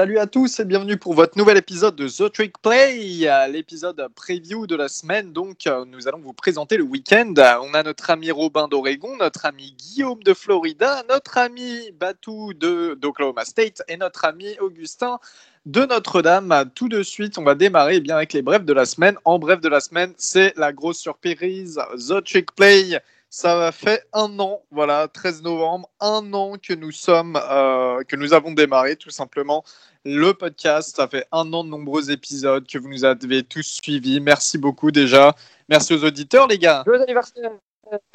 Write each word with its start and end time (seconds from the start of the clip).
Salut 0.00 0.16
à 0.16 0.26
tous 0.26 0.58
et 0.58 0.64
bienvenue 0.64 0.96
pour 0.96 1.12
votre 1.12 1.36
nouvel 1.36 1.58
épisode 1.58 1.94
de 1.94 2.08
The 2.08 2.32
Trick 2.32 2.56
Play, 2.62 3.28
l'épisode 3.52 4.02
preview 4.16 4.66
de 4.66 4.74
la 4.74 4.88
semaine. 4.88 5.34
Donc, 5.34 5.66
euh, 5.66 5.84
nous 5.84 6.08
allons 6.08 6.20
vous 6.20 6.32
présenter 6.32 6.78
le 6.78 6.84
week-end. 6.84 7.34
On 7.36 7.74
a 7.74 7.82
notre 7.82 8.08
ami 8.08 8.30
Robin 8.30 8.66
d'Oregon, 8.66 9.18
notre 9.18 9.44
ami 9.44 9.76
Guillaume 9.76 10.22
de 10.22 10.32
Florida, 10.32 11.02
notre 11.10 11.36
ami 11.36 11.90
Batou 12.00 12.54
d'Oklahoma 12.54 13.44
State 13.44 13.82
et 13.88 13.98
notre 13.98 14.24
ami 14.24 14.56
Augustin 14.60 15.18
de 15.66 15.84
Notre-Dame. 15.84 16.70
Tout 16.74 16.88
de 16.88 17.02
suite, 17.02 17.36
on 17.36 17.42
va 17.42 17.54
démarrer 17.54 18.00
bien 18.00 18.16
avec 18.16 18.32
les 18.32 18.40
brefs 18.40 18.64
de 18.64 18.72
la 18.72 18.86
semaine. 18.86 19.16
En 19.26 19.38
bref 19.38 19.60
de 19.60 19.68
la 19.68 19.80
semaine, 19.80 20.14
c'est 20.16 20.54
la 20.56 20.72
grosse 20.72 20.98
surprise, 20.98 21.78
The 22.08 22.24
Trick 22.24 22.54
Play 22.54 22.98
ça 23.30 23.70
fait 23.70 24.04
un 24.12 24.38
an, 24.40 24.62
voilà, 24.72 25.06
13 25.06 25.42
novembre, 25.42 25.88
un 26.00 26.32
an 26.34 26.56
que 26.60 26.74
nous 26.74 26.90
sommes, 26.90 27.40
euh, 27.50 28.02
que 28.02 28.16
nous 28.16 28.34
avons 28.34 28.50
démarré 28.50 28.96
tout 28.96 29.10
simplement 29.10 29.64
le 30.04 30.32
podcast. 30.32 30.96
Ça 30.96 31.06
fait 31.06 31.26
un 31.30 31.52
an 31.52 31.62
de 31.62 31.68
nombreux 31.68 32.10
épisodes 32.10 32.66
que 32.66 32.76
vous 32.76 32.88
nous 32.88 33.04
avez 33.04 33.44
tous 33.44 33.62
suivis. 33.62 34.20
Merci 34.20 34.58
beaucoup 34.58 34.90
déjà. 34.90 35.36
Merci 35.68 35.94
aux 35.94 36.04
auditeurs, 36.04 36.48
les 36.48 36.58
gars. 36.58 36.82
Joyeux 36.84 37.02
anniversaire. 37.02 37.52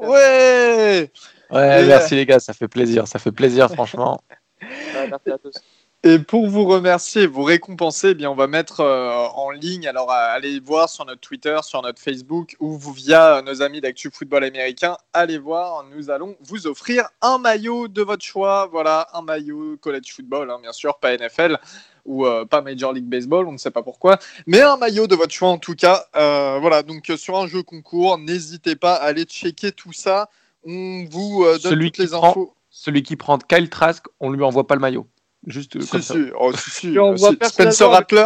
Ouais. 0.01 1.09
Ouais, 1.49 1.85
merci 1.85 2.15
les 2.15 2.25
gars, 2.25 2.39
ça 2.39 2.53
fait 2.53 2.67
plaisir, 2.67 3.07
ça 3.07 3.17
fait 3.17 3.31
plaisir 3.31 3.69
franchement. 3.73 4.19
merci 4.61 5.31
à 5.31 5.37
tous. 5.37 5.53
Et 6.07 6.19
pour 6.19 6.45
vous 6.45 6.65
remercier, 6.65 7.25
vous 7.25 7.41
récompenser, 7.41 8.09
eh 8.09 8.13
bien, 8.13 8.29
on 8.29 8.35
va 8.35 8.45
mettre 8.45 8.81
euh, 8.81 9.25
en 9.33 9.49
ligne. 9.49 9.87
Alors, 9.87 10.11
allez 10.11 10.59
voir 10.59 10.87
sur 10.87 11.03
notre 11.03 11.19
Twitter, 11.19 11.57
sur 11.63 11.81
notre 11.81 11.99
Facebook 11.99 12.55
ou 12.59 12.77
via 12.77 13.41
nos 13.41 13.63
amis 13.63 13.81
d'Actu 13.81 14.11
Football 14.13 14.43
Américain. 14.43 14.97
Allez 15.13 15.39
voir, 15.39 15.83
nous 15.95 16.11
allons 16.11 16.35
vous 16.41 16.67
offrir 16.67 17.09
un 17.23 17.39
maillot 17.39 17.87
de 17.87 18.03
votre 18.03 18.23
choix. 18.23 18.69
Voilà, 18.71 19.07
un 19.13 19.23
maillot 19.23 19.77
college 19.77 20.13
football, 20.13 20.51
hein, 20.51 20.59
bien 20.61 20.73
sûr, 20.73 20.99
pas 20.99 21.17
NFL 21.17 21.57
ou 22.05 22.27
euh, 22.27 22.45
pas 22.45 22.61
Major 22.61 22.93
League 22.93 23.09
Baseball, 23.09 23.47
on 23.47 23.53
ne 23.53 23.57
sait 23.57 23.71
pas 23.71 23.81
pourquoi, 23.81 24.19
mais 24.45 24.61
un 24.61 24.77
maillot 24.77 25.07
de 25.07 25.15
votre 25.15 25.33
choix 25.33 25.49
en 25.49 25.57
tout 25.57 25.73
cas. 25.73 26.05
Euh, 26.15 26.59
voilà, 26.61 26.83
donc 26.83 27.11
sur 27.17 27.35
un 27.35 27.47
jeu 27.47 27.63
concours, 27.63 28.19
n'hésitez 28.19 28.75
pas 28.75 28.93
à 28.93 29.05
aller 29.05 29.23
checker 29.23 29.71
tout 29.71 29.91
ça. 29.91 30.29
On 30.63 31.07
vous 31.09 31.45
donne 31.45 31.59
celui 31.59 31.91
toutes 31.91 32.05
les 32.05 32.11
prend, 32.11 32.29
infos. 32.29 32.53
Celui 32.69 33.01
qui 33.01 33.15
prend 33.15 33.39
Kyle 33.39 33.71
Trask, 33.71 34.05
on 34.19 34.29
lui 34.29 34.43
envoie 34.43 34.67
pas 34.67 34.75
le 34.75 34.81
maillot. 34.81 35.07
Juste 35.47 35.79
Si, 35.81 35.89
comme 35.89 36.01
ça. 36.01 36.13
si. 36.15 36.25
Oh, 36.39 36.51
si, 36.53 36.69
si. 36.71 36.99
on 36.99 37.13
voit 37.13 37.31
Spencer 37.43 37.89
Rattler. 37.89 38.25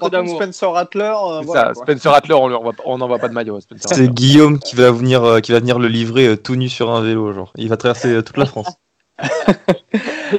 Spencer 0.00 0.70
Rattler. 0.72 1.12
euh, 1.16 1.40
voilà, 1.42 1.74
ça. 1.74 1.82
Spencer 1.82 2.10
Rattler, 2.12 2.34
on 2.34 2.48
lui 2.48 2.54
envoie 2.54 2.72
pas- 2.72 2.82
on 2.86 2.98
n'envoie 2.98 3.18
pas 3.18 3.28
de 3.28 3.34
maillot. 3.34 3.58
C'est. 3.60 4.08
Guillaume 4.08 4.58
qui 4.58 4.76
va 4.76 4.90
venir, 4.90 5.24
euh, 5.24 5.40
qui 5.40 5.52
va 5.52 5.58
venir 5.60 5.78
le 5.78 5.88
livrer 5.88 6.28
euh, 6.28 6.36
tout 6.36 6.54
nu 6.56 6.68
sur 6.68 6.90
un 6.90 7.00
vélo, 7.02 7.32
genre. 7.32 7.52
Il 7.56 7.68
va 7.68 7.76
traverser 7.76 8.08
euh, 8.08 8.22
toute 8.22 8.36
la 8.36 8.46
France. 8.46 8.68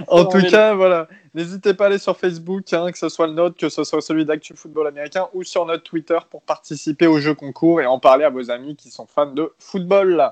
En 0.08 0.26
tout 0.26 0.42
cas, 0.50 0.74
voilà. 0.74 1.08
N'hésitez 1.34 1.74
pas 1.74 1.86
à 1.86 1.88
aller 1.88 1.98
sur 1.98 2.18
Facebook, 2.18 2.72
hein, 2.74 2.92
que 2.92 2.98
ce 2.98 3.10
soit 3.10 3.28
le 3.28 3.34
nôtre, 3.34 3.56
que 3.58 3.70
ce 3.70 3.84
soit 3.84 4.02
celui 4.02 4.26
d'Actu 4.26 4.54
Football 4.56 4.88
Américain 4.88 5.28
ou 5.34 5.44
sur 5.44 5.66
notre 5.66 5.84
Twitter 5.84 6.18
pour 6.30 6.42
participer 6.42 7.08
au 7.08 7.20
jeu 7.20 7.34
concours 7.34 7.82
et 7.82 7.86
en 7.86 8.00
parler 8.00 8.24
à 8.26 8.30
vos 8.30 8.50
amis 8.52 8.76
qui 8.76 8.90
sont 8.90 9.06
fans 9.06 9.28
de 9.32 9.52
football. 9.60 10.32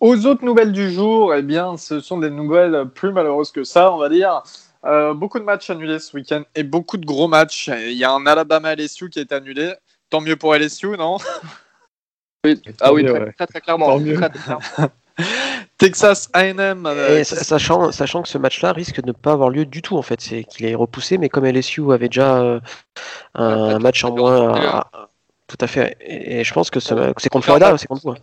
Aux 0.00 0.26
autres 0.26 0.44
nouvelles 0.44 0.72
du 0.72 0.90
jour, 0.92 1.34
eh 1.34 1.42
bien, 1.42 1.76
ce 1.78 2.00
sont 2.00 2.18
des 2.18 2.30
nouvelles 2.30 2.86
plus 2.94 3.12
malheureuses 3.12 3.52
que 3.52 3.64
ça, 3.64 3.92
on 3.92 3.98
va 3.98 4.08
dire. 4.08 4.42
Euh, 4.86 5.14
beaucoup 5.14 5.38
de 5.38 5.44
matchs 5.44 5.70
annulés 5.70 5.98
ce 5.98 6.14
week-end 6.16 6.42
et 6.54 6.62
beaucoup 6.62 6.96
de 6.98 7.06
gros 7.06 7.26
matchs. 7.28 7.68
Il 7.68 7.92
y 7.94 8.04
a 8.04 8.10
un 8.12 8.26
Alabama 8.26 8.74
LSU 8.74 9.08
qui 9.10 9.18
est 9.18 9.32
annulé. 9.32 9.72
Tant 10.10 10.20
mieux 10.20 10.36
pour 10.36 10.54
LSU, 10.54 10.88
non? 10.98 11.16
Oui. 12.46 12.60
Ah 12.82 12.92
oui, 12.92 13.04
mieux, 13.04 13.10
très, 13.14 13.20
ouais. 13.20 13.32
très, 13.32 13.46
très 13.46 13.60
clairement. 13.62 13.86
Tant 13.86 13.98
mieux. 14.00 14.16
Très, 14.16 14.28
très 14.28 14.38
clairement. 14.38 14.90
Texas 15.78 16.28
A&M. 16.34 16.84
euh, 16.86 17.24
sachant, 17.24 17.90
sachant 17.90 18.20
que 18.22 18.28
ce 18.28 18.36
match-là 18.36 18.72
risque 18.72 19.00
de 19.00 19.06
ne 19.06 19.12
pas 19.12 19.32
avoir 19.32 19.48
lieu 19.48 19.64
du 19.64 19.80
tout, 19.80 19.96
en 19.96 20.02
fait, 20.02 20.20
c'est 20.20 20.44
qu'il 20.44 20.66
est 20.66 20.74
repoussé, 20.74 21.16
mais 21.16 21.30
comme 21.30 21.46
LSU 21.46 21.90
avait 21.92 22.08
déjà 22.08 22.36
euh, 22.42 22.60
un 23.34 23.78
match 23.78 24.04
en 24.04 24.14
moins, 24.14 24.52
bien. 24.60 24.68
à- 24.68 24.88
à- 24.92 25.08
tout 25.46 25.56
à 25.60 25.66
fait. 25.66 25.96
Et, 26.00 26.40
et 26.40 26.44
je 26.44 26.52
pense 26.52 26.68
que 26.68 26.80
ce- 26.80 27.12
que 27.12 27.22
c'est 27.22 27.30
contre 27.30 27.46
Florida, 27.46 27.76
c'est 27.78 27.86
contre 27.86 28.02
vous. 28.02 28.14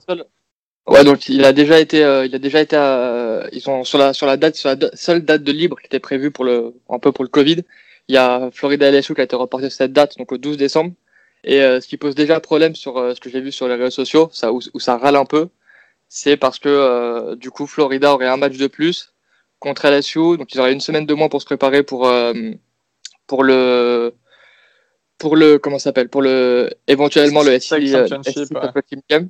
Ouais, 0.88 1.04
donc 1.04 1.30
il 1.30 1.44
a 1.46 1.54
déjà 1.54 1.80
été, 1.80 2.04
euh, 2.04 2.26
il 2.26 2.34
a 2.36 2.40
déjà 2.40 2.60
été, 2.60 2.76
euh, 2.76 3.48
ils 3.54 3.62
sont 3.62 3.84
sur 3.84 3.98
la 4.00 4.14
sur 4.14 4.26
la 4.26 4.36
date, 4.38 4.56
sur 4.56 4.70
la 4.70 4.78
seule 4.96 5.24
date 5.24 5.44
de 5.44 5.52
libre 5.52 5.80
qui 5.80 5.86
était 5.86 6.00
prévue 6.00 6.32
pour 6.32 6.44
le, 6.44 6.74
un 6.90 7.00
peu 7.00 7.12
pour 7.12 7.24
le 7.24 7.30
Covid. 7.30 7.64
Il 8.08 8.16
y 8.16 8.18
a 8.18 8.50
Florida 8.52 8.90
LSU 8.92 9.14
qui 9.16 9.22
a 9.22 9.24
été 9.24 9.36
reporté 9.36 9.70
sur 9.70 9.78
cette 9.78 9.94
date, 9.94 10.18
donc 10.18 10.32
au 10.32 10.38
12 10.38 10.58
décembre. 10.58 10.94
Et 11.44 11.62
euh, 11.62 11.82
ce 11.82 11.88
qui 11.88 11.98
pose 11.98 12.16
déjà 12.16 12.40
problème 12.40 12.76
sur 12.76 12.98
euh, 12.98 13.16
ce 13.16 13.20
que 13.22 13.30
j'ai 13.30 13.42
vu 13.42 13.52
sur 13.52 13.68
les 13.68 13.76
réseaux 13.76 13.90
sociaux, 13.92 14.30
ça 14.32 14.52
où, 14.54 14.60
où 14.74 14.80
ça 14.80 14.98
râle 14.98 15.16
un 15.16 15.26
peu, 15.26 15.50
c'est 16.10 16.38
parce 16.38 16.60
que 16.60 16.70
euh, 16.70 17.36
du 17.36 17.52
coup 17.52 17.68
Florida 17.68 18.14
aurait 18.14 18.28
un 18.28 18.38
match 18.38 18.58
de 18.58 18.68
plus 18.68 19.14
contre 19.60 19.88
LSU, 19.88 20.38
donc 20.38 20.54
ils 20.54 20.60
auraient 20.60 20.74
une 20.74 20.82
semaine 20.82 21.06
de 21.06 21.14
moins 21.14 21.30
pour 21.30 21.42
se 21.42 21.46
préparer 21.46 21.84
pour 21.84 22.08
euh, 22.08 22.34
pour 23.28 23.44
le 23.44 24.14
pour 25.18 25.36
le 25.36 25.58
comment 25.60 25.80
ça 25.80 25.86
s'appelle? 25.86 26.10
Pour 26.10 26.22
le 26.22 26.70
éventuellement 26.88 27.44
le 27.44 27.60
SEC 27.60 27.88
Championship, 27.88 28.52
ouais. 28.52 29.00
Game. 29.10 29.30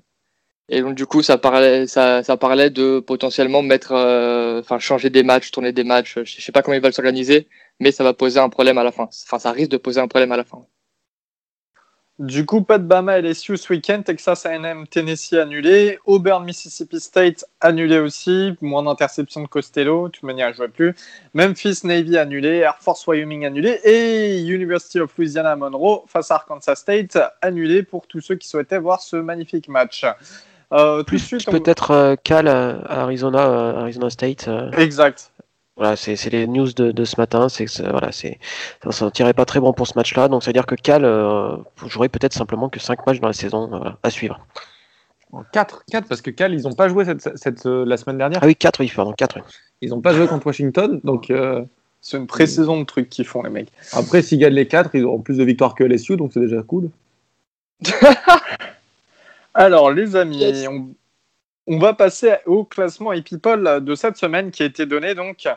Et 0.74 0.82
donc 0.82 0.96
du 0.96 1.06
coup 1.06 1.22
ça 1.22 1.38
parlait 1.38 1.86
ça, 1.86 2.24
parlait 2.40 2.70
de 2.70 3.02
potentiellement 3.02 3.62
mettre 3.62 3.92
euh, 3.92 4.62
enfin 4.62 4.80
changer 4.80 5.10
des 5.10 5.22
matchs, 5.22 5.52
tourner 5.52 5.74
des 5.74 5.84
matchs, 5.84 6.20
je 6.24 6.42
sais 6.42 6.54
pas 6.54 6.62
comment 6.62 6.76
ils 6.76 6.82
veulent 6.82 6.94
s'organiser, 6.94 7.50
mais 7.82 7.92
ça 7.92 8.06
va 8.06 8.14
poser 8.14 8.40
un 8.40 8.48
problème 8.50 8.78
à 8.78 8.84
la 8.86 8.94
fin. 8.94 9.10
Enfin 9.26 9.38
ça 9.38 9.52
risque 9.52 9.70
de 9.72 9.78
poser 9.78 10.00
un 10.00 10.08
problème 10.08 10.32
à 10.32 10.38
la 10.38 10.46
fin. 10.46 10.66
Du 12.20 12.46
coup, 12.46 12.62
pas 12.62 12.78
de 12.78 12.84
Bama 12.84 13.20
LSU 13.20 13.58
ce 13.58 13.74
week-end, 13.74 14.04
Texas 14.04 14.46
A&M 14.46 14.86
Tennessee 14.88 15.34
annulé, 15.34 15.98
Auburn 16.06 16.46
Mississippi 16.46 17.00
State 17.00 17.44
annulé 17.60 17.98
aussi, 17.98 18.54
moins 18.62 18.84
d'interceptions 18.84 19.42
de 19.42 19.48
Costello, 19.48 20.08
de 20.08 20.12
toute 20.12 20.24
manière, 20.24 20.50
il 20.50 20.56
jouait 20.56 20.68
plus. 20.68 20.94
Memphis 21.34 21.80
Navy 21.84 22.18
annulé, 22.18 22.58
Air 22.58 22.78
Force 22.80 23.08
Wyoming 23.08 23.46
annulé 23.46 23.80
et 23.84 24.40
University 24.40 25.00
of 25.00 25.18
Louisiana 25.18 25.56
Monroe 25.56 26.04
face 26.08 26.30
à 26.30 26.36
Arkansas 26.36 26.76
State 26.76 27.18
annulé 27.42 27.82
pour 27.82 28.06
tous 28.06 28.22
ceux 28.22 28.36
qui 28.36 28.48
souhaitaient 28.48 28.78
voir 28.78 29.02
ce 29.02 29.16
magnifique 29.16 29.68
match. 29.68 30.06
Euh, 30.74 31.04
Plus 31.04 31.28
peut-être 31.46 31.92
euh, 31.92 32.16
Cal 32.24 32.48
à 32.48 32.78
à 32.86 33.02
Arizona, 33.02 33.40
euh, 33.46 33.80
Arizona 33.82 34.10
State. 34.10 34.48
euh, 34.48 34.72
Exact. 34.72 35.32
voilà, 35.76 35.96
c'est 35.98 36.16
c'est 36.16 36.30
les 36.30 36.48
news 36.48 36.72
de, 36.74 36.92
de 36.92 37.06
ce 37.06 37.20
matin. 37.20 37.50
C'est 37.50 37.66
voilà, 37.82 38.12
c'est 38.12 38.40
ça 38.84 38.92
sentirait 38.92 39.34
pas 39.34 39.46
très 39.46 39.60
bon 39.60 39.74
pour 39.74 39.88
ce 39.88 39.94
match-là. 39.98 40.28
Donc 40.30 40.44
ça 40.44 40.48
veut 40.50 40.54
dire 40.54 40.66
que 40.66 40.76
Cal 40.76 41.04
euh, 41.04 41.58
jouerait 41.88 42.10
peut-être 42.10 42.34
simplement 42.34 42.70
que 42.70 42.80
5 42.80 43.06
matchs 43.06 43.20
dans 43.20 43.28
la 43.28 43.34
saison 43.34 43.66
euh, 43.74 43.78
voilà, 43.78 43.98
à 44.04 44.10
suivre. 44.10 44.40
4, 45.54 45.84
4 45.90 46.08
parce 46.10 46.22
que 46.22 46.30
Cal, 46.30 46.54
ils 46.54 46.64
n'ont 46.64 46.74
pas 46.74 46.90
joué 46.90 47.06
cette, 47.06 47.38
cette, 47.38 47.66
euh, 47.66 47.86
la 47.86 47.96
semaine 47.98 48.18
dernière. 48.18 48.40
Ah 48.44 48.48
oui, 48.48 48.56
4, 48.56 48.82
oui, 48.82 48.92
pardon, 48.94 49.14
4. 49.14 49.40
Ils 49.82 49.90
n'ont 49.90 50.02
pas 50.02 50.14
joué 50.14 50.28
contre 50.28 50.46
Washington. 50.48 51.00
Donc 51.06 51.30
euh, 51.32 51.64
C'est 52.02 52.18
une 52.18 52.28
pré-saison 52.28 52.80
de 52.80 52.86
trucs 52.86 53.10
qu'ils 53.10 53.26
font, 53.26 53.42
les 53.44 53.50
mecs. 53.50 53.72
après, 53.94 54.22
s'ils 54.22 54.40
gagnent 54.40 54.54
les 54.54 54.68
4, 54.68 54.90
ils 54.94 55.06
auront 55.06 55.20
plus 55.22 55.38
de 55.38 55.44
victoires 55.46 55.74
que 55.76 55.84
LSU, 55.86 56.18
donc 56.18 56.32
c'est 56.34 56.42
déjà 56.42 56.62
cool. 56.64 56.90
Alors, 59.54 59.92
les 59.92 60.16
amis, 60.16 60.38
Yes. 60.40 60.68
on, 60.68 60.96
on 61.68 61.80
va 61.80 61.94
passer 61.94 62.36
au 62.46 62.64
classement 62.64 63.12
people 63.22 63.82
de 63.82 63.96
cette 63.96 64.18
semaine 64.18 64.52
qui 64.52 64.64
a 64.64 64.66
été 64.66 64.86
donné. 64.86 65.14
Donc, 65.16 65.48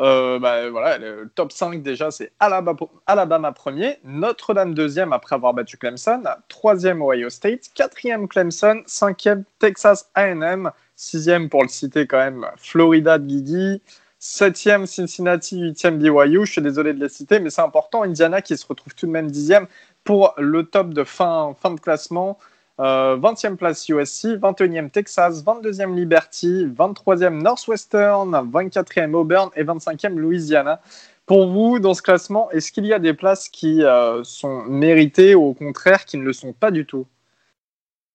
euh, 0.00 0.38
bah, 0.40 0.68
voilà, 0.70 0.98
le 0.98 1.30
top 1.34 1.52
5 1.52 1.82
déjà, 1.82 2.10
c'est 2.10 2.32
Alabama, 2.40 2.78
Alabama 3.06 3.52
premier, 3.52 3.98
Notre-Dame 4.04 4.74
deuxième 4.74 5.12
après 5.12 5.36
avoir 5.36 5.54
battu 5.54 5.76
Clemson, 5.76 6.22
troisième 6.48 7.00
Ohio 7.00 7.30
State, 7.30 7.70
quatrième 7.74 8.26
Clemson, 8.26 8.82
cinquième 8.86 9.44
Texas 9.60 10.10
A&M, 10.14 10.70
sixième 10.96 11.48
pour 11.48 11.62
le 11.62 11.68
citer 11.68 12.06
quand 12.08 12.18
même 12.18 12.44
Florida 12.56 13.18
de 13.18 13.26
Guigui, 13.26 13.82
septième 14.18 14.86
Cincinnati, 14.86 15.60
huitième 15.60 15.98
BYU. 15.98 16.44
Je 16.44 16.52
suis 16.52 16.62
désolé 16.62 16.92
de 16.92 17.00
les 17.00 17.08
citer, 17.08 17.38
mais 17.38 17.50
c'est 17.50 17.62
important. 17.62 18.02
Indiana 18.02 18.42
qui 18.42 18.56
se 18.56 18.66
retrouve 18.66 18.94
tout 18.96 19.06
de 19.06 19.12
même 19.12 19.30
dixième 19.30 19.68
pour 20.02 20.34
le 20.38 20.64
top 20.64 20.92
de 20.92 21.04
fin, 21.04 21.54
fin 21.62 21.70
de 21.70 21.78
classement. 21.80 22.36
Euh, 22.80 23.16
20e 23.16 23.56
place 23.56 23.88
USC, 23.88 24.36
21e 24.36 24.90
Texas, 24.90 25.44
22e 25.44 25.94
Liberty, 25.94 26.66
23e 26.66 27.40
Northwestern, 27.40 28.34
24e 28.50 29.14
Auburn. 29.14 29.50
Et 29.54 29.64
25e 29.64 30.16
Louisiana. 30.16 30.80
Pour 31.26 31.46
vous, 31.48 31.78
dans 31.78 31.94
ce 31.94 32.02
classement, 32.02 32.50
est-ce 32.50 32.72
qu'il 32.72 32.84
y 32.84 32.92
a 32.92 32.98
des 32.98 33.14
places 33.14 33.48
qui 33.48 33.82
euh, 33.82 34.22
sont 34.24 34.64
méritées 34.64 35.34
ou 35.34 35.44
au 35.44 35.54
contraire 35.54 36.04
qui 36.04 36.18
ne 36.18 36.24
le 36.24 36.32
sont 36.32 36.52
pas 36.52 36.70
du 36.70 36.84
tout? 36.84 37.06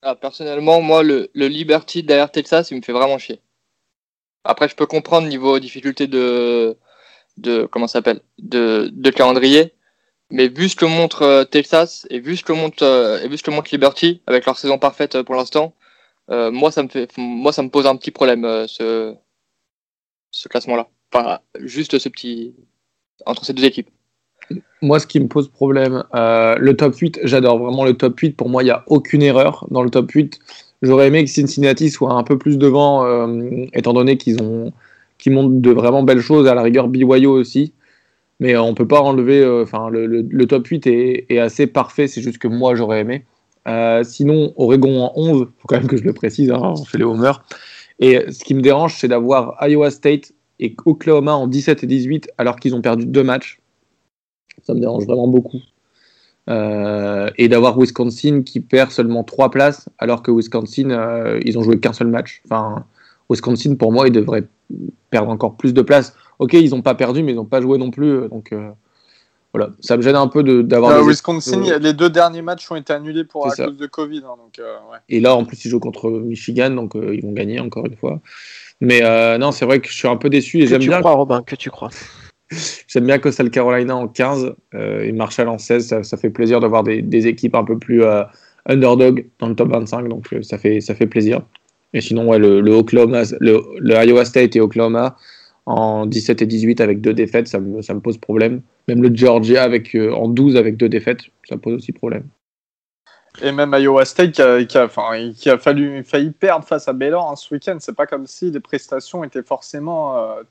Ah, 0.02 0.16
personnellement, 0.16 0.82
moi, 0.82 1.04
le, 1.04 1.30
Liberty 1.34 2.04
derrière 2.04 2.32
Texas, 2.32 2.72
il 2.72 2.78
me 2.78 2.82
fait 2.82 2.94
vraiment 2.94 3.18
chier. 3.18 3.42
Après, 4.44 4.68
je 4.68 4.76
peux 4.76 4.86
comprendre 4.86 5.28
niveau 5.28 5.60
difficulté 5.60 6.08
de, 6.08 6.78
de 7.38 7.66
comment 7.66 7.88
de 8.38 9.10
calendrier. 9.10 9.74
Mais 10.32 10.48
vu 10.48 10.70
ce 10.70 10.76
que 10.76 10.86
montre 10.86 11.24
euh, 11.24 11.44
Texas 11.44 12.06
et 12.10 12.20
vu 12.20 12.36
ce 12.36 12.44
que 12.44 12.54
montre 12.54 12.84
euh, 12.84 13.22
et 13.22 13.28
vu 13.28 13.38
ce 13.38 13.44
que 13.44 13.52
montre 13.52 13.70
Liberty 13.72 14.22
avec 14.28 14.46
leur 14.46 14.58
saison 14.58 14.78
parfaite 14.78 15.16
euh, 15.16 15.24
pour 15.24 15.36
l'instant, 15.36 15.74
moi 16.30 16.70
ça 16.72 16.84
me 16.84 16.90
fait, 16.90 17.10
moi 17.18 17.52
ça 17.52 17.64
me 17.64 17.70
pose 17.70 17.88
un 17.88 17.96
petit 17.96 18.12
problème 18.12 18.46
ce 18.68 19.16
ce 20.30 20.48
classement-là. 20.48 20.88
Enfin, 21.12 21.40
juste 21.60 21.98
ce 21.98 22.08
petit 22.08 22.54
entre 23.26 23.46
ces 23.46 23.54
deux 23.54 23.66
équipes. 23.66 23.90
Moi, 24.84 25.00
ce 25.00 25.08
qui 25.08 25.20
me 25.20 25.28
pose 25.28 25.50
problème, 25.50 26.04
le 26.14 26.72
top 26.74 26.96
8, 26.96 27.22
j'adore 27.24 27.58
vraiment 27.58 27.84
le 27.84 27.96
top 27.98 28.20
8. 28.20 28.38
Pour 28.38 28.48
moi, 28.48 28.62
il 28.62 28.66
n'y 28.66 28.72
a 28.72 28.84
aucune 28.86 29.24
erreur 29.24 29.66
dans 29.72 29.82
le 29.82 29.90
top 29.90 30.12
8. 30.12 30.40
J'aurais 30.84 31.08
aimé 31.08 31.24
que 31.26 31.32
Cincinnati 31.32 31.90
soit 31.90 32.14
un 32.14 32.24
peu 32.24 32.38
plus 32.38 32.60
devant, 32.60 33.28
étant 33.74 33.94
donné 33.94 34.18
qu'ils 34.18 34.40
ont 34.44 34.72
qu'ils 35.18 35.34
montrent 35.34 35.60
de 35.60 35.72
vraiment 35.72 36.04
belles 36.04 36.22
choses, 36.22 36.48
à 36.48 36.54
la 36.54 36.62
rigueur 36.62 36.88
BYU 36.88 37.26
aussi. 37.26 37.74
Mais 38.40 38.56
on 38.58 38.74
peut 38.74 38.88
pas 38.88 39.02
enlever. 39.02 39.42
euh, 39.42 39.64
Enfin, 39.64 39.90
le, 39.90 40.06
le- 40.06 40.46
top 40.48 40.68
8 40.68 40.88
est, 40.88 41.26
est 41.30 41.40
assez 41.40 41.68
parfait. 41.68 42.08
C'est 42.08 42.22
juste 42.22 42.38
que 42.38 42.48
moi, 42.48 42.76
j'aurais 42.76 43.02
aimé. 43.02 43.26
Euh, 43.68 44.04
sinon, 44.04 44.54
Oregon 44.58 45.02
en 45.04 45.12
11, 45.16 45.48
faut 45.58 45.68
quand 45.68 45.78
même 45.78 45.88
que 45.88 45.98
je 45.98 46.04
le 46.04 46.14
précise, 46.14 46.50
hein, 46.52 46.60
on 46.62 46.86
fait 46.86 46.98
les 46.98 47.04
homers. 47.04 47.44
Et 48.00 48.32
ce 48.32 48.44
qui 48.44 48.54
me 48.56 48.62
dérange, 48.62 48.96
c'est 48.98 49.10
d'avoir 49.10 49.56
Iowa 49.68 49.92
State 49.92 50.32
et 50.60 50.76
Oklahoma 50.86 51.34
en 51.34 51.48
17 51.48 51.84
et 51.84 51.88
18 51.88 52.30
alors 52.38 52.56
qu'ils 52.56 52.74
ont 52.76 52.82
perdu 52.82 53.06
deux 53.06 53.24
matchs. 53.24 53.60
Ça 54.64 54.74
me 54.74 54.80
dérange 54.80 55.06
vraiment 55.06 55.28
beaucoup. 55.28 55.60
Euh, 56.50 57.30
et 57.38 57.48
d'avoir 57.48 57.78
Wisconsin 57.78 58.42
qui 58.44 58.60
perd 58.60 58.90
seulement 58.92 59.24
trois 59.24 59.52
places 59.52 59.88
alors 60.00 60.24
que 60.24 60.32
Wisconsin, 60.32 60.90
euh, 60.90 61.40
ils 61.46 61.60
ont 61.60 61.62
joué 61.64 61.80
qu'un 61.80 61.94
seul 61.94 62.08
match. 62.08 62.42
Enfin, 62.46 62.86
Wisconsin, 63.30 63.76
pour 63.76 63.92
moi, 63.92 64.08
ils 64.08 64.12
devraient 64.14 64.46
perdre 65.12 65.30
encore 65.30 65.56
plus 65.58 65.74
de 65.74 65.82
places. 65.82 66.16
Ok, 66.40 66.54
ils 66.54 66.70
n'ont 66.72 66.82
pas 66.82 66.96
perdu, 66.96 67.22
mais 67.24 67.32
ils 67.34 67.36
n'ont 67.36 67.46
pas 67.46 67.62
joué 67.62 67.78
non 67.78 67.92
plus. 67.92 68.28
Donc 68.30 68.52
euh, 68.54 68.70
voilà, 69.54 69.72
ça 69.82 69.98
me 69.98 70.02
gêne 70.02 70.16
un 70.16 70.28
peu 70.28 70.44
d'avoir. 70.64 70.92
Euh, 70.92 71.02
des- 71.04 71.10
Wisconsin, 71.10 71.62
euh, 71.70 71.80
les 71.80 71.94
deux 71.94 72.10
derniers 72.10 72.42
matchs 72.42 72.70
ont 72.72 72.76
été 72.76 72.94
annulés 72.94 73.24
pour 73.26 73.46
à 73.48 73.52
ça. 73.52 73.66
cause 73.66 73.78
de 73.78 73.88
Covid. 73.88 74.20
hein, 74.26 74.36
donc, 74.38 74.58
euh, 74.60 74.76
ouais. 74.92 74.98
Et 75.10 75.20
là, 75.20 75.36
en 75.36 75.44
plus, 75.46 75.64
ils 75.66 75.70
jouent 75.70 75.80
contre 75.80 76.10
Michigan, 76.10 76.70
donc 76.72 76.96
euh, 76.96 77.14
ils 77.16 77.22
vont 77.24 77.32
gagner 77.34 77.60
encore 77.60 77.86
une 77.86 77.96
fois. 77.96 78.22
Mais 78.82 79.02
euh, 79.04 79.38
non, 79.38 79.52
c'est 79.52 79.66
vrai 79.66 79.80
que 79.82 79.90
je 79.90 79.94
suis 79.96 80.08
un 80.08 80.16
peu 80.16 80.30
déçu 80.30 80.58
et 80.58 80.62
Que 80.62 80.68
j'aime 80.68 80.82
tu 80.82 80.88
bien, 80.90 81.00
crois, 81.00 81.12
Robin, 81.14 81.44
que 81.44 81.56
tu 81.56 81.70
crois? 81.70 81.90
j'aime 82.88 83.06
bien 83.06 83.20
Coastal 83.20 83.50
Carolina 83.52 83.96
en 83.96 84.08
15 84.08 84.54
euh, 84.76 85.04
et 85.04 85.12
Marshall 85.12 85.50
en 85.50 85.58
16. 85.58 85.88
Ça, 85.88 86.04
ça 86.04 86.16
fait 86.18 86.30
plaisir 86.30 86.60
d'avoir 86.62 86.84
des, 86.84 87.02
des 87.02 87.28
équipes 87.28 87.56
un 87.56 87.64
peu 87.66 87.78
plus 87.78 88.04
euh, 88.04 88.24
underdog 88.68 89.26
dans 89.40 89.50
le 89.50 89.56
top 89.56 89.70
25, 89.72 90.08
donc 90.08 90.32
euh, 90.34 90.42
ça, 90.44 90.58
fait, 90.58 90.80
ça 90.80 90.96
fait 90.96 91.08
plaisir. 91.08 91.42
Et 91.94 92.02
sinon, 92.02 92.28
ouais, 92.30 92.40
le, 92.40 92.62
le 92.62 92.72
Oklahoma, 92.72 93.24
le, 93.40 93.60
le 93.80 94.06
Iowa 94.06 94.24
State 94.26 94.56
et 94.56 94.62
Oklahoma 94.62 95.18
en 95.70 96.08
17 96.08 96.42
et 96.42 96.46
18 96.48 96.82
avec 96.82 97.00
deux 97.00 97.14
défaites, 97.14 97.48
ça 97.48 97.60
me, 97.60 97.78
me 97.78 98.00
pose 98.00 98.18
problème. 98.18 98.64
Même 98.88 99.04
le 99.04 99.16
Georgia 99.16 99.62
avec, 99.62 99.96
euh, 99.96 100.12
en 100.14 100.28
12 100.28 100.58
avec 100.58 100.78
deux 100.78 100.90
défaites, 100.90 101.22
ça 101.48 101.58
pose 101.58 101.76
aussi 101.76 101.92
problème. 101.92 102.28
Et 103.44 103.52
même 103.52 103.76
Iowa 103.78 104.04
State 104.04 104.42
qui 104.68 104.78
a 104.80 105.58
fallu, 105.60 106.04
failli 106.04 106.32
perdre 106.32 106.66
face 106.66 106.88
à 106.88 106.94
Baylor 106.94 107.30
hein, 107.30 107.36
ce 107.36 107.54
week-end. 107.54 107.78
C'est 107.80 107.96
pas 107.96 108.08
comme 108.08 108.26
si 108.26 108.50
les 108.50 108.60
prestations 108.60 109.24
étaient 109.24 109.44
forcément 109.44 110.18
euh, 110.18 110.42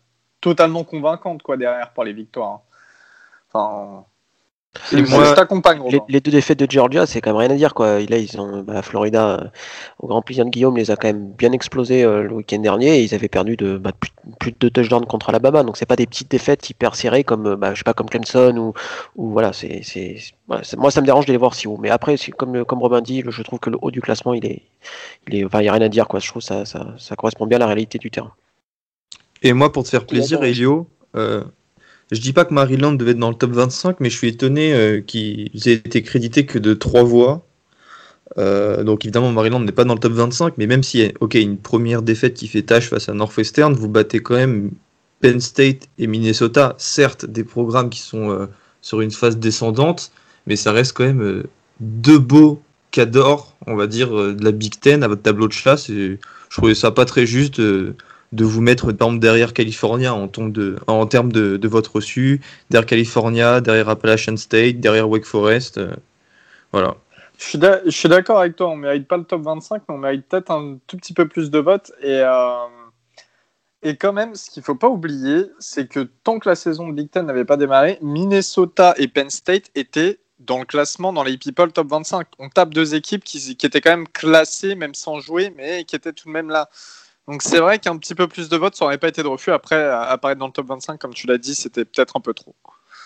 totalement 0.41 0.85
convaincantes 0.85 1.43
quoi, 1.43 1.57
derrière 1.57 1.93
pour 1.93 2.05
les 2.05 2.13
victoires. 2.13 2.53
hein. 2.53 2.61
Enfin, 3.53 4.05
Et 4.93 5.05
je- 5.05 5.11
moi- 5.11 5.25
je 5.25 5.35
t'accompagne, 5.35 5.83
Les, 6.09 6.21
deux 6.21 6.31
défaites 6.31 6.59
de 6.59 6.71
Georgia, 6.71 7.07
c'est 7.07 7.21
quand 7.21 7.31
même 7.31 7.39
rien 7.39 7.51
à 7.51 7.55
dire. 7.55 7.75
Quoi. 7.75 8.01
Là, 8.01 8.19
ils 8.19 8.41
ont, 8.41 8.63
bah, 8.63 8.83
Florida, 8.83 9.31
euh, 9.41 9.45
au 9.99 10.07
grand 10.07 10.23
plaisir 10.23 10.45
de 10.45 10.51
Guillaume, 10.51 10.77
les 10.77 10.91
a 10.91 10.97
quand 10.97 11.09
même 11.09 11.31
bien 11.33 11.53
explosés 11.53 12.03
euh, 12.05 12.23
le 12.23 12.33
week-end 12.35 12.59
dernier. 12.59 12.99
Et 12.99 13.03
ils 13.05 13.15
avaient 13.15 13.29
perdu 13.29 13.57
de, 13.57 13.77
bah, 13.77 13.93
plus, 13.99 14.11
plus 14.39 14.53
de 14.53 14.57
deux 14.61 14.71
touchdowns 14.71 15.07
contre 15.07 15.29
Alabama. 15.29 15.63
Donc, 15.63 15.77
c'est 15.77 15.87
pas 15.87 15.97
des 15.97 16.07
petites 16.07 16.31
défaites 16.31 16.69
hyper 16.71 16.95
serrées 16.95 17.25
comme, 17.25 17.47
euh, 17.47 17.57
bah, 17.57 17.75
je 17.75 17.79
sais 17.79 17.85
pas, 17.85 17.95
comme 17.95 18.09
Clemson 18.09 18.57
ou, 18.57 18.73
ou 19.17 19.31
voilà. 19.31 19.53
C'est, 19.53 19.81
c'est, 19.83 20.17
voilà, 20.47 20.63
moi, 20.77 20.91
ça 20.91 21.01
me 21.01 21.07
dérange 21.07 21.27
de 21.27 21.33
les 21.33 21.39
voir 21.39 21.55
si 21.55 21.67
haut. 21.69 21.77
Mais 21.79 21.91
après, 21.91 22.17
comme, 22.37 22.65
comme 22.65 22.81
Robin 22.81 23.01
dit, 23.01 23.23
je 23.29 23.43
trouve 23.43 23.59
que 23.59 23.71
le 23.71 23.79
haut 23.83 23.91
du 23.91 24.01
classement, 24.01 24.35
il 24.35 24.47
est, 24.47 24.63
il 25.29 25.37
est, 25.37 25.45
enfin, 25.45 25.61
y 25.63 25.69
a 25.69 25.73
rien 25.73 25.83
à 25.83 25.89
dire. 25.89 26.09
Quoi. 26.09 26.21
Je 26.21 26.29
trouve 26.29 26.41
que 26.43 26.47
ça, 26.47 26.65
ça, 26.65 26.95
ça 26.99 27.17
correspond 27.17 27.47
bien 27.47 27.57
à 27.57 27.61
la 27.61 27.67
réalité 27.67 27.99
du 27.99 28.11
terrain. 28.11 28.33
Et 29.43 29.53
moi, 29.53 29.71
pour 29.73 29.85
te 29.85 29.89
faire 29.89 30.05
plaisir. 30.07 30.43
Elio, 30.43 30.89
euh, 31.17 31.45
je 32.11 32.21
dis 32.21 32.33
pas 32.33 32.45
que 32.45 32.55
Maryland 32.55 32.93
devait 32.93 33.11
être 33.13 33.19
dans 33.19 33.31
le 33.31 33.37
top 33.37 33.53
25, 33.53 34.01
mais 34.01 34.11
je 34.11 34.17
suis 34.17 34.29
étonné 34.29 34.73
euh, 34.73 35.01
qu'ils 35.01 35.69
aient 35.69 35.75
été 35.75 36.03
crédités 36.03 36.47
que 36.47 36.59
de 36.59 36.75
trois 36.75 37.03
voix. 37.03 37.47
Euh, 38.39 38.83
donc 38.85 39.05
évidemment, 39.05 39.31
Maryland 39.31 39.61
n'est 39.61 39.73
pas 39.73 39.85
dans 39.85 39.95
le 39.95 40.01
top 40.01 40.13
25, 40.13 40.55
mais 40.57 40.67
même 40.67 40.83
si, 40.83 41.13
ok, 41.21 41.35
une 41.35 41.59
première 41.59 42.03
défaite 42.03 42.35
qui 42.35 42.49
fait 42.49 42.63
tâche 42.63 42.89
face 42.89 43.09
à 43.09 43.15
Northwestern, 43.15 43.75
vous 43.75 43.89
battez 43.89 44.21
quand 44.21 44.37
même 44.37 44.71
Penn 45.21 45.41
State 45.41 45.89
et 45.99 46.07
Minnesota, 46.07 46.75
certes 46.79 47.27
des 47.27 47.45
programmes 47.45 47.91
qui 47.91 48.01
sont 48.01 48.31
euh, 48.31 48.47
sur 48.81 49.01
une 49.01 49.11
phase 49.11 49.39
descendante, 49.39 50.13
mais 50.47 50.57
ça 50.57 50.73
reste 50.73 50.97
quand 50.97 51.05
même 51.05 51.45
deux 51.81 52.19
beaux 52.19 52.63
cadors, 52.91 53.55
on 53.67 53.77
va 53.77 53.87
dire, 53.87 54.11
de 54.11 54.45
la 54.45 54.53
Big 54.53 54.81
Ten 54.81 55.03
à 55.03 55.09
votre 55.09 55.23
tableau 55.23 55.47
de 55.47 55.53
chasse. 55.53 55.89
Je 55.89 56.17
trouvais 56.51 56.75
ça 56.75 56.91
pas 56.91 57.05
très 57.05 57.27
juste 57.27 57.61
de 58.33 58.45
vous 58.45 58.61
mettre 58.61 58.93
derrière 59.21 59.53
California 59.55 60.15
en, 60.15 60.29
ton- 60.29 60.49
de, 60.49 60.77
en 60.87 61.07
termes 61.07 61.33
derrière 62.71 62.87
California, 62.87 63.61
derrière 63.61 63.89
Appalachian 63.89 64.37
State, 64.37 64.81
derrière 64.81 65.09
Wake 65.09 65.25
Forest. 65.25 65.79
euh, 65.79 65.95
voilà. 66.73 66.97
Je 67.39 67.91
suis 67.91 68.09
d'accord 68.09 68.41
avec 68.41 68.57
toi, 68.57 68.69
on 68.69 68.77
mérite 68.77 69.07
pas 69.09 69.17
le 69.17 69.25
top 69.25 69.43
25, 69.43 69.83
mais 69.89 69.95
on 69.95 69.99
mérite 69.99 70.27
peut-être 70.29 70.51
un 70.51 70.79
tout 70.87 70.97
petit 70.97 71.15
peu 71.15 71.29
plus 71.29 71.51
de 71.51 71.59
votes. 71.59 71.93
Et, 72.03 72.21
euh, 72.21 72.67
et 73.83 73.97
quand 73.97 74.13
même, 74.13 74.35
ce 74.35 74.51
qu'il 74.51 74.63
faut 74.63 74.75
pas 74.75 74.89
oublier, 74.89 75.47
c'est 75.61 75.89
que 75.89 76.01
tant 76.25 76.39
que 76.41 76.49
la 76.49 76.57
saison 76.57 76.89
de 76.89 76.93
Big 76.95 77.11
Ten 77.11 77.27
n'avait 77.27 77.45
pas 77.45 77.57
démarré, 77.57 77.99
Minnesota 78.03 78.95
et 78.99 79.09
Penn 79.09 79.31
State 79.31 79.71
étaient 79.77 80.19
dans 80.41 80.59
le 80.59 80.65
classement 80.65 81.13
dans 81.13 81.23
les 81.23 81.39
People 81.39 81.73
top 81.73 81.89
25. 81.89 82.27
On 82.39 82.49
tape 82.49 82.75
deux 82.75 82.95
équipes 82.95 83.25
qui, 83.25 83.57
qui 83.57 83.67
étaient 83.67 83.81
quand 83.81 83.91
même 83.91 84.09
classées, 84.09 84.75
même 84.75 84.95
sans 84.95 85.21
jouer, 85.21 85.53
mais 85.57 85.85
qui 85.85 85.95
étaient 85.97 86.13
tout 86.13 86.29
de 86.29 86.33
même 86.33 86.49
là. 86.51 86.69
Donc 87.29 87.43
c'est 87.43 87.59
vrai 87.61 87.79
qu'un 87.79 87.97
petit 87.99 88.15
peu 88.15 88.27
plus 88.27 88.49
de 88.49 88.57
votes, 88.57 88.75
ça 88.75 88.85
n'aurait 88.87 88.99
pas 88.99 89.09
été 89.09 89.23
de 89.23 89.29
refus. 89.29 89.53
Après, 89.53 89.77
apparaître 89.85 90.39
dans 90.41 90.47
le 90.47 90.53
top 90.53 90.67
25, 90.67 90.99
comme 90.99 91.13
tu 91.15 91.27
l'as 91.27 91.39
dit, 91.39 91.55
c'était 91.55 91.85
peut-être 91.85 92.17
un 92.17 92.21
peu 92.21 92.33
trop. 92.35 92.55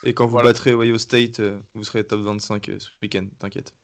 Et 0.05 0.15
quand 0.15 0.25
vous 0.27 0.31
Voilà. 0.33 0.49
battrez 0.51 0.73
Ohio 0.75 0.97
State, 0.99 1.41
euh, 1.41 1.61
vous 1.75 1.85
serez 1.85 2.07
top 2.07 2.21
25 2.21 2.69
euh, 2.69 2.79
ce 2.79 2.89
week-end, 3.03 3.27
t'inquiète. 3.39 3.75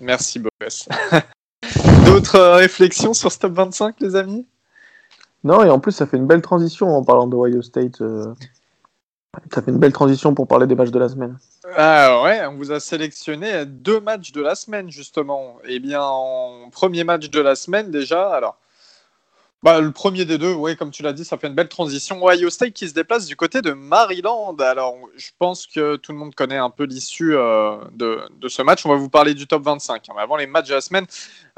Merci, 0.00 0.40
Boris. 0.40 0.88
D'autres 2.06 2.36
euh, 2.36 2.56
réflexions 2.56 3.14
sur 3.14 3.30
ce 3.32 3.38
top 3.38 3.52
25, 3.52 3.96
les 4.00 4.16
amis? 4.16 4.46
Non, 5.44 5.62
et 5.64 5.70
en 5.70 5.78
plus, 5.78 5.92
ça 5.92 6.06
fait 6.06 6.16
une 6.16 6.26
belle 6.26 6.42
transition 6.42 6.88
en 6.96 7.04
parlant 7.04 7.26
d'Ohio 7.28 7.62
State. 7.62 8.00
euh, 8.00 8.34
Ça 9.52 9.62
fait 9.62 9.70
une 9.70 9.78
belle 9.78 9.92
transition 9.92 10.34
pour 10.34 10.48
parler 10.48 10.66
des 10.66 10.74
matchs 10.74 10.90
de 10.90 10.98
la 10.98 11.08
semaine. 11.08 11.38
Ah 11.76 12.22
ouais, 12.24 12.44
on 12.46 12.56
vous 12.56 12.72
a 12.72 12.80
sélectionné 12.80 13.64
deux 13.66 14.00
matchs 14.00 14.32
de 14.32 14.40
la 14.40 14.54
semaine 14.56 14.90
justement. 14.90 15.58
Eh 15.64 15.78
bien, 15.78 16.02
en 16.02 16.70
premier 16.70 17.04
match 17.04 17.30
de 17.30 17.40
la 17.40 17.54
semaine 17.54 17.90
déjà, 17.90 18.30
alors. 18.30 18.56
Bah, 19.62 19.80
le 19.80 19.90
premier 19.90 20.24
des 20.26 20.36
deux, 20.38 20.52
ouais, 20.52 20.76
comme 20.76 20.90
tu 20.90 21.02
l'as 21.02 21.14
dit, 21.14 21.24
ça 21.24 21.38
fait 21.38 21.46
une 21.46 21.54
belle 21.54 21.68
transition. 21.68 22.22
Ohio 22.24 22.50
State 22.50 22.72
qui 22.74 22.88
se 22.88 22.94
déplace 22.94 23.26
du 23.26 23.36
côté 23.36 23.62
de 23.62 23.72
Maryland. 23.72 24.54
Alors, 24.60 24.96
je 25.16 25.30
pense 25.38 25.66
que 25.66 25.96
tout 25.96 26.12
le 26.12 26.18
monde 26.18 26.34
connaît 26.34 26.58
un 26.58 26.70
peu 26.70 26.84
l'issue 26.84 27.34
euh, 27.34 27.78
de, 27.92 28.20
ce 28.48 28.62
match. 28.62 28.84
On 28.84 28.90
va 28.90 28.96
vous 28.96 29.08
parler 29.08 29.34
du 29.34 29.46
top 29.46 29.64
25. 29.64 30.08
hein. 30.08 30.14
Avant 30.18 30.36
les 30.36 30.46
matchs 30.46 30.68
de 30.68 30.74
la 30.74 30.80
semaine, 30.82 31.06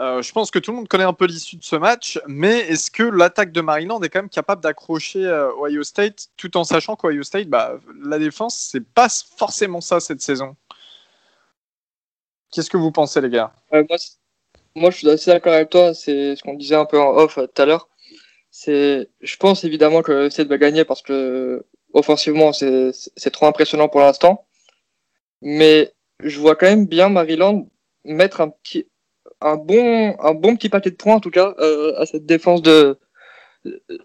euh, 0.00 0.23
je 0.23 0.33
pense 0.33 0.50
que 0.50 0.61
tout 0.61 0.71
le 0.71 0.76
monde 0.78 0.88
connaît 0.88 1.05
un 1.05 1.12
peu 1.12 1.26
l'issue 1.26 1.57
de 1.57 1.64
ce 1.64 1.75
match. 1.75 2.21
Mais 2.28 2.61
est-ce 2.61 2.90
que 2.90 3.02
l'attaque 3.02 3.50
de 3.52 3.61
Maryland 3.61 4.00
est 4.02 4.09
quand 4.09 4.21
même 4.21 4.31
capable 4.31 4.62
d'accrocher 4.62 5.26
euh, 5.26 5.50
Ohio 5.61 5.83
State 5.83 6.28
tout 6.37 6.57
en 6.57 6.62
sachant 6.64 6.95
qu'Ohio 6.95 7.25
State, 7.25 7.49
bah, 7.49 7.75
la 8.05 8.19
défense, 8.19 8.57
c'est 8.57 8.87
pas 8.87 9.09
forcément 9.37 9.81
ça 9.81 9.99
cette 9.99 10.23
saison? 10.23 10.57
Qu'est-ce 12.52 12.71
que 12.71 12.76
vous 12.78 12.93
pensez, 12.93 13.21
les 13.21 13.28
gars? 13.28 13.52
Moi, 14.79 14.91
je 14.91 14.99
suis 14.99 15.11
assez 15.11 15.31
d'accord 15.31 15.53
avec 15.55 15.71
toi. 15.71 15.95
C'est 15.95 16.37
ce 16.37 16.43
qu'on 16.43 16.55
disait 16.55 16.77
un 16.77 16.87
peu 16.87 17.01
en 17.01 17.17
off 17.17 17.39
euh, 17.39 17.47
tout 17.47 17.63
à 17.63 17.67
l'heure. 17.67 17.89
C'est, 18.51 19.09
je 19.21 19.37
pense 19.37 19.65
évidemment 19.65 20.03
que 20.03 20.31
State 20.31 20.49
va 20.49 20.59
gagner 20.59 20.85
parce 20.85 21.03
que 21.03 21.65
offensivement, 21.93 22.53
c'est 22.53 23.31
trop 23.33 23.47
impressionnant 23.47 23.89
pour 23.89 24.01
l'instant. 24.01 24.47
Mais 25.43 25.93
je 26.21 26.39
vois 26.41 26.57
quand 26.57 26.67
même 26.67 26.87
bien 26.87 27.09
Maryland 27.09 27.69
mettre 28.05 28.41
un 28.41 28.49
petit, 28.51 28.89
un 29.41 29.57
bon, 29.57 30.17
un 30.21 30.35
bon 30.35 30.57
petit 30.57 30.69
paquet 30.69 30.91
de 30.91 30.97
points 30.97 31.15
en 31.17 31.21
tout 31.21 31.31
cas 31.31 31.55
euh, 31.61 31.95
à 32.01 32.07
cette 32.07 32.27
défense 32.27 32.63
de 32.63 32.99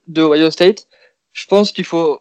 de 0.08 0.22
Ohio 0.22 0.52
State. 0.52 0.88
Je 1.32 1.46
pense 1.48 1.72
qu'il 1.72 1.86
faut, 1.86 2.20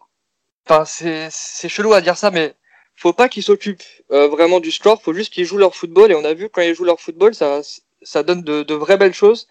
enfin 0.67 0.85
c'est 0.85 1.29
c'est 1.31 1.69
chelou 1.69 1.93
à 1.93 2.01
dire 2.01 2.17
ça, 2.17 2.31
mais 2.31 2.55
faut 2.95 3.13
pas 3.13 3.29
qu'ils 3.29 3.43
s'occupent 3.43 3.83
euh, 4.13 4.29
vraiment 4.29 4.61
du 4.61 4.71
score, 4.71 5.03
faut 5.03 5.15
juste 5.15 5.33
qu'ils 5.33 5.45
jouent 5.45 5.59
leur 5.59 5.75
football 5.75 6.13
et 6.13 6.15
on 6.15 6.25
a 6.25 6.35
vu 6.35 6.49
quand 6.49 6.63
ils 6.63 6.75
jouent 6.75 6.85
leur 6.85 7.01
football, 7.01 7.35
ça, 7.35 7.61
ça 8.03 8.23
donne 8.23 8.43
de, 8.43 8.63
de 8.63 8.75
vraies 8.75 8.97
belles 8.97 9.15
choses. 9.15 9.49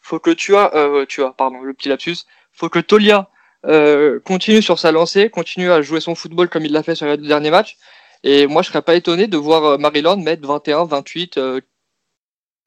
Faut 0.00 0.18
que 0.18 0.30
tu 0.30 0.56
as, 0.56 0.74
euh, 0.74 1.04
tu 1.06 1.22
as, 1.22 1.30
pardon, 1.30 1.60
le 1.62 1.74
petit 1.74 1.88
lapsus. 1.88 2.18
Faut 2.52 2.68
que 2.68 2.78
Tolia 2.78 3.28
euh, 3.66 4.20
continue 4.20 4.62
sur 4.62 4.78
sa 4.78 4.92
lancée, 4.92 5.30
continue 5.30 5.70
à 5.70 5.82
jouer 5.82 6.00
son 6.00 6.14
football 6.14 6.48
comme 6.48 6.64
il 6.64 6.72
l'a 6.72 6.82
fait 6.82 6.94
sur 6.94 7.06
les 7.06 7.16
deux 7.16 7.26
derniers 7.26 7.50
matchs. 7.50 7.76
Et 8.22 8.46
moi, 8.46 8.62
je 8.62 8.68
serais 8.68 8.82
pas 8.82 8.94
étonné 8.94 9.26
de 9.26 9.36
voir 9.36 9.64
euh, 9.64 9.78
Maryland 9.78 10.16
mettre 10.16 10.46
21, 10.46 10.84
28, 10.84 11.38
euh, 11.38 11.60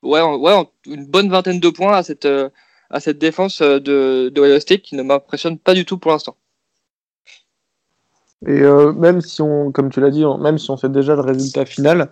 ouais, 0.03 0.21
ouais, 0.21 0.69
une 0.85 1.05
bonne 1.05 1.29
vingtaine 1.29 1.59
de 1.59 1.69
points 1.69 1.95
à 1.95 2.03
cette, 2.03 2.27
à 2.89 2.99
cette 2.99 3.17
défense 3.17 3.61
de, 3.61 4.29
de 4.33 4.41
Ohio 4.41 4.59
State 4.59 4.81
qui 4.81 4.95
ne 4.95 5.03
m'impressionne 5.03 5.57
pas 5.57 5.73
du 5.73 5.85
tout 5.85 5.97
pour 5.97 6.11
l'instant. 6.11 6.35
Et 8.45 8.61
même 8.95 9.19
si 9.21 9.41
on, 9.41 9.71
comme 9.71 9.89
tu 9.89 9.99
l'as 9.99 10.11
dit, 10.11 10.23
même 10.39 10.57
si 10.57 10.71
on 10.71 10.77
sait 10.77 10.89
déjà 10.89 11.15
le 11.15 11.21
résultat 11.21 11.65
final, 11.65 12.09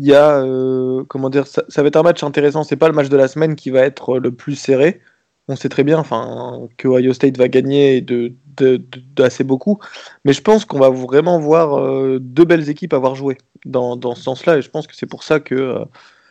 il 0.00 0.06
y 0.06 0.14
a, 0.14 0.42
euh, 0.42 1.04
comment 1.08 1.28
dire, 1.30 1.46
ça, 1.46 1.62
ça 1.68 1.82
va 1.82 1.88
être 1.88 1.96
un 1.96 2.02
match 2.02 2.22
intéressant. 2.22 2.64
C'est 2.64 2.76
pas 2.76 2.88
le 2.88 2.94
match 2.94 3.08
de 3.10 3.16
la 3.18 3.28
semaine 3.28 3.54
qui 3.54 3.70
va 3.70 3.80
être 3.82 4.18
le 4.18 4.30
plus 4.32 4.56
serré. 4.56 5.00
On 5.48 5.56
sait 5.56 5.68
très 5.68 5.84
bien, 5.84 5.98
enfin, 5.98 6.60
que 6.78 6.88
Ohio 6.88 7.12
State 7.12 7.36
va 7.36 7.48
gagner 7.48 8.00
de, 8.00 8.32
de, 8.56 8.76
de- 8.78 9.02
d'assez 9.16 9.44
beaucoup. 9.44 9.78
Mais 10.24 10.32
je 10.32 10.40
pense 10.42 10.64
qu'on 10.64 10.78
va 10.78 10.90
vraiment 10.90 11.38
voir 11.40 11.78
euh, 11.78 12.18
deux 12.20 12.44
belles 12.46 12.68
équipes 12.70 12.94
avoir 12.94 13.14
joué 13.14 13.36
dans, 13.66 13.96
dans 13.96 14.14
ce 14.14 14.22
sens-là. 14.22 14.58
Et 14.58 14.62
je 14.62 14.70
pense 14.70 14.86
que 14.86 14.94
c'est 14.96 15.06
pour 15.06 15.22
ça 15.22 15.40
que 15.40 15.54
euh, 15.54 15.84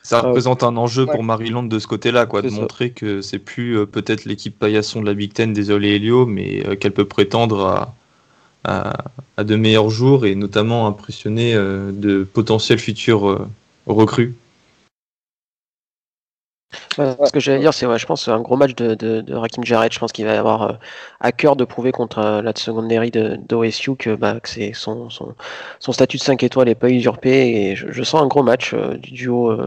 Ça 0.03 0.21
représente 0.21 0.63
un 0.63 0.75
enjeu 0.77 1.03
ouais. 1.05 1.11
pour 1.11 1.23
Maryland 1.23 1.63
de 1.63 1.79
ce 1.79 1.88
côté-là, 1.88 2.25
quoi, 2.25 2.41
de 2.41 2.49
ça. 2.49 2.55
montrer 2.61 2.91
que 2.91 3.21
c'est 3.21 3.39
plus 3.39 3.77
euh, 3.77 3.85
peut-être 3.85 4.25
l'équipe 4.25 4.57
paillasson 4.57 5.01
de 5.01 5.05
la 5.05 5.13
Big 5.13 5.33
Ten, 5.33 5.53
désolé 5.53 5.95
Elio, 5.95 6.25
mais 6.25 6.65
euh, 6.65 6.75
qu'elle 6.75 6.93
peut 6.93 7.05
prétendre 7.07 7.65
à, 7.65 7.95
à, 8.63 8.93
à 9.38 9.43
de 9.43 9.55
meilleurs 9.57 9.89
jours 9.89 10.25
et 10.25 10.35
notamment 10.35 10.88
impressionner 10.88 11.53
euh, 11.55 11.91
de 11.91 12.23
potentiels 12.23 12.79
futurs 12.79 13.47
recrues. 13.93 14.36
Ce 17.00 17.31
que 17.31 17.39
j'allais 17.39 17.60
dire, 17.60 17.74
c'est 17.74 17.86
ouais, 17.86 17.98
je 17.98 18.05
pense 18.05 18.27
un 18.27 18.41
gros 18.41 18.55
match 18.55 18.75
de, 18.75 18.93
de, 18.93 19.34
Rakim 19.34 19.63
Jarrett. 19.63 19.91
Je 19.91 20.00
pense 20.00 20.12
qu'il 20.12 20.25
va 20.25 20.38
avoir 20.38 20.62
euh, 20.63 20.74
à 21.19 21.31
cœur 21.31 21.55
de 21.55 21.63
prouver 21.63 21.91
contre 21.91 22.19
euh, 22.19 22.41
la 22.41 22.51
secondary 22.55 23.10
de 23.10 23.38
d'OSU 23.38 23.96
que, 23.96 24.15
bah, 24.15 24.39
que 24.39 24.50
c'est 24.50 24.74
son, 24.74 25.10
son, 25.10 25.34
son 25.79 25.91
statut 25.91 26.17
de 26.17 26.22
5 26.22 26.43
étoiles 26.43 26.67
n'est 26.67 26.75
pas 26.75 26.89
usurpé. 26.89 27.72
Et 27.72 27.75
je, 27.75 28.03
sens 28.03 28.22
un 28.22 28.27
gros 28.27 28.43
match 28.43 28.74
euh, 28.74 28.96
du 28.98 29.12
duo 29.12 29.58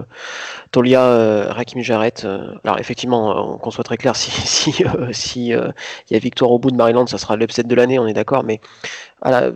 Tolia 0.70 1.52
Rakim 1.52 1.80
Jarrett. 1.82 2.24
Alors 2.64 2.78
effectivement, 2.78 3.58
qu'on 3.58 3.70
soit 3.70 3.84
très 3.84 3.96
clair, 3.96 4.14
si 4.22 4.30
si 4.30 4.84
si 5.12 5.48
il 5.48 5.72
y 6.10 6.16
a 6.16 6.18
victoire 6.18 6.52
au 6.52 6.58
bout 6.58 6.70
de 6.70 6.76
Maryland, 6.76 7.06
ça 7.06 7.18
sera 7.18 7.36
l'upset 7.36 7.64
de 7.64 7.74
l'année, 7.74 7.98
on 7.98 8.06
est 8.06 8.12
d'accord. 8.12 8.44
Mais 8.44 8.60
voilà, 9.22 9.50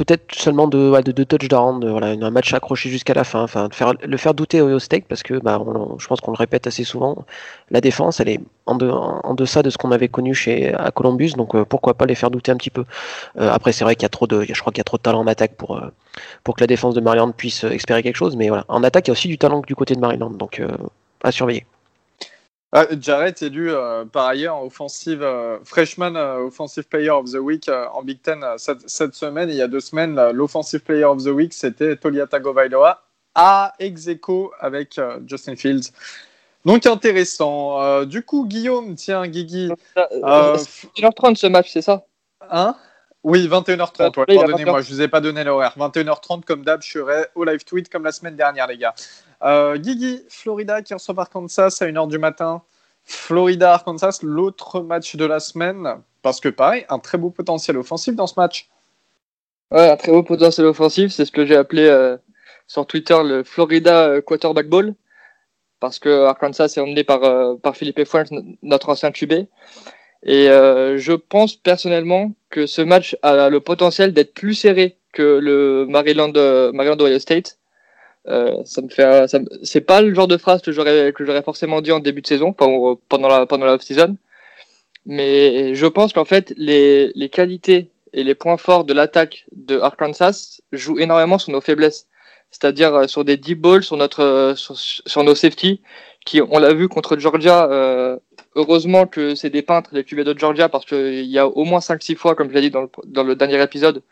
peut-être 0.00 0.34
seulement 0.34 0.66
de, 0.66 0.78
de 1.02 1.12
deux 1.12 1.24
touchdowns, 1.26 1.86
voilà, 1.90 2.08
un 2.08 2.30
match 2.30 2.52
accroché 2.54 2.88
jusqu'à 2.88 3.12
la 3.14 3.24
fin, 3.24 3.42
enfin, 3.42 3.68
de 3.68 3.74
faire, 3.74 3.92
le 4.02 4.16
faire 4.16 4.32
douter 4.34 4.60
au 4.62 4.78
State 4.78 5.04
parce 5.08 5.22
que 5.22 5.34
bah, 5.46 5.58
on- 5.60 5.98
je 5.98 6.06
pense 6.08 6.20
qu'on 6.22 6.30
le 6.32 6.36
répète 6.38 6.66
assez 6.66 6.84
souvent, 6.84 7.24
la 7.70 7.80
défense 7.82 8.18
elle 8.20 8.30
est 8.30 8.40
en, 8.66 8.76
de- 8.76 8.88
en 8.90 9.34
deçà 9.34 9.62
de 9.62 9.68
ce 9.70 9.76
qu'on 9.78 9.92
avait 9.92 10.08
connu 10.08 10.34
chez 10.34 10.72
à 10.74 10.90
Columbus, 10.90 11.32
donc 11.36 11.54
euh, 11.54 11.64
pourquoi 11.66 11.94
pas 11.94 12.06
les 12.06 12.14
faire 12.14 12.30
douter 12.30 12.50
un 12.52 12.56
petit 12.56 12.70
peu. 12.70 12.84
Euh, 13.40 13.50
après 13.52 13.72
c'est 13.72 13.84
vrai 13.84 13.94
qu'il 13.96 14.04
y 14.04 14.06
a 14.06 14.10
trop 14.10 14.26
de, 14.26 14.42
je 14.42 14.60
crois 14.60 14.72
qu'il 14.72 14.78
y 14.80 14.82
a 14.82 14.84
trop 14.84 14.96
de 14.96 15.02
talent 15.02 15.20
en 15.20 15.26
attaque 15.26 15.54
pour 15.56 15.76
euh, 15.76 15.88
pour 16.44 16.56
que 16.56 16.60
la 16.62 16.66
défense 16.66 16.94
de 16.94 17.00
Maryland 17.02 17.30
puisse 17.32 17.64
espérer 17.64 18.02
quelque 18.02 18.16
chose, 18.16 18.36
mais 18.36 18.48
voilà, 18.48 18.64
en 18.68 18.82
attaque 18.84 19.06
il 19.08 19.10
y 19.10 19.12
a 19.12 19.16
aussi 19.18 19.28
du 19.28 19.38
talent 19.38 19.60
du 19.66 19.74
côté 19.76 19.94
de 19.94 20.00
Maryland, 20.00 20.30
donc 20.30 20.62
à 21.22 21.32
surveiller. 21.32 21.66
Ah, 22.72 22.86
Jarrett 23.00 23.42
élu 23.42 23.72
euh, 23.72 24.04
par 24.04 24.26
ailleurs 24.26 24.62
offensive, 24.62 25.22
euh, 25.22 25.58
freshman 25.64 26.14
euh, 26.14 26.46
offensive 26.46 26.84
player 26.84 27.10
of 27.10 27.28
the 27.32 27.38
week 27.38 27.68
en 27.68 28.02
Big 28.04 28.22
Ten 28.22 28.44
cette, 28.58 28.88
cette 28.88 29.14
semaine. 29.14 29.48
Et 29.48 29.54
il 29.54 29.58
y 29.58 29.62
a 29.62 29.66
deux 29.66 29.80
semaines, 29.80 30.14
l'offensive 30.30 30.80
player 30.80 31.04
of 31.04 31.24
the 31.24 31.28
week, 31.28 31.52
c'était 31.52 31.96
Tolia 31.96 32.28
Tagovailoa 32.28 33.02
à 33.34 33.74
ex 33.80 34.06
aequo 34.06 34.52
avec 34.60 35.00
Justin 35.26 35.56
Fields. 35.56 35.90
Donc 36.64 36.86
intéressant. 36.86 38.04
Du 38.04 38.22
coup, 38.22 38.46
Guillaume, 38.46 38.94
tiens, 38.94 39.26
Guigui. 39.26 39.70
Euh, 39.96 40.56
C'est 40.58 40.88
1h30 40.96 41.36
ce 41.36 41.46
match, 41.46 41.72
c'est 41.72 41.82
ça? 41.82 42.04
Hein? 42.50 42.76
Oui, 43.22 43.48
21h30. 43.48 44.00
Ouais, 44.00 44.10
Oui, 44.16 44.24
il 44.28 44.38
a 44.38 44.40
Pardonnez-moi, 44.42 44.80
je 44.82 44.92
vous 44.92 45.02
ai 45.02 45.08
pas 45.08 45.20
donné 45.20 45.42
l'horaire. 45.44 45.74
21h30, 45.76 46.44
comme 46.44 46.64
d'hab, 46.64 46.82
je 46.82 46.90
serai 46.90 47.26
au 47.34 47.44
live 47.44 47.64
tweet 47.64 47.88
comme 47.88 48.04
la 48.04 48.12
semaine 48.12 48.36
dernière, 48.36 48.66
les 48.66 48.78
gars. 48.78 48.94
Euh, 49.42 49.76
Guigui, 49.76 50.22
Florida 50.28 50.82
qui 50.82 50.94
reçoit 50.94 51.14
Arkansas 51.18 51.78
à 51.80 51.86
1h 51.86 52.08
du 52.08 52.18
matin. 52.18 52.62
Florida, 53.04 53.74
Arkansas, 53.74 54.20
l'autre 54.22 54.80
match 54.80 55.16
de 55.16 55.24
la 55.24 55.40
semaine. 55.40 56.00
Parce 56.22 56.40
que 56.40 56.48
pareil, 56.48 56.84
un 56.88 56.98
très 56.98 57.18
beau 57.18 57.30
potentiel 57.30 57.76
offensif 57.78 58.14
dans 58.14 58.26
ce 58.26 58.34
match. 58.36 58.68
Un 59.72 59.96
très 59.96 60.10
beau 60.10 60.22
potentiel 60.22 60.66
offensif, 60.66 61.12
c'est 61.12 61.24
ce 61.24 61.30
que 61.30 61.46
j'ai 61.46 61.56
appelé 61.56 61.84
euh, 61.86 62.16
sur 62.66 62.86
Twitter 62.86 63.16
le 63.22 63.44
Florida 63.44 64.08
euh, 64.08 64.20
Quarterback 64.20 64.68
Ball, 64.68 64.94
parce 65.78 66.00
que 66.00 66.24
Arkansas 66.24 66.74
est 66.76 66.80
emmené 66.80 67.04
par, 67.04 67.22
euh, 67.22 67.54
par 67.54 67.76
Philippe 67.76 68.04
Fuentes, 68.04 68.32
notre 68.62 68.88
ancien 68.88 69.12
QB. 69.12 69.46
Et 70.24 70.48
je 70.48 71.12
pense 71.14 71.56
personnellement 71.56 72.32
que 72.50 72.66
ce 72.66 72.82
match 72.82 73.16
a 73.22 73.48
le 73.48 73.60
potentiel 73.60 74.12
d'être 74.12 74.34
plus 74.34 74.52
serré 74.52 74.98
que 75.12 75.38
le 75.38 75.86
Maryland, 75.88 76.34
Maryland 76.74 77.18
State. 77.18 77.59
Euh, 78.28 78.62
ça 78.64 78.82
me 78.82 78.88
fait, 78.88 79.28
ça 79.28 79.38
c'est 79.62 79.80
pas 79.80 80.02
le 80.02 80.14
genre 80.14 80.28
de 80.28 80.36
phrase 80.36 80.60
que 80.62 80.72
j'aurais 80.72 81.12
que 81.14 81.24
j'aurais 81.24 81.42
forcément 81.42 81.80
dit 81.80 81.90
en 81.92 82.00
début 82.00 82.20
de 82.22 82.26
saison 82.26 82.52
pendant 82.52 83.28
la 83.28 83.46
pendant 83.46 83.64
la 83.66 83.74
off-season, 83.74 84.16
mais 85.06 85.74
je 85.74 85.86
pense 85.86 86.12
qu'en 86.12 86.26
fait 86.26 86.52
les 86.56 87.12
les 87.14 87.28
qualités 87.30 87.90
et 88.12 88.24
les 88.24 88.34
points 88.34 88.58
forts 88.58 88.84
de 88.84 88.92
l'attaque 88.92 89.46
de 89.52 89.78
Arkansas 89.78 90.60
jouent 90.72 90.98
énormément 90.98 91.38
sur 91.38 91.52
nos 91.52 91.60
faiblesses, 91.62 92.08
c'est-à-dire 92.50 92.94
euh, 92.94 93.06
sur 93.06 93.24
des 93.24 93.36
deep 93.38 93.60
balls, 93.60 93.82
sur 93.82 93.96
notre 93.96 94.54
sur 94.56 95.24
nos 95.24 95.34
safety, 95.34 95.80
qui 96.26 96.42
on 96.42 96.58
l'a 96.58 96.74
vu 96.74 96.88
contre 96.88 97.16
Georgia. 97.18 97.70
euh, 97.70 98.18
heureusement 98.56 99.06
que 99.06 99.34
c'est 99.34 99.50
des 99.50 99.62
peintres 99.62 99.90
les 99.92 100.04
QB 100.04 100.20
de 100.20 100.38
Georgia 100.38 100.68
parce 100.68 100.84
qu'il 100.84 101.24
y 101.26 101.38
a 101.38 101.46
au 101.46 101.64
moins 101.64 101.80
5-6 101.80 102.16
fois, 102.16 102.34
comme 102.34 102.48
je 102.50 102.54
l'ai 102.54 102.62
dit 102.62 102.70
dans 102.70 102.82
le, 102.82 102.90
dans 103.06 103.22
le 103.24 103.36
dernier 103.36 103.62
épisode, 103.62 104.02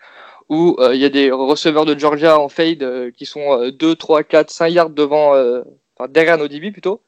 où 0.48 0.76
euh, 0.78 0.94
il 0.94 1.00
y 1.00 1.04
a 1.04 1.10
des 1.10 1.30
receveurs 1.30 1.84
de 1.84 1.98
Georgia 1.98 2.38
en 2.38 2.48
fade 2.48 2.82
euh, 2.82 3.10
qui 3.10 3.26
sont 3.26 3.60
euh, 3.62 3.70
2, 3.70 3.94
3, 3.96 4.22
4, 4.24 4.50
5 4.50 4.68
yards 4.68 4.90
devant, 4.90 5.34
euh, 5.34 5.62
enfin, 5.96 6.08
derrière 6.08 6.38
nos 6.38 6.48
DB 6.48 6.70
plutôt. 6.72 7.02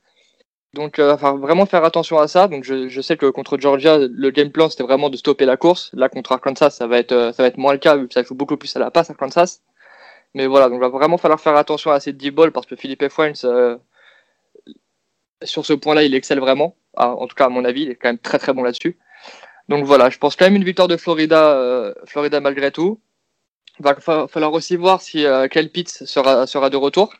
Donc, 0.74 0.98
euh, 1.00 1.14
enfin, 1.14 1.36
vraiment 1.36 1.66
faire 1.66 1.84
attention 1.84 2.18
à 2.18 2.28
ça. 2.28 2.46
Donc, 2.48 2.64
je, 2.64 2.88
je 2.88 3.00
sais 3.00 3.16
que 3.16 3.26
contre 3.26 3.58
Georgia, 3.58 3.98
le 3.98 4.30
game 4.30 4.50
plan 4.52 4.68
c'était 4.70 4.84
vraiment 4.84 5.10
de 5.10 5.16
stopper 5.16 5.44
la 5.46 5.56
course. 5.56 5.90
Là, 5.94 6.08
contre 6.08 6.32
Arkansas, 6.32 6.70
ça 6.70 6.86
va 6.86 6.98
être, 6.98 7.32
ça 7.34 7.42
va 7.42 7.48
être 7.48 7.58
moins 7.58 7.72
le 7.72 7.78
cas 7.78 7.96
vu 7.96 8.06
que 8.08 8.14
ça 8.14 8.22
joue 8.22 8.34
beaucoup 8.34 8.56
plus 8.56 8.74
à 8.76 8.78
la 8.78 8.90
passe 8.90 9.10
Arkansas. 9.10 9.60
Mais 10.34 10.46
voilà, 10.46 10.68
donc 10.68 10.76
il 10.78 10.80
va 10.80 10.88
vraiment 10.88 11.18
falloir 11.18 11.40
faire 11.40 11.56
attention 11.56 11.90
à 11.90 12.00
ces 12.00 12.12
deep 12.12 12.34
balls 12.36 12.52
parce 12.52 12.66
que 12.66 12.76
Philippe 12.76 13.02
euh, 13.44 13.78
sur 15.42 15.66
ce 15.66 15.72
point-là, 15.72 16.04
il 16.04 16.14
excelle 16.14 16.40
vraiment. 16.40 16.76
Ah, 16.96 17.10
en 17.16 17.26
tout 17.26 17.34
cas, 17.34 17.46
à 17.46 17.48
mon 17.48 17.64
avis, 17.64 17.82
il 17.82 17.90
est 17.90 17.96
quand 17.96 18.08
même 18.08 18.18
très 18.18 18.38
très 18.38 18.52
bon 18.52 18.62
là-dessus. 18.62 18.98
Donc 19.68 19.84
voilà, 19.84 20.10
je 20.10 20.18
pense 20.18 20.36
quand 20.36 20.44
même 20.46 20.56
une 20.56 20.64
victoire 20.64 20.88
de 20.88 20.96
Florida, 20.96 21.94
Florida 22.06 22.40
malgré 22.40 22.70
tout. 22.72 23.00
Va 23.80 23.94
fa- 23.96 24.28
falloir 24.28 24.52
aussi 24.52 24.76
voir 24.76 25.00
si 25.00 25.24
euh, 25.26 25.48
Kyle 25.48 25.70
Pitts 25.70 26.04
sera, 26.04 26.46
sera 26.46 26.70
de 26.70 26.76
retour. 26.76 27.14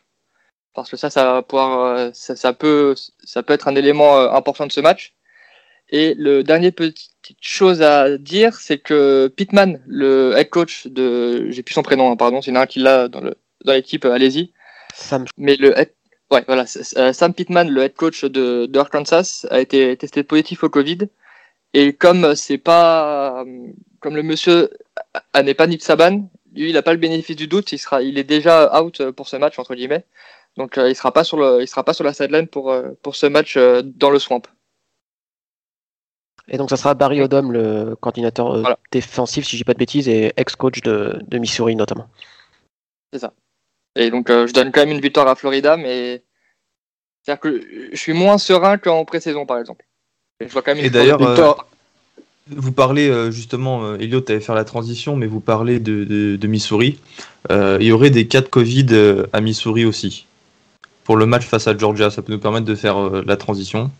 Parce 0.73 0.89
que 0.89 0.95
ça, 0.95 1.09
ça 1.09 1.25
va 1.25 1.41
pouvoir, 1.41 1.79
euh, 1.97 2.09
ça, 2.13 2.35
ça 2.35 2.53
peut, 2.53 2.95
ça 3.23 3.43
peut 3.43 3.53
être 3.53 3.67
un 3.67 3.75
élément 3.75 4.17
euh, 4.19 4.29
important 4.31 4.65
de 4.67 4.71
ce 4.71 4.79
match. 4.79 5.13
Et 5.89 6.13
le 6.13 6.43
dernier 6.43 6.71
petite 6.71 7.11
chose 7.41 7.81
à 7.81 8.17
dire, 8.17 8.55
c'est 8.55 8.77
que 8.77 9.27
Pittman, 9.35 9.81
le 9.85 10.33
head 10.37 10.49
coach 10.49 10.87
de, 10.87 11.49
j'ai 11.51 11.63
plus 11.63 11.73
son 11.73 11.83
prénom, 11.83 12.09
hein, 12.11 12.15
pardon, 12.15 12.41
c'est 12.41 12.55
un 12.55 12.65
qui 12.65 12.79
l'a 12.79 13.09
dans 13.09 13.19
le, 13.19 13.35
dans 13.65 13.73
l'équipe, 13.73 14.05
euh, 14.05 14.13
allez-y. 14.13 14.53
Sam, 14.95 15.25
Mais 15.37 15.57
le 15.57 15.77
head- 15.77 15.93
ouais, 16.31 16.43
voilà, 16.47 16.63
euh, 16.97 17.11
Sam 17.11 17.33
Pittman, 17.33 17.69
le 17.69 17.81
head 17.81 17.95
coach 17.95 18.23
de, 18.23 18.67
de 18.67 18.79
Arkansas, 18.79 19.45
a 19.49 19.59
été 19.59 19.97
testé 19.97 20.23
positif 20.23 20.63
au 20.63 20.69
Covid. 20.69 20.99
Et 21.73 21.91
comme 21.93 22.35
c'est 22.35 22.57
pas, 22.57 23.41
euh, 23.41 23.67
comme 23.99 24.15
le 24.15 24.23
monsieur 24.23 24.69
euh, 25.35 25.43
n'est 25.43 25.53
pas 25.53 25.67
Nick 25.67 25.83
Saban, 25.83 26.29
lui, 26.53 26.69
il 26.69 26.73
n'a 26.73 26.81
pas 26.81 26.93
le 26.93 26.99
bénéfice 26.99 27.35
du 27.35 27.47
doute. 27.47 27.71
Il 27.71 27.77
sera, 27.79 28.01
il 28.01 28.17
est 28.17 28.23
déjà 28.23 28.81
out 28.81 29.11
pour 29.11 29.27
ce 29.27 29.35
match 29.37 29.57
entre 29.59 29.75
guillemets. 29.75 30.05
Donc, 30.57 30.77
euh, 30.77 30.89
il 30.89 30.95
sera 30.95 31.13
pas 31.13 31.23
sur 31.23 31.37
le, 31.37 31.61
il 31.61 31.67
sera 31.67 31.83
pas 31.83 31.93
sur 31.93 32.03
la 32.03 32.13
sideline 32.13 32.47
pour 32.47 32.71
euh, 32.71 32.89
pour 33.03 33.15
ce 33.15 33.25
match 33.25 33.55
euh, 33.57 33.81
dans 33.83 34.09
le 34.09 34.19
swamp. 34.19 34.41
Et 36.47 36.57
donc 36.57 36.69
ça 36.69 36.75
sera 36.75 36.93
Barry 36.95 37.21
Odom, 37.21 37.51
le 37.51 37.95
coordinateur 37.95 38.51
euh, 38.51 38.61
Voilà. 38.61 38.79
défensif, 38.91 39.45
si 39.45 39.51
je 39.51 39.57
dis 39.57 39.63
pas 39.63 39.73
de 39.73 39.77
bêtises, 39.77 40.09
et 40.09 40.33
ex-coach 40.35 40.81
de, 40.81 41.19
de 41.25 41.37
Missouri 41.37 41.75
notamment. 41.75 42.07
Et 43.95 44.09
donc, 44.09 44.29
euh, 44.29 44.47
je 44.47 44.53
donne 44.53 44.71
quand 44.71 44.81
même 44.81 44.91
une 44.91 45.01
victoire 45.01 45.27
à 45.27 45.35
Florida, 45.35 45.77
mais 45.77 46.23
c'est-à-dire 47.21 47.39
que 47.41 47.61
je 47.91 47.97
suis 47.97 48.13
moins 48.13 48.37
serein 48.37 48.77
qu'en 48.77 49.05
pré-saison, 49.05 49.45
par 49.45 49.59
exemple. 49.59 49.85
Et 50.39 50.47
je 50.47 50.51
vois 50.53 50.61
quand 50.61 50.71
même 50.71 50.79
une 50.79 50.85
Et 50.85 50.89
d'ailleurs, 50.89 51.17
victoire 51.17 51.35
de- 51.37 51.43
Victor, 51.43 51.67
Vous 52.47 52.71
parlez 52.71 53.09
euh, 53.09 53.31
justement, 53.31 53.83
euh, 53.83 53.97
Elliot 53.99 54.23
allait 54.27 54.39
faire 54.39 54.55
la 54.55 54.65
transition, 54.65 55.15
mais 55.15 55.27
vous 55.27 55.39
parlez 55.39 55.79
de, 55.79 56.47
Missouri. 56.47 56.99
Euh, 57.51 57.77
il 57.79 57.87
y 57.87 57.91
aurait 57.91 58.09
des 58.09 58.27
cas 58.27 58.41
de 58.41 58.47
Covid 58.47 58.87
à 59.31 59.41
Missouri 59.41 59.85
aussi. 59.85 60.25
Pour 61.03 61.17
le 61.17 61.25
match 61.25 61.45
face 61.45 61.67
à 61.67 61.77
Georgia, 61.77 62.09
ça 62.09 62.21
peut 62.21 62.31
nous 62.31 62.39
permettre 62.39 62.65
de 62.65 62.75
faire 62.75 63.23
la 63.23 63.37
transition. 63.37 63.91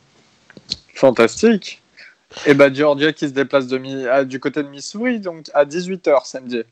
fantastique. 0.94 1.82
Et 2.46 2.54
bah 2.54 2.72
Georgia 2.72 3.12
qui 3.12 3.28
se 3.28 3.34
déplace 3.34 3.66
à- 4.10 4.24
du 4.24 4.40
côté 4.40 4.64
de 4.64 4.70
Missouri, 4.70 5.20
donc 5.20 5.48
à 5.54 5.66
18h 5.66 6.26
samedi. 6.26 6.64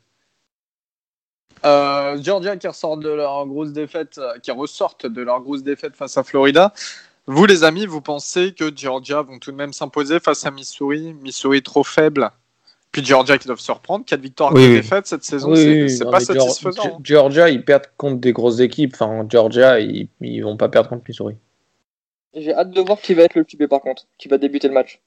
Georgia 1.62 2.56
qui 2.56 2.66
ressort 2.68 2.96
de 2.96 3.10
leur 3.10 3.46
grosse 3.46 3.72
défaite, 3.72 4.20
qui 4.42 4.50
ressortent 4.50 5.06
de 5.06 5.20
leur 5.20 5.40
grosse 5.40 5.62
défaite 5.62 5.96
face 5.96 6.16
à 6.16 6.22
Florida. 6.22 6.72
Vous 7.26 7.46
les 7.46 7.64
amis, 7.64 7.86
vous 7.86 8.00
pensez 8.00 8.52
que 8.54 8.74
Georgia 8.74 9.22
vont 9.22 9.38
tout 9.38 9.52
de 9.52 9.56
même 9.56 9.72
s'imposer 9.72 10.18
face 10.20 10.44
à 10.46 10.50
Missouri 10.50 11.14
Missouri 11.14 11.62
trop 11.62 11.84
faible? 11.84 12.30
Puis 12.92 13.04
Georgia 13.04 13.38
qui 13.38 13.46
doivent 13.46 13.60
se 13.60 13.70
reprendre, 13.70 14.04
4 14.04 14.20
victoires, 14.20 14.52
Oui, 14.52 14.62
4 14.62 14.68
oui. 14.70 14.76
défaites 14.76 15.06
cette 15.06 15.22
saison, 15.22 15.52
Oui, 15.52 15.88
c'est 15.88 16.04
oui, 16.04 16.10
pas 16.10 16.18
satisfaisant. 16.18 16.82
hein. 16.84 16.98
Ge- 16.98 17.04
Georgia, 17.04 17.48
ils 17.48 17.64
perdent 17.64 17.86
contre 17.96 18.20
des 18.20 18.32
grosses 18.32 18.58
équipes. 18.58 18.94
Enfin, 18.94 19.24
Georgia, 19.28 19.78
ils, 19.78 20.08
ils 20.20 20.40
vont 20.40 20.56
pas 20.56 20.68
perdre 20.68 20.88
contre 20.88 21.04
Missouri. 21.08 21.36
J'ai 22.34 22.52
hâte 22.52 22.70
de 22.72 22.80
voir 22.80 23.00
qui 23.00 23.14
va 23.14 23.22
être 23.24 23.34
le 23.36 23.44
QB 23.44 23.66
par 23.66 23.80
contre, 23.80 24.06
qui 24.18 24.26
va 24.28 24.38
débuter 24.38 24.66
le 24.66 24.74
match. 24.74 25.00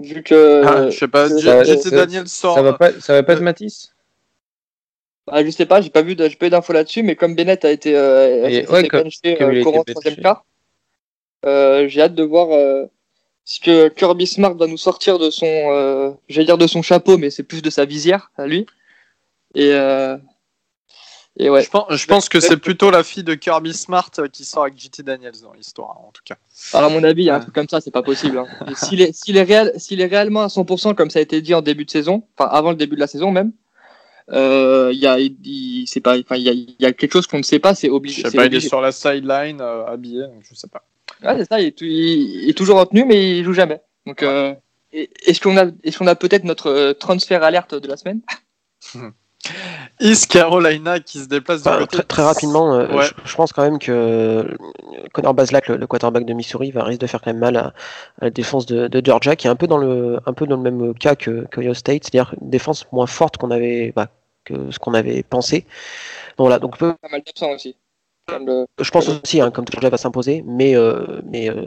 Vu 0.00 0.22
que. 0.24 0.62
Ah, 0.64 0.90
je 0.90 0.98
sais 0.98 1.08
pas, 1.08 1.28
JT 1.28 1.90
Daniel 1.90 2.26
sort. 2.26 2.54
Ça 2.56 2.62
va 2.62 2.72
pas, 2.72 2.98
ça 3.00 3.12
va 3.12 3.22
pas 3.22 3.34
être 3.34 3.40
Euh, 3.40 3.44
Matisse? 3.44 3.94
Ah, 5.28 5.44
je 5.44 5.50
sais 5.50 5.66
pas, 5.66 5.80
j'ai 5.80 5.90
pas 5.90 6.02
vu, 6.02 6.16
pas 6.16 6.46
eu 6.46 6.50
d'infos 6.50 6.72
là-dessus, 6.72 7.04
mais 7.04 7.14
comme 7.14 7.36
Bennett 7.36 7.64
a 7.64 7.70
été, 7.70 7.96
euh, 7.96 8.44
a 8.46 8.50
été 8.50 8.68
ouais, 8.72 8.88
comme- 8.88 9.02
benché, 9.04 9.36
comme 9.36 9.50
euh, 9.50 9.52
il 9.52 9.56
a 9.58 9.60
été 9.60 9.62
courant 9.62 9.78
benché. 9.78 9.92
troisième 9.92 10.16
quart, 10.16 10.44
euh, 11.44 11.88
j'ai 11.88 12.02
hâte 12.02 12.14
de 12.14 12.22
voir 12.22 12.50
euh, 12.52 12.86
ce 13.44 13.60
que 13.60 13.88
Kirby 13.88 14.26
Smart 14.26 14.54
va 14.54 14.66
nous 14.66 14.76
sortir 14.76 15.18
de 15.18 15.30
son, 15.30 15.46
euh, 15.46 16.10
j'allais 16.28 16.46
dire 16.46 16.58
de 16.58 16.66
son 16.66 16.82
chapeau, 16.82 17.18
mais 17.18 17.30
c'est 17.30 17.42
plus 17.42 17.62
de 17.62 17.70
sa 17.70 17.84
visière 17.84 18.30
à 18.36 18.46
lui. 18.46 18.66
Et, 19.54 19.70
Et 21.38 21.48
ouais. 21.48 21.62
Je 21.62 21.70
pense, 21.70 21.84
je 21.90 22.06
pense 22.06 22.28
que 22.28 22.40
c'est 22.40 22.58
plutôt 22.58 22.90
la 22.90 23.02
fille 23.02 23.24
de 23.24 23.34
Kirby 23.34 23.72
Smart 23.72 24.10
qui 24.32 24.44
sort 24.44 24.64
avec 24.64 24.78
JT 24.78 25.02
Daniels 25.02 25.40
dans 25.42 25.54
l'histoire, 25.54 25.98
en 26.00 26.10
tout 26.12 26.22
cas. 26.24 26.36
Alors, 26.74 26.90
à 26.90 26.94
mon 26.94 27.02
avis, 27.04 27.30
un 27.30 27.40
truc 27.40 27.54
comme 27.54 27.68
ça, 27.68 27.80
c'est 27.80 27.90
pas 27.90 28.02
possible. 28.02 28.38
hein. 28.38 28.46
S'il 28.76 29.00
est, 29.00 29.28
est, 29.28 29.42
réel, 29.42 29.72
est 29.74 30.06
réellement 30.06 30.42
à 30.42 30.48
100%, 30.48 30.94
comme 30.94 31.10
ça 31.10 31.18
a 31.20 31.22
été 31.22 31.40
dit 31.40 31.54
en 31.54 31.62
début 31.62 31.84
de 31.86 31.90
saison, 31.90 32.22
enfin 32.36 32.50
avant 32.50 32.70
le 32.70 32.76
début 32.76 32.96
de 32.96 33.00
la 33.00 33.06
saison 33.06 33.30
même, 33.30 33.52
euh, 34.30 34.90
il 34.92 34.98
y 35.00 35.06
a, 35.06 35.16
c'est 35.86 36.00
pas, 36.00 36.18
enfin, 36.18 36.36
il 36.36 36.46
y 36.48 36.76
y 36.78 36.86
a 36.86 36.92
quelque 36.92 37.12
chose 37.12 37.26
qu'on 37.26 37.38
ne 37.38 37.42
sait 37.42 37.58
pas, 37.58 37.74
c'est 37.74 37.88
Je 37.88 37.92
obligé. 37.92 38.22
sais 38.22 38.30
c'est 38.30 38.36
pas, 38.36 38.46
il 38.46 38.54
est 38.54 38.60
sur 38.60 38.80
la 38.80 38.92
sideline, 38.92 39.60
euh, 39.60 39.86
habillé, 39.86 40.22
donc 40.22 40.42
je 40.48 40.54
sais 40.54 40.68
pas. 40.68 40.84
Ouais, 41.22 41.36
c'est 41.38 41.48
ça, 41.48 41.60
il 41.60 41.66
est, 41.66 41.80
il- 41.80 42.48
est 42.50 42.54
toujours 42.56 42.78
retenu, 42.78 43.04
mais 43.04 43.38
il 43.38 43.44
joue 43.44 43.52
jamais. 43.52 43.80
Donc, 44.06 44.22
euh, 44.22 44.54
est-ce 44.92 45.40
qu'on 45.40 45.56
a, 45.56 45.66
est-ce 45.84 45.98
qu'on 45.98 46.06
a 46.06 46.14
peut-être 46.14 46.44
notre 46.44 46.66
euh, 46.68 46.92
transfert 46.94 47.42
alerte 47.42 47.74
de 47.74 47.88
la 47.88 47.96
semaine? 47.96 48.20
East 50.00 50.30
Carolina 50.30 51.00
qui 51.00 51.18
se 51.18 51.26
déplace 51.26 51.62
du 51.62 51.68
Enfin, 51.68 51.78
côté. 51.80 51.96
très, 51.98 52.04
très 52.04 52.22
rapidement, 52.22 52.74
euh, 52.74 52.86
Ouais. 52.88 53.04
je, 53.04 53.12
je 53.24 53.34
pense 53.34 53.52
quand 53.52 53.62
même 53.62 53.78
que 53.78 53.90
euh, 53.92 54.44
Connor 55.12 55.34
Bazelak, 55.34 55.68
le, 55.68 55.76
le 55.76 55.86
quarterback 55.86 56.24
de 56.24 56.32
Missouri, 56.32 56.70
va 56.70 56.84
risque 56.84 57.00
de 57.00 57.06
faire 57.06 57.20
quand 57.20 57.30
même 57.32 57.40
mal 57.40 57.56
à, 57.56 57.66
à 58.20 58.24
la 58.26 58.30
défense 58.30 58.66
de, 58.66 58.88
de 58.88 59.02
Georgia, 59.04 59.36
qui 59.36 59.46
est 59.46 59.50
un 59.50 59.56
peu 59.56 59.66
dans 59.66 59.78
le, 59.78 60.18
un 60.26 60.32
peu 60.32 60.46
dans 60.46 60.56
le 60.56 60.62
même 60.70 60.94
cas 60.94 61.14
que, 61.16 61.46
que 61.50 61.60
Ohio 61.60 61.74
State, 61.74 62.04
c'est-à-dire 62.04 62.34
une 62.40 62.50
défense 62.50 62.86
moins 62.92 63.06
forte 63.06 63.36
qu'on 63.36 63.50
avait, 63.50 63.92
bah, 63.94 64.08
que 64.44 64.70
ce 64.70 64.78
qu'on 64.78 64.94
avait 64.94 65.22
pensé. 65.22 65.60
Donc 66.38 66.46
voilà, 66.46 66.58
donc 66.58 66.78
peu- 66.78 66.94
Pas 66.94 67.08
mal 67.10 67.22
d'absents 67.24 67.50
aussi. 67.52 67.76
Le- 68.28 68.66
je 68.80 68.90
pense 68.92 69.08
aussi, 69.08 69.40
hein, 69.40 69.50
comme 69.50 69.64
Georgia 69.70 69.90
va 69.90 69.96
s'imposer, 69.96 70.44
mais, 70.46 70.76
euh, 70.76 71.20
mais, 71.24 71.50
euh, 71.50 71.64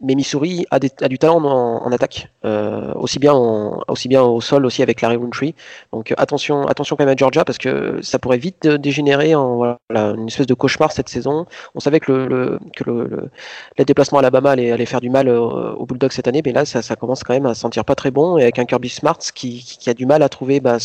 mais 0.00 0.14
Missouri 0.14 0.66
a, 0.70 0.78
du 0.80 1.18
talent 1.18 1.42
en, 1.44 1.90
attaque, 1.92 2.28
euh, 2.44 2.92
aussi, 2.94 3.18
bien 3.18 3.32
en- 3.32 3.80
aussi 3.88 4.08
bien 4.08 4.22
au 4.22 4.40
sol, 4.40 4.66
aussi 4.66 4.82
avec 4.82 5.00
Larry 5.00 5.16
Rountree. 5.16 5.54
Donc 5.92 6.12
euh, 6.12 6.14
attention, 6.18 6.66
attention 6.66 6.96
quand 6.96 7.04
même 7.04 7.12
à 7.14 7.16
Georgia 7.16 7.44
parce 7.44 7.58
que 7.58 8.00
ça 8.02 8.18
pourrait 8.18 8.38
vite 8.38 8.66
euh, 8.66 8.76
dégénérer 8.78 9.34
en 9.34 9.76
une 9.94 10.26
espèce 10.28 10.46
de 10.46 10.54
cauchemar 10.54 10.92
cette 10.92 11.08
saison. 11.08 11.46
On 11.74 11.80
savait 11.80 12.00
que 12.00 12.12
le, 12.12 12.26
le- 12.26 12.58
le, 12.86 13.06
le- 13.06 13.30
les 13.78 13.84
déplacements 13.84 14.18
à 14.18 14.20
Alabama 14.22 14.50
allait, 14.50 14.72
allait 14.72 14.86
faire 14.86 15.00
du 15.00 15.10
mal 15.10 15.28
aux 15.28 15.86
Bulldogs 15.86 16.12
cette 16.12 16.28
année, 16.28 16.42
mais 16.44 16.52
là 16.52 16.64
ça, 16.64 16.96
commence 16.96 17.22
quand 17.24 17.34
même 17.34 17.46
à 17.46 17.54
se 17.54 17.60
sentir 17.60 17.84
pas 17.84 17.94
très 17.94 18.10
bon 18.10 18.36
et 18.38 18.42
avec 18.42 18.58
un 18.58 18.64
Kirby 18.66 18.88
Smart 18.88 19.18
qui, 19.18 19.60
qui, 19.78 19.90
a 19.90 19.94
du 19.94 20.06
mal 20.06 20.22
à 20.22 20.28
trouver 20.28 20.60
bah, 20.60 20.78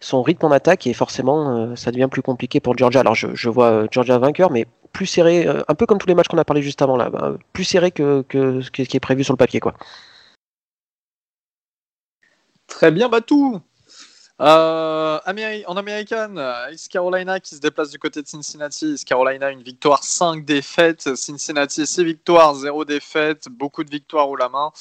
son 0.00 0.22
rythme 0.22 0.46
en 0.46 0.50
attaque 0.50 0.86
et 0.86 0.92
forcément 0.94 1.74
ça 1.76 1.90
devient 1.90 2.08
plus 2.10 2.22
compliqué 2.22 2.60
pour 2.60 2.76
Georgia. 2.76 3.00
Alors 3.00 3.14
je, 3.14 3.28
je 3.34 3.48
vois 3.48 3.86
Georgia 3.90 4.18
vainqueur, 4.18 4.50
mais 4.50 4.66
plus 4.96 5.06
serré, 5.06 5.46
euh, 5.46 5.62
un 5.68 5.74
peu 5.74 5.84
comme 5.84 5.98
tous 5.98 6.06
les 6.08 6.14
matchs 6.14 6.28
qu'on 6.28 6.38
a 6.38 6.44
parlé 6.44 6.62
juste 6.62 6.80
avant 6.80 6.96
là, 6.96 7.10
bah, 7.10 7.34
plus 7.52 7.64
serré 7.64 7.90
que, 7.90 8.22
que 8.22 8.62
ce 8.62 8.70
qui 8.70 8.96
est 8.96 9.00
prévu 9.00 9.24
sur 9.24 9.34
le 9.34 9.36
papier 9.36 9.60
quoi. 9.60 9.74
Très 12.66 12.90
bien, 12.90 13.08
Batou. 13.08 13.60
Euh, 14.40 15.18
Améri- 15.24 15.64
en 15.66 15.76
américaine, 15.76 16.36
euh, 16.38 16.70
East 16.72 16.90
Carolina 16.90 17.40
qui 17.40 17.54
se 17.54 17.60
déplace 17.60 17.90
du 17.90 17.98
côté 17.98 18.20
de 18.22 18.26
Cincinnati. 18.26 18.92
East 18.94 19.06
Carolina, 19.06 19.50
une 19.50 19.62
victoire, 19.62 20.02
5 20.04 20.44
défaites. 20.44 21.14
Cincinnati, 21.14 21.86
6 21.86 22.04
victoires, 22.04 22.54
0 22.54 22.84
défaites. 22.84 23.48
Beaucoup 23.50 23.84
de 23.84 23.90
victoires 23.90 24.28
au 24.28 24.36
la 24.36 24.48
main. 24.48 24.72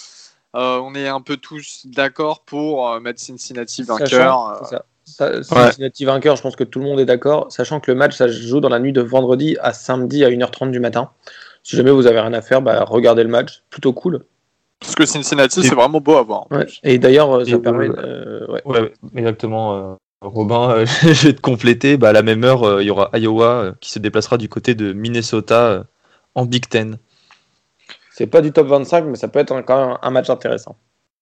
Euh, 0.55 0.79
on 0.79 0.95
est 0.95 1.07
un 1.07 1.21
peu 1.21 1.37
tous 1.37 1.85
d'accord 1.85 2.41
pour 2.43 2.99
mettre 2.99 3.19
Cincinnati 3.21 3.83
vainqueur. 3.83 4.07
Sachant- 4.65 4.83
ça. 5.05 5.43
Cincinnati 5.43 6.05
vainqueur, 6.05 6.35
je 6.35 6.41
pense 6.41 6.55
que 6.55 6.63
tout 6.63 6.79
le 6.79 6.85
monde 6.85 6.99
est 6.99 7.05
d'accord, 7.05 7.51
sachant 7.51 7.79
que 7.79 7.91
le 7.91 7.97
match, 7.97 8.15
ça 8.15 8.27
se 8.27 8.33
joue 8.33 8.59
dans 8.59 8.69
la 8.69 8.79
nuit 8.79 8.93
de 8.93 9.01
vendredi 9.01 9.55
à 9.61 9.71
samedi 9.73 10.23
à 10.25 10.29
1h30 10.29 10.71
du 10.71 10.79
matin. 10.79 11.11
Si 11.63 11.75
jamais 11.75 11.91
vous 11.91 12.05
avez 12.07 12.19
rien 12.19 12.33
à 12.33 12.41
faire, 12.41 12.61
bah, 12.61 12.83
regardez 12.87 13.23
le 13.23 13.29
match, 13.29 13.63
plutôt 13.69 13.93
cool. 13.93 14.23
Parce 14.79 14.93
que 14.95 15.05
Cincinnati, 15.05 15.63
c'est 15.63 15.73
vraiment 15.73 15.99
beau 16.01 16.15
à 16.17 16.21
voir. 16.23 16.47
Ouais. 16.51 16.67
Et 16.83 16.99
d'ailleurs, 16.99 17.37
euh, 17.37 17.45
ça 17.45 17.51
Et, 17.55 17.59
permet. 17.59 17.87
euh, 17.89 17.95
euh, 18.47 18.47
ouais. 18.51 18.61
Ouais, 18.65 18.93
exactement. 19.15 19.75
euh, 19.75 19.95
Robin, 20.21 20.69
euh, 20.71 20.85
je 21.01 21.27
vais 21.27 21.33
te 21.33 21.41
compléter. 21.41 21.97
Bah, 21.97 22.09
à 22.09 22.13
la 22.13 22.21
même 22.21 22.43
heure, 22.43 22.63
euh, 22.63 22.83
il 22.83 22.85
y 22.87 22.91
aura 22.91 23.09
Iowa 23.13 23.45
euh, 23.63 23.71
qui 23.79 23.89
se 23.91 23.99
déplacera 23.99 24.37
du 24.37 24.49
côté 24.49 24.75
de 24.75 24.93
Minnesota 24.93 25.65
euh, 25.67 25.83
en 26.35 26.45
Big 26.45 26.67
Ten. 26.67 26.97
C'est 28.11 28.27
pas 28.27 28.41
du 28.41 28.51
top 28.51 28.67
25, 28.67 29.05
mais 29.05 29.15
ça 29.15 29.27
peut 29.27 29.39
être 29.39 29.51
un- 29.53 29.61
quand 29.63 29.87
même 29.87 29.97
un 30.01 30.09
match 30.11 30.29
intéressant. 30.29 30.77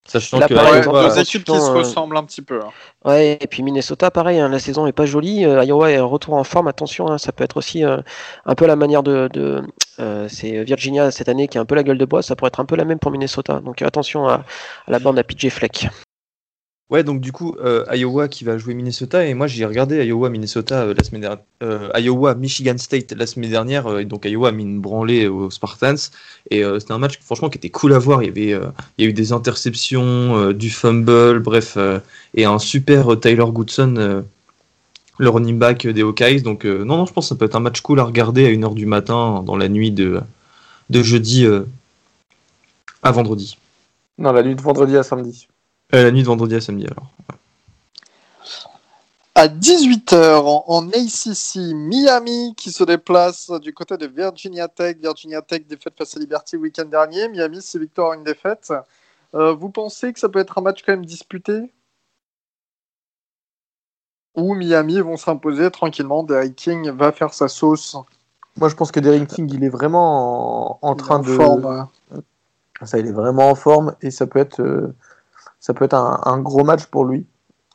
Sachant 0.06 0.38
Là, 0.39 0.48
que 0.50 0.54
pareil, 0.54 0.78
exemple, 0.80 1.00
deux 1.02 1.20
équipes 1.20 1.46
qui 1.46 1.52
se 1.58 1.70
euh, 1.72 1.74
ressemblent 1.76 2.18
un 2.18 2.24
petit 2.26 2.42
peu. 2.42 2.60
hein. 2.60 2.72
Ouais, 3.06 3.38
et 3.39 3.48
puis 3.48 3.63
Minnesota, 3.63 4.12
pareil, 4.12 4.39
hein, 4.39 4.50
la 4.50 4.60
saison 4.60 4.86
est 4.86 4.92
pas 4.92 5.06
jolie. 5.06 5.46
Euh, 5.46 5.63
Iowa 5.63 5.92
est 5.92 6.00
retour 6.00 6.34
en 6.34 6.44
forme, 6.44 6.68
attention, 6.68 7.10
hein, 7.10 7.18
ça 7.18 7.32
peut 7.32 7.44
être 7.44 7.56
aussi 7.58 7.86
euh, 7.86 7.98
un 8.46 8.56
peu 8.56 8.66
la 8.68 8.76
manière 8.76 9.02
de. 9.02 9.30
de 9.32 9.62
euh, 10.00 10.28
c'est 10.28 10.63
Virginia 10.63 11.10
cette 11.12 11.30
année 11.30 11.48
qui 11.48 11.58
a 11.58 11.62
un 11.62 11.66
peu 11.66 11.76
la 11.76 11.84
gueule 11.84 11.98
de 11.98 12.06
bois, 12.06 12.22
ça 12.22 12.36
pourrait 12.36 12.50
être 12.50 12.60
un 12.60 12.66
peu 12.66 12.76
la 12.76 12.84
même 12.86 13.00
pour 13.00 13.12
Minnesota. 13.12 13.62
Donc 13.62 13.82
attention 13.82 14.28
à, 14.28 14.34
à 14.88 14.92
la 14.92 15.00
bande 15.00 15.18
à 15.20 15.24
PJ 15.24 15.50
Fleck. 15.50 15.88
Ouais, 16.89 17.04
donc 17.04 17.22
du 17.22 17.32
coup, 17.32 17.56
euh, 17.63 17.86
Iowa 17.91 18.28
qui 18.28 18.43
va 18.43 18.58
jouer 18.58 18.74
Minnesota, 18.74 19.26
et 19.26 19.34
moi 19.34 19.48
j'ai 19.48 19.65
regardé 19.65 20.06
Iowa-Minnesota 20.06 20.84
euh, 20.84 20.93
la 20.96 21.04
semaine 21.04 21.22
dernière, 21.22 21.43
euh, 21.63 21.89
Iowa-Michigan 21.96 22.78
State 22.78 23.13
la 23.13 23.26
semaine 23.26 23.50
dernière, 23.50 23.98
et 23.98 24.06
donc 24.06 24.26
Iowa 24.26 24.50
a 24.50 24.52
mis 24.52 24.63
une 24.63 24.80
branlée 24.80 25.28
aux 25.28 25.50
Spartans, 25.50 25.96
et 26.52 26.62
c'était 26.80 26.91
un 26.91 27.00
match 27.00 27.19
franchement 27.19 27.50
qui 27.50 27.58
était 27.58 27.69
cool 27.69 27.93
à 27.93 28.00
voir, 28.00 28.22
il 28.22 28.28
y 28.28 28.30
avait, 28.30 28.62
il 28.98 29.04
y 29.04 29.08
a 29.08 29.10
eu 29.10 29.13
des 29.13 29.32
interceptions, 29.32 30.52
du 30.52 30.69
fumble, 30.69 31.39
bref, 31.39 31.78
et 32.36 32.46
un 32.46 32.60
super 32.60 33.19
Tyler 33.19 33.46
Goodson, 33.48 34.24
le 35.17 35.30
running 35.30 35.58
back 35.58 35.88
des 35.88 36.02
Hawkeyes, 36.02 36.41
donc 36.41 36.65
non, 36.65 36.98
non, 36.98 37.06
je 37.06 37.13
pense 37.13 37.26
que 37.26 37.30
ça 37.30 37.36
peut 37.36 37.46
être 37.46 37.56
un 37.56 37.62
match 37.62 37.82
cool 37.82 38.02
à 38.02 38.04
regarder 38.04 38.46
à 38.46 38.50
1h 38.50 38.74
du 38.76 38.86
matin, 38.86 39.41
dans 39.43 39.56
la 39.56 39.69
nuit 39.69 39.91
de, 39.91 40.19
de 40.89 41.02
jeudi 41.02 41.48
à 43.02 43.12
vendredi. 43.12 43.58
Non, 44.19 44.32
la 44.32 44.43
nuit 44.43 44.56
de 44.56 44.62
vendredi 44.62 44.96
à 44.98 45.02
samedi. 45.02 45.48
Euh, 45.93 46.03
la 46.03 46.12
nuit 46.12 46.21
de 46.21 46.27
vendredi 46.27 46.56
à 46.56 46.62
samedi 46.62 46.86
alors. 46.86 47.12
À 49.36 49.47
18h 49.47 50.15
en, 50.15 50.63
en 50.67 50.89
ACC, 50.89 51.73
Miami 51.73 52.53
qui 52.56 52.71
se 52.71 52.84
déplace 52.84 53.49
du 53.62 53.73
côté 53.73 53.97
de 53.97 54.06
Virginia 54.08 54.67
Tech. 54.67 54.97
Virginia 54.99 55.41
Tech 55.41 55.65
défaite 55.67 55.93
face 55.97 56.15
à 56.15 56.19
Liberty 56.19 56.56
le 56.56 56.62
week-end 56.63 56.86
dernier. 56.86 57.27
Miami, 57.29 57.62
c'est 57.62 57.79
victoire, 57.79 58.13
une 58.13 58.23
défaite. 58.23 58.71
Euh, 59.36 59.53
vous 59.53 59.69
pensez 59.69 60.13
que 60.13 60.19
ça 60.19 60.29
peut 60.29 60.39
être 60.39 60.58
un 60.60 60.62
match 60.62 60.84
quand 60.86 60.93
même 60.93 61.06
disputé? 61.06 61.71
Ou 64.36 64.53
Miami 64.56 64.99
vont 64.99 65.17
s'imposer 65.17 65.69
tranquillement? 65.71 66.23
Derrick 66.23 66.56
King 66.56 66.89
va 66.91 67.12
faire 67.12 67.34
sa 67.34 67.47
sauce. 67.47 67.97
Moi, 68.58 68.69
je 68.69 68.75
pense 68.75 68.91
que 68.91 68.99
Derrick 68.99 69.27
King, 69.27 69.49
il 69.51 69.63
est 69.63 69.69
vraiment 69.69 70.84
en, 70.84 70.89
en 70.91 70.95
train 70.95 71.17
En 71.17 71.23
de. 71.23 71.34
forme. 71.34 71.88
Ça, 72.84 72.99
il 72.99 73.08
est 73.08 73.12
vraiment 73.12 73.49
en 73.49 73.56
forme 73.56 73.95
et 74.01 74.12
ça 74.12 74.27
peut 74.27 74.39
être, 74.39 74.60
euh, 74.62 74.93
ça 75.63 75.73
peut 75.73 75.86
être 75.86 75.95
un, 75.95 76.39
gros 76.39 76.65
match 76.65 76.88
pour 76.88 77.06
lui. 77.06 77.26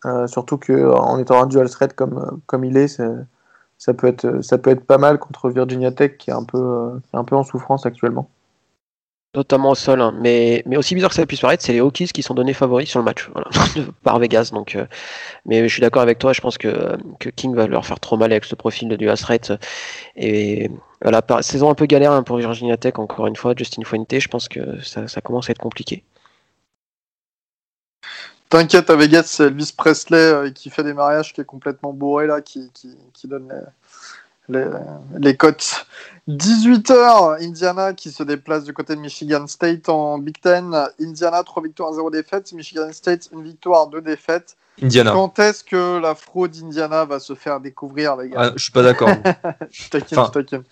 Euh, 0.05 0.27
surtout 0.27 0.59
que 0.59 0.92
en 0.92 1.18
étant 1.18 1.42
un 1.42 1.46
dual 1.46 1.70
threat 1.70 1.94
comme, 1.94 2.40
comme 2.44 2.64
il 2.64 2.77
est, 2.77 3.01
ça 3.79 3.94
peut, 3.94 4.09
être, 4.09 4.42
ça 4.42 4.59
peut 4.59 4.70
être 4.70 4.85
pas 4.85 4.98
mal 4.98 5.18
contre 5.18 5.48
Virginia 5.48 5.90
Tech 5.90 6.18
qui 6.18 6.29
est 6.29 6.35
un 6.35 6.44
peu, 6.44 6.59
euh, 6.59 7.01
un 7.14 7.24
peu 7.24 7.35
en 7.35 7.44
souffrance 7.44 7.87
actuellement. 7.87 8.29
Notamment 9.35 9.70
au 9.70 9.74
sol, 9.74 10.03
hein. 10.03 10.14
mais, 10.20 10.62
mais 10.66 10.77
aussi 10.77 10.94
bizarre 10.94 11.11
que 11.11 11.16
ça 11.16 11.24
puisse 11.24 11.40
paraître, 11.40 11.62
c'est 11.64 11.72
les 11.72 11.81
Hokies 11.81 12.09
qui 12.09 12.22
sont 12.22 12.35
donnés 12.35 12.53
favoris 12.53 12.90
sur 12.90 12.98
le 12.98 13.07
match 13.07 13.31
par 14.03 14.18
Vegas. 14.18 14.51
Donc, 14.53 14.74
euh, 14.77 14.85
mais 15.46 15.66
je 15.66 15.72
suis 15.72 15.81
d'accord 15.81 16.03
avec 16.03 16.18
toi, 16.18 16.35
je 16.35 16.42
pense 16.42 16.59
que, 16.59 16.94
que 17.20 17.31
King 17.31 17.55
va 17.55 17.66
leur 17.66 17.87
faire 17.87 18.01
trop 18.01 18.18
mal 18.18 18.33
avec 18.33 18.44
ce 18.44 18.55
profil 18.55 18.88
de 18.88 18.96
du 18.96 19.07
threat. 19.14 19.55
Et 20.14 20.70
voilà, 21.01 21.22
saison 21.40 21.70
un 21.70 21.74
peu 21.74 21.87
galère 21.87 22.12
hein, 22.12 22.22
pour 22.22 22.37
Virginia 22.37 22.77
Tech, 22.77 22.98
encore 22.98 23.27
une 23.27 23.37
fois, 23.37 23.55
Justin 23.57 23.85
Fuente, 23.85 24.18
je 24.18 24.29
pense 24.29 24.48
que 24.48 24.79
ça 24.83 25.20
commence 25.22 25.48
à 25.48 25.53
être 25.53 25.59
compliqué. 25.59 26.05
T'inquiète, 28.49 28.89
à 28.91 28.97
Vegas, 28.97 29.25
c'est 29.27 29.45
Elvis 29.45 29.73
Presley 29.77 30.19
euh, 30.19 30.51
qui 30.51 30.71
fait 30.71 30.83
des 30.85 30.95
mariages, 30.95 31.33
qui 31.35 31.41
est 31.41 31.45
complètement 31.45 31.93
bourré 31.93 32.27
là, 32.27 32.41
qui, 32.41 32.71
qui, 32.73 32.97
qui 33.13 33.29
donne 33.29 33.53
les, 34.49 34.61
les, 34.61 34.67
les 35.19 35.37
cotes. 35.37 35.87
18h, 36.29 37.43
Indiana 37.43 37.93
qui 37.95 38.11
se 38.11 38.23
déplace 38.23 38.65
du 38.65 38.73
côté 38.73 38.95
de 38.95 39.01
Michigan 39.01 39.47
State 39.47 39.89
en 39.89 40.19
Big 40.19 40.41
Ten. 40.41 40.75
Indiana, 41.01 41.43
3 41.43 41.63
victoires, 41.63 41.93
0 41.93 42.11
défaites. 42.11 42.53
Michigan 42.53 42.89
State, 42.93 43.29
une 43.33 43.43
victoire, 43.43 43.89
2 43.89 44.01
défaites. 44.01 44.57
Indiana. 44.83 45.13
Quand 45.13 45.39
est-ce 45.39 45.65
que 45.65 45.99
la 46.01 46.15
fraude 46.15 46.55
Indiana 46.63 47.05
va 47.05 47.19
se 47.19 47.35
faire 47.35 47.61
découvrir, 47.61 48.17
les 48.17 48.31
gars? 48.31 48.37
Ah, 48.39 48.53
je 48.57 48.63
suis 48.63 48.73
pas 48.73 48.83
d'accord. 48.83 49.09
Je 49.71 49.89
taquine, 49.89 50.19
enfin, 50.19 50.31
je 50.35 50.41
taquine. 50.41 50.63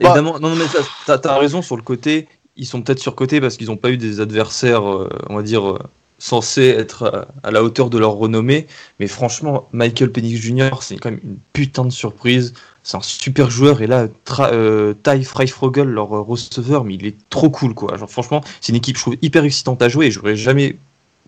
Bah- 0.00 0.08
Évidemment, 0.08 0.38
non, 0.38 0.50
non, 0.50 0.56
mais 0.56 0.66
t'as 1.06 1.38
raison 1.38 1.62
sur 1.62 1.76
le 1.76 1.82
côté. 1.82 2.28
Ils 2.56 2.66
sont 2.66 2.82
peut-être 2.82 2.98
surcotés 2.98 3.40
parce 3.40 3.56
qu'ils 3.56 3.68
n'ont 3.68 3.76
pas 3.76 3.90
eu 3.90 3.96
des 3.96 4.20
adversaires, 4.20 4.88
euh, 4.88 5.08
on 5.28 5.36
va 5.36 5.42
dire, 5.42 5.68
euh, 5.68 5.78
censés 6.18 6.68
être 6.68 7.02
euh, 7.02 7.24
à 7.42 7.50
la 7.50 7.62
hauteur 7.62 7.90
de 7.90 7.98
leur 7.98 8.12
renommée. 8.12 8.66
Mais 9.00 9.06
franchement, 9.06 9.68
Michael 9.72 10.12
Penix 10.12 10.40
Jr., 10.40 10.70
c'est 10.80 10.96
quand 10.96 11.10
même 11.10 11.20
une 11.22 11.38
putain 11.52 11.84
de 11.84 11.90
surprise. 11.90 12.54
C'est 12.82 12.96
un 12.96 13.02
super 13.02 13.50
joueur. 13.50 13.82
Et 13.82 13.86
là, 13.86 14.08
euh, 14.40 14.94
Ty 15.02 15.24
Freifrogel, 15.24 15.88
leur 15.88 16.14
euh, 16.14 16.20
receveur, 16.20 16.84
mais 16.84 16.94
il 16.94 17.06
est 17.06 17.16
trop 17.30 17.50
cool, 17.50 17.74
quoi. 17.74 17.96
Genre, 17.96 18.10
franchement, 18.10 18.42
c'est 18.60 18.70
une 18.72 18.76
équipe, 18.76 18.96
je 18.96 19.02
trouve, 19.02 19.16
hyper 19.22 19.44
excitante 19.44 19.82
à 19.82 19.88
jouer. 19.88 20.06
Et 20.06 20.10
j'aurais 20.10 20.36
jamais 20.36 20.76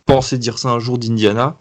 pensé 0.04 0.38
dire 0.38 0.58
ça 0.58 0.68
un 0.70 0.78
jour 0.78 0.98
d'Indiana. 0.98 1.56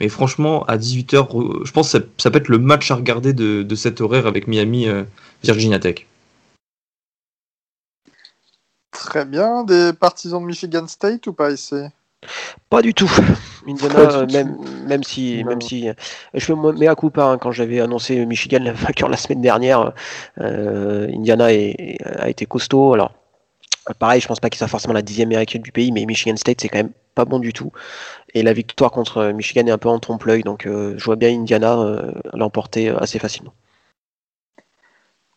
Mais 0.00 0.08
franchement, 0.08 0.64
à 0.66 0.76
18h, 0.76 1.64
je 1.64 1.72
pense 1.72 1.92
que 1.92 1.98
ça, 2.18 2.30
peut 2.30 2.38
être 2.38 2.48
le 2.48 2.58
match 2.58 2.90
à 2.90 2.94
regarder 2.94 3.32
de, 3.32 3.62
de 3.62 3.74
cet 3.74 4.00
horaire 4.00 4.26
avec 4.26 4.46
Miami 4.46 4.88
euh, 4.88 5.02
Virginia 5.42 5.78
Tech. 5.78 6.06
Très 8.92 9.24
bien. 9.24 9.64
Des 9.64 9.92
partisans 9.92 10.40
de 10.40 10.46
Michigan 10.46 10.86
State 10.86 11.26
ou 11.26 11.32
pas 11.32 11.50
ici? 11.50 11.76
Pas 12.70 12.82
du 12.82 12.94
tout. 12.94 13.10
Indiana, 13.66 14.26
même, 14.26 14.56
même 14.86 15.02
si, 15.02 15.44
même 15.44 15.60
si, 15.62 15.88
je 16.34 16.44
fais 16.44 16.54
mes 16.54 16.88
à 16.88 16.94
coup 16.94 17.10
hein, 17.16 17.38
quand 17.38 17.52
j'avais 17.52 17.80
annoncé 17.80 18.26
Michigan 18.26 18.58
la 18.62 18.72
vainqueur 18.72 19.08
la 19.08 19.16
semaine 19.16 19.40
dernière, 19.40 19.92
Indiana 20.36 21.46
a 21.46 22.28
été 22.28 22.46
costaud. 22.46 22.92
Alors, 22.94 23.12
pareil, 23.98 24.20
je 24.20 24.28
pense 24.28 24.40
pas 24.40 24.50
qu'il 24.50 24.58
soit 24.58 24.68
forcément 24.68 24.94
la 24.94 25.02
dixième 25.02 25.28
meilleure 25.28 25.42
équipe 25.42 25.62
du 25.62 25.72
pays, 25.72 25.92
mais 25.92 26.04
Michigan 26.06 26.36
State 26.36 26.60
c'est 26.60 26.68
quand 26.68 26.78
même 26.78 26.92
pas 27.14 27.24
bon 27.24 27.38
du 27.38 27.52
tout. 27.52 27.72
Et 28.34 28.42
la 28.42 28.52
victoire 28.52 28.90
contre 28.90 29.26
Michigan 29.32 29.66
est 29.66 29.70
un 29.70 29.78
peu 29.78 29.88
en 29.88 29.98
trompe-l'œil, 29.98 30.42
donc 30.42 30.64
je 30.66 31.04
vois 31.04 31.16
bien 31.16 31.30
Indiana 31.30 32.12
l'emporter 32.34 32.90
assez 32.90 33.18
facilement. 33.18 33.52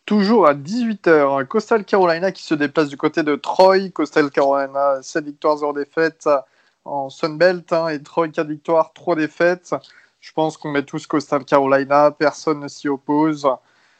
Toujours 0.04 0.48
à 0.48 0.54
18h, 0.54 1.46
Coastal 1.46 1.84
Carolina 1.84 2.32
qui 2.32 2.42
se 2.42 2.54
déplace 2.54 2.88
du 2.88 2.96
côté 2.96 3.22
de 3.22 3.36
Troy. 3.36 3.90
Coastal 3.90 4.30
Carolina, 4.30 4.98
7 5.00 5.24
victoires, 5.24 5.56
0 5.56 5.72
défaites 5.74 6.28
en 6.84 7.10
Sunbelt. 7.10 7.72
Hein, 7.72 7.88
et 7.88 8.02
Troy, 8.02 8.28
4 8.28 8.46
victoires, 8.46 8.92
3 8.94 9.16
défaites. 9.16 9.74
Je 10.20 10.32
pense 10.32 10.56
qu'on 10.56 10.70
met 10.70 10.84
tous 10.84 11.06
Coastal 11.06 11.44
Carolina. 11.44 12.10
Personne 12.10 12.60
ne 12.60 12.68
s'y 12.68 12.88
oppose. 12.88 13.48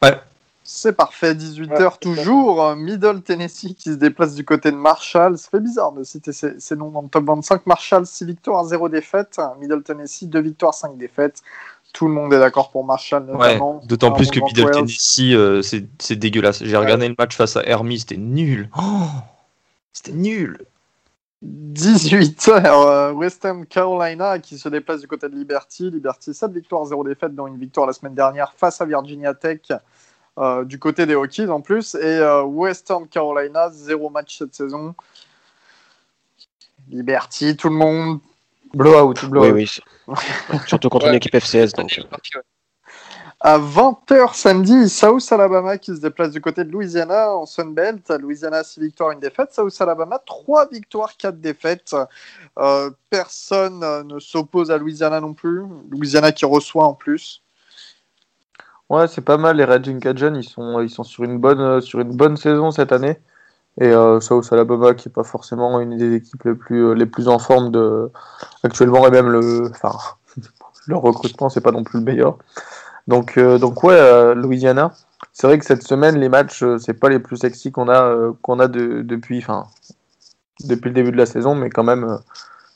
Ouais. 0.02 0.20
C'est 0.64 0.92
parfait, 0.92 1.34
18h 1.34 1.98
toujours. 1.98 2.76
Middle 2.76 3.22
Tennessee 3.22 3.74
qui 3.76 3.90
se 3.90 3.96
déplace 3.96 4.36
du 4.36 4.44
côté 4.44 4.70
de 4.70 4.76
Marshall. 4.76 5.36
Ça 5.36 5.48
fait 5.50 5.58
bizarre 5.58 5.90
de 5.90 6.04
citer 6.04 6.32
ces, 6.32 6.76
noms 6.76 6.90
dans 6.90 7.02
le 7.02 7.08
top 7.08 7.24
25. 7.24 7.66
Marshall, 7.66 8.06
6 8.06 8.24
victoires, 8.24 8.62
0 8.64 8.88
défaites. 8.88 9.40
Middle 9.58 9.82
Tennessee, 9.82 10.28
2 10.28 10.40
victoires, 10.40 10.74
5 10.74 10.96
défaites 10.96 11.42
tout 11.92 12.08
le 12.08 12.14
monde 12.14 12.32
est 12.32 12.38
d'accord 12.38 12.70
pour 12.70 12.84
Marshall 12.84 13.26
notamment. 13.26 13.76
Ouais, 13.76 13.86
D'autant 13.86 14.12
plus 14.12 14.30
que 14.30 14.40
Middle 14.40 14.70
Tennessee, 14.70 15.34
euh, 15.34 15.62
c'est 15.62 16.16
dégueulasse. 16.16 16.64
J'ai 16.64 16.76
regardé 16.76 17.08
le 17.08 17.14
match 17.18 17.36
face 17.36 17.56
à 17.56 17.62
Hermie, 17.64 18.00
c'était 18.00 18.16
nul. 18.16 18.70
Oh, 18.78 19.06
c'était 19.92 20.12
nul. 20.12 20.58
18 21.42 22.38
h 22.48 23.12
Western 23.12 23.66
Carolina 23.66 24.38
qui 24.38 24.58
se 24.58 24.68
déplace 24.68 25.00
du 25.00 25.08
côté 25.08 25.28
de 25.28 25.34
Liberty. 25.34 25.90
Liberty, 25.90 26.32
7 26.32 26.52
victoires, 26.52 26.84
0 26.84 27.04
défaites, 27.04 27.34
dont 27.34 27.48
une 27.48 27.58
victoire 27.58 27.86
la 27.86 27.92
semaine 27.92 28.14
dernière 28.14 28.52
face 28.56 28.80
à 28.80 28.84
Virginia 28.84 29.34
Tech. 29.34 29.60
Euh, 30.38 30.64
du 30.64 30.78
côté 30.78 31.04
des 31.04 31.14
Hokies 31.14 31.48
en 31.48 31.60
plus. 31.60 31.94
Et 31.94 31.98
euh, 32.02 32.42
Western 32.42 33.06
Carolina, 33.06 33.68
0 33.70 34.08
match 34.10 34.38
cette 34.38 34.54
saison. 34.54 34.94
Liberty, 36.88 37.56
tout 37.56 37.68
le 37.68 37.74
monde. 37.74 38.20
Blowout, 38.72 39.14
blowout. 39.28 39.52
Oui, 39.52 39.68
oui. 40.06 40.16
Surtout 40.66 40.88
contre 40.88 41.08
une 41.08 41.14
équipe 41.14 41.34
FCS. 41.34 41.72
Donc. 41.76 42.00
À 43.44 43.58
20h 43.58 44.36
samedi, 44.36 44.88
South 44.88 45.32
Alabama 45.32 45.76
qui 45.76 45.96
se 45.96 46.00
déplace 46.00 46.30
du 46.30 46.40
côté 46.40 46.62
de 46.62 46.70
Louisiana 46.70 47.34
en 47.34 47.44
Sunbelt. 47.44 48.08
Louisiana 48.10 48.62
6 48.62 48.78
victoires, 48.78 49.10
une 49.10 49.18
défaite. 49.18 49.52
South 49.52 49.74
Alabama 49.80 50.20
3 50.24 50.68
victoires, 50.68 51.16
4 51.16 51.40
défaites. 51.40 51.96
Euh, 52.60 52.90
personne 53.10 53.80
ne 54.06 54.20
s'oppose 54.20 54.70
à 54.70 54.78
Louisiana 54.78 55.20
non 55.20 55.34
plus. 55.34 55.64
Louisiana 55.90 56.30
qui 56.30 56.44
reçoit 56.44 56.84
en 56.84 56.94
plus. 56.94 57.42
Ouais, 58.88 59.08
c'est 59.08 59.22
pas 59.22 59.38
mal. 59.38 59.56
Les 59.56 59.64
Raging 59.64 59.98
Cajun, 59.98 60.36
ils 60.36 60.44
sont, 60.44 60.80
ils 60.80 60.90
sont 60.90 61.02
sur, 61.02 61.24
une 61.24 61.38
bonne, 61.38 61.80
sur 61.80 61.98
une 61.98 62.16
bonne 62.16 62.36
saison 62.36 62.70
cette 62.70 62.92
année. 62.92 63.18
Et 63.80 63.88
euh, 63.88 64.20
South 64.20 64.52
Alabama, 64.52 64.94
qui 64.94 65.08
n'est 65.08 65.12
pas 65.12 65.24
forcément 65.24 65.80
une 65.80 65.96
des 65.96 66.14
équipes 66.14 66.44
les 66.44 66.54
plus, 66.54 66.84
euh, 66.84 66.92
les 66.94 67.06
plus 67.06 67.26
en 67.26 67.40
forme 67.40 67.72
de, 67.72 68.08
actuellement, 68.62 69.04
et 69.08 69.10
même 69.10 69.28
le, 69.28 69.68
enfin, 69.68 69.98
leur 70.86 71.00
recrutement, 71.00 71.48
c'est 71.48 71.60
pas 71.60 71.72
non 71.72 71.82
plus 71.82 71.98
le 71.98 72.04
meilleur. 72.04 72.38
Donc, 73.08 73.36
euh, 73.36 73.58
donc 73.58 73.82
ouais, 73.84 73.94
euh, 73.94 74.34
Louisiana. 74.34 74.92
C'est 75.32 75.46
vrai 75.46 75.58
que 75.58 75.64
cette 75.64 75.82
semaine, 75.82 76.18
les 76.18 76.28
matchs, 76.28 76.64
c'est 76.78 76.94
pas 76.94 77.08
les 77.08 77.18
plus 77.18 77.36
sexy 77.36 77.72
qu'on 77.72 77.88
a, 77.88 78.32
qu'on 78.42 78.58
a 78.58 78.68
de, 78.68 79.02
depuis, 79.02 79.38
enfin, 79.38 79.64
depuis 80.64 80.88
le 80.88 80.94
début 80.94 81.10
de 81.10 81.16
la 81.16 81.26
saison, 81.26 81.54
mais 81.54 81.70
quand 81.70 81.84
même, 81.84 82.18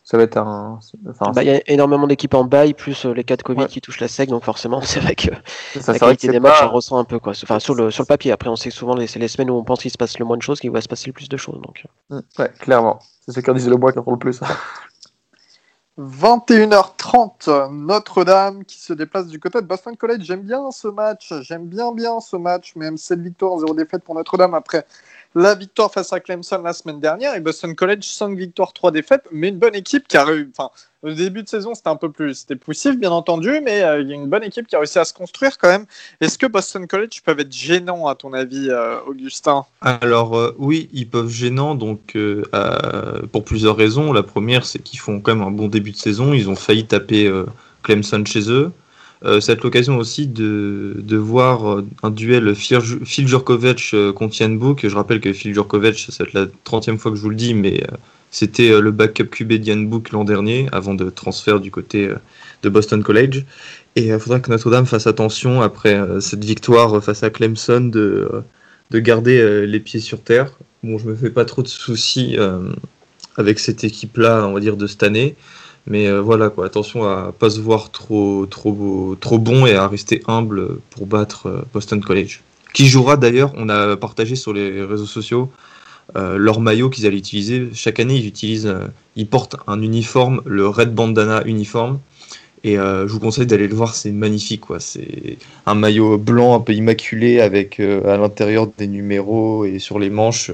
ça 0.07 0.17
va 0.17 0.23
être 0.23 0.37
un. 0.37 0.79
Bah, 1.35 1.43
il 1.43 1.49
y 1.49 1.51
a 1.51 1.61
énormément 1.67 2.07
d'équipes 2.07 2.35
en 2.35 2.45
bail, 2.45 2.75
plus 2.75 3.05
euh, 3.05 3.13
les 3.13 3.25
cas 3.25 3.37
de 3.37 3.43
Covid 3.43 3.67
qui 3.67 3.81
touchent 3.81 3.99
la 3.99 4.07
SEC, 4.07 4.29
donc 4.29 4.45
forcément, 4.45 4.81
c'est 4.83 5.01
vrai 5.01 5.17
que 5.17 5.31
ça, 5.81 5.93
la 5.93 5.99
qualité 5.99 6.29
des 6.29 6.39
matchs, 6.39 6.63
on 6.63 6.71
ressent 6.71 6.97
un 6.97 7.05
peu. 7.05 7.19
Quoi. 7.19 7.33
Enfin, 7.43 7.59
sur 7.59 7.75
le, 7.75 7.91
sur 7.91 8.05
le 8.05 8.07
papier, 8.07 8.31
après, 8.31 8.49
on 8.49 8.55
sait 8.55 8.69
que 8.69 8.75
souvent, 8.77 8.97
c'est 9.05 9.19
les 9.19 9.27
semaines 9.27 9.51
où 9.51 9.55
on 9.55 9.65
pense 9.65 9.81
qu'il 9.81 9.91
se 9.91 9.99
passe 9.99 10.21
le 10.21 10.25
moins 10.25 10.37
de 10.37 10.43
choses 10.43 10.61
qu'il 10.61 10.71
va 10.71 10.81
se 10.81 10.87
passer 10.87 11.09
le 11.09 11.13
plus 11.13 11.29
de 11.29 11.37
choses. 11.37 11.61
Donc. 11.61 11.85
Euh. 12.13 12.19
Mm, 12.19 12.41
ouais, 12.41 12.53
clairement. 12.61 13.01
C'est 13.27 13.33
ce 13.33 13.41
qu'on 13.41 13.53
disait 13.53 13.69
le 13.69 13.79
mois 13.79 13.93
qui 13.93 13.99
en 13.99 14.05
le 14.09 14.17
plus. 14.17 14.41
21h30, 15.99 17.71
Notre-Dame 17.73 18.67
qui 18.67 18.79
se 18.79 18.93
déplace 18.93 19.29
du 19.29 19.41
côté 19.41 19.63
de 19.63 19.67
Boston 19.67 19.97
College. 19.97 20.23
J'aime 20.25 20.43
bien 20.43 20.71
ce 20.71 20.89
match, 20.89 21.33
j'aime 21.41 21.67
bien 21.67 21.91
bien 21.93 22.21
ce 22.21 22.37
match, 22.37 22.77
même 22.77 22.99
7 22.99 23.19
victoires, 23.21 23.59
0 23.59 23.75
défaite 23.75 24.05
pour 24.05 24.15
Notre-Dame 24.15 24.53
après 24.53 24.85
la 25.35 25.55
victoire 25.55 25.91
face 25.91 26.13
à 26.13 26.21
Clemson 26.21 26.61
la 26.63 26.75
semaine 26.75 27.01
dernière. 27.01 27.35
Et 27.35 27.41
Boston 27.41 27.75
College 27.75 28.05
5 28.05 28.37
victoires 28.37 28.75
3 28.75 28.91
défaites. 28.91 29.27
Mais 29.33 29.49
une 29.49 29.59
bonne 29.59 29.75
équipe 29.75 30.07
qui 30.07 30.19
a 30.19 30.25
réussi 30.25 30.51
enfin 30.57 30.71
au 31.07 31.13
début 31.13 31.43
de 31.43 31.49
saison 31.49 31.75
c'était 31.75 31.89
un 31.89 31.97
peu 31.97 32.11
plus 32.11 32.35
c'était 32.35 32.57
poussif 32.57 32.99
bien 32.99 33.11
entendu 33.11 33.61
mais 33.65 33.83
euh, 33.83 34.01
il 34.01 34.09
y 34.09 34.13
a 34.13 34.15
une 34.15 34.29
bonne 34.29 34.43
équipe 34.43 34.67
qui 34.67 34.75
a 34.75 34.79
réussi 34.79 34.99
à 34.99 35.05
se 35.05 35.15
construire 35.15 35.57
quand 35.59 35.69
même. 35.69 35.87
Est-ce 36.21 36.37
que 36.37 36.47
Boston 36.47 36.87
College 36.87 37.23
peuvent 37.25 37.39
être 37.41 37.53
gênants 37.53 38.09
à 38.09 38.15
ton 38.15 38.33
avis 38.33 38.69
euh, 38.71 38.99
Augustin? 39.07 39.65
Alors 39.81 40.37
euh, 40.37 40.55
oui 40.59 40.89
ils 40.93 41.09
peuvent 41.09 41.31
gênants 41.31 41.75
donc 41.75 42.17
pour 43.33 43.45
plusieurs 43.45 43.77
raisons. 43.77 44.13
La 44.13 44.23
première 44.23 44.67
c'est 44.67 44.81
qu'ils 44.81 44.99
font 44.99 45.21
quand 45.21 45.35
même 45.35 45.47
un 45.47 45.51
bon 45.51 45.69
début 45.69 45.93
de 45.93 45.97
saison. 45.97 46.35
Ils 46.35 46.51
ont 46.51 46.57
failli 46.57 46.87
taper 46.87 47.33
Clemson 47.83 48.25
chez 48.25 48.51
eux. 48.51 48.73
C'est 49.41 49.63
l'occasion 49.63 49.97
aussi 49.97 50.27
de, 50.27 50.95
de, 50.99 51.17
voir 51.17 51.83
un 52.03 52.11
duel 52.11 52.55
Phil 52.55 53.27
Jurkovic 53.27 53.95
contre 54.15 54.41
Yann 54.41 54.59
Book. 54.59 54.87
Je 54.87 54.95
rappelle 54.95 55.21
que 55.21 55.33
Phil 55.33 55.55
Jurkovic, 55.55 56.09
c'est 56.11 56.33
la 56.33 56.47
30e 56.65 56.99
fois 56.99 57.11
que 57.11 57.17
je 57.17 57.23
vous 57.23 57.31
le 57.31 57.37
dis, 57.37 57.55
mais 57.55 57.83
c'était 58.37 58.81
le 58.81 58.91
backup 58.91 59.29
QB 59.31 59.87
Book 59.87 60.11
l'an 60.11 60.25
dernier, 60.25 60.69
avant 60.73 60.95
de 60.95 61.09
transfert 61.09 61.59
du 61.59 61.71
côté 61.71 62.11
de 62.63 62.69
Boston 62.69 63.03
College. 63.03 63.45
Et 63.97 64.09
il 64.09 64.19
faudra 64.19 64.41
que 64.41 64.51
Notre-Dame 64.51 64.85
fasse 64.85 65.07
attention, 65.07 65.63
après 65.63 65.99
cette 66.21 66.45
victoire 66.45 67.03
face 67.03 67.23
à 67.23 67.31
Clemson, 67.31 67.81
de, 67.81 68.29
de 68.91 68.99
garder 68.99 69.67
les 69.67 69.81
pieds 69.81 70.01
sur 70.01 70.21
terre. 70.21 70.53
Bon, 70.83 70.99
je 70.99 71.07
me 71.09 71.15
fais 71.15 71.31
pas 71.31 71.47
trop 71.47 71.63
de 71.63 71.69
soucis 71.69 72.37
avec 73.37 73.59
cette 73.59 73.85
équipe-là, 73.85 74.47
on 74.47 74.53
va 74.53 74.61
dire, 74.61 74.77
de 74.77 74.87
cette 74.87 75.03
année. 75.03 75.37
Mais 75.87 76.09
euh, 76.09 76.21
voilà, 76.21 76.53
attention 76.65 77.05
à 77.05 77.33
pas 77.33 77.51
se 77.51 77.61
voir 77.61 77.91
trop, 77.93 78.47
trop, 78.47 79.17
trop 79.21 79.39
bon 79.39 79.67
et 79.67 79.75
à 79.75 79.87
rester 79.87 80.23
humble 80.27 80.79
pour 80.91 81.07
battre 81.07 81.47
euh, 81.47 81.63
Boston 81.73 82.03
College. 82.03 82.41
Qui 82.75 82.89
jouera 82.89 83.17
d'ailleurs, 83.17 83.53
on 83.57 83.69
a 83.69 83.97
partagé 83.97 84.37
sur 84.37 84.53
les 84.53 84.83
réseaux 84.83 85.07
sociaux 85.07 85.51
euh, 86.15 86.37
leur 86.37 86.61
maillot 86.61 86.91
qu'ils 86.91 87.07
allaient 87.07 87.19
utiliser. 87.19 87.69
Chaque 87.73 87.99
année, 88.01 88.17
ils 88.17 88.27
utilisent, 88.27 88.73
ils 89.17 89.27
portent 89.27 89.57
un 89.67 89.81
uniforme, 89.83 90.43
le 90.45 90.69
Red 90.69 90.95
Bandana 90.95 91.43
uniforme. 91.45 91.99
Et 92.65 92.75
je 92.75 93.07
vous 93.07 93.21
conseille 93.21 93.47
d'aller 93.47 93.69
le 93.69 93.77
voir, 93.77 93.95
c'est 93.95 94.11
magnifique. 94.11 94.63
Quoi. 94.63 94.81
C'est 94.81 95.39
un 95.67 95.77
maillot 95.77 96.19
blanc 96.19 96.57
un 96.57 96.61
peu 96.61 96.73
immaculé 96.73 97.41
avec 97.41 97.79
à 97.79 98.17
l'intérieur 98.17 98.67
des 98.77 98.89
numéros 98.89 99.65
et 99.65 99.79
sur 99.79 100.01
les 100.01 100.11
manches 100.11 100.51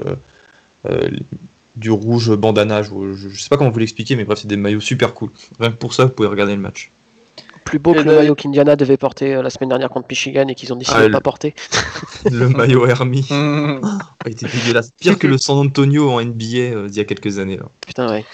du 1.76 1.90
rouge 1.90 2.34
bandana. 2.36 2.82
Je, 2.82 2.90
je, 3.14 3.40
sais 3.40 3.48
pas 3.48 3.56
comment 3.56 3.70
vous 3.70 3.78
l'expliquer, 3.78 4.16
mais 4.16 4.24
bref, 4.24 4.40
c'est 4.42 4.48
des 4.48 4.58
maillots 4.58 4.80
super 4.80 5.14
cool. 5.14 5.30
Rien 5.58 5.70
que 5.70 5.76
pour 5.76 5.94
ça, 5.94 6.04
vous 6.04 6.10
pouvez 6.10 6.28
regarder 6.28 6.54
le 6.54 6.60
match. 6.60 6.90
Plus 7.64 7.78
beau 7.78 7.92
que 7.92 8.00
le, 8.00 8.16
maillot 8.16 8.34
qu'Indiana 8.34 8.76
devait 8.76 8.96
porter 8.96 9.34
euh, 9.34 9.42
la 9.42 9.50
semaine 9.50 9.68
dernière 9.68 9.90
contre 9.90 10.06
Michigan 10.08 10.46
et 10.48 10.54
qu'ils 10.54 10.72
ont 10.72 10.76
décidé 10.76 10.98
ah, 11.00 11.06
de 11.06 11.12
pas 11.12 11.20
porter. 11.20 11.54
le 12.30 12.48
maillot 12.48 12.86
Hermie. 12.86 13.26
a 13.30 14.28
été 14.28 14.46
dégueulasse. 14.46 14.90
Pire 14.92 15.18
que 15.18 15.26
le 15.26 15.38
San 15.38 15.58
Antonio 15.58 16.10
en 16.10 16.22
NBA 16.22 16.44
euh, 16.44 16.88
d'il 16.88 16.96
y 16.96 17.00
a 17.00 17.04
quelques 17.04 17.38
années. 17.38 17.56
Là. 17.56 17.64
Putain, 17.80 18.10
ouais. 18.10 18.24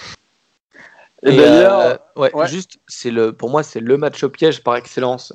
Et, 1.23 1.35
d'ailleurs, 1.35 1.79
euh, 1.79 1.95
ouais, 2.15 2.47
juste, 2.47 2.79
c'est 2.87 3.11
le, 3.11 3.33
pour 3.33 3.49
moi, 3.49 3.61
c'est 3.63 3.81
le 3.81 3.97
match 3.97 4.23
au 4.23 4.29
piège 4.29 4.63
par 4.63 4.75
excellence. 4.77 5.33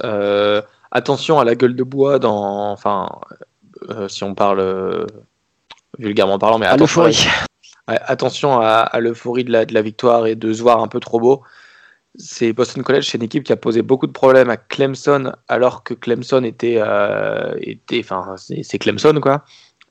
attention 0.91 1.39
à 1.39 1.45
la 1.45 1.55
gueule 1.55 1.77
de 1.77 1.83
bois 1.83 2.19
dans, 2.19 2.73
enfin, 2.73 3.09
si 4.09 4.25
on 4.25 4.35
parle 4.35 5.07
vulgairement 5.99 6.39
parlant, 6.39 6.59
mais 6.59 6.67
à 6.67 6.73
attention, 6.73 7.07
attention 7.87 8.61
à, 8.61 8.99
l'euphorie 8.99 9.45
de 9.45 9.53
la, 9.53 9.67
de 9.67 9.75
la, 9.75 9.83
victoire 9.83 10.27
et 10.27 10.35
de 10.35 10.53
se 10.53 10.63
voir 10.63 10.81
un 10.81 10.89
peu 10.89 11.01
trop 11.01 11.21
beau. 11.21 11.43
C'est 12.17 12.53
Boston 12.53 12.83
College, 12.85 13.09
c'est 13.11 13.19
une 13.19 13.25
équipe 13.25 13.43
qui 13.43 13.53
a 13.53 13.57
posé 13.57 13.83
beaucoup 13.83 14.07
de 14.07 14.13
problèmes 14.13 14.49
à 14.49 14.57
Clemson, 14.57 15.33
alors 15.49 15.83
que 15.83 15.95
Clemson 15.95 16.45
était, 16.45 16.77
euh, 16.79 17.55
était 17.61 18.01
enfin, 18.01 18.37
c'est 18.39 18.79
Clemson 18.79 19.21
quoi. 19.21 19.45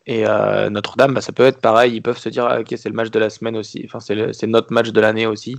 Et 0.05 0.25
euh, 0.27 0.69
Notre-Dame, 0.69 1.13
bah, 1.13 1.21
ça 1.21 1.31
peut 1.33 1.43
être 1.43 1.59
pareil. 1.59 1.95
Ils 1.95 2.01
peuvent 2.01 2.17
se 2.17 2.29
dire, 2.29 2.45
ok, 2.59 2.73
c'est 2.77 2.89
le 2.89 2.95
match 2.95 3.09
de 3.09 3.19
la 3.19 3.29
semaine 3.29 3.55
aussi. 3.57 3.83
Enfin, 3.85 3.99
c'est 3.99 4.47
notre 4.47 4.73
match 4.73 4.89
de 4.89 5.01
l'année 5.01 5.25
aussi. 5.27 5.57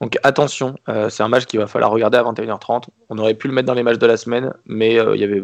Donc 0.00 0.18
attention, 0.22 0.76
euh, 0.90 1.08
c'est 1.08 1.22
un 1.22 1.28
match 1.28 1.46
qu'il 1.46 1.58
va 1.58 1.66
falloir 1.66 1.90
regarder 1.90 2.18
à 2.18 2.22
21h30. 2.22 2.84
On 3.08 3.18
aurait 3.18 3.34
pu 3.34 3.48
le 3.48 3.54
mettre 3.54 3.66
dans 3.66 3.74
les 3.74 3.82
matchs 3.82 3.98
de 3.98 4.06
la 4.06 4.16
semaine, 4.16 4.52
mais 4.66 4.94
il 4.94 5.20
y 5.20 5.24
avait 5.24 5.42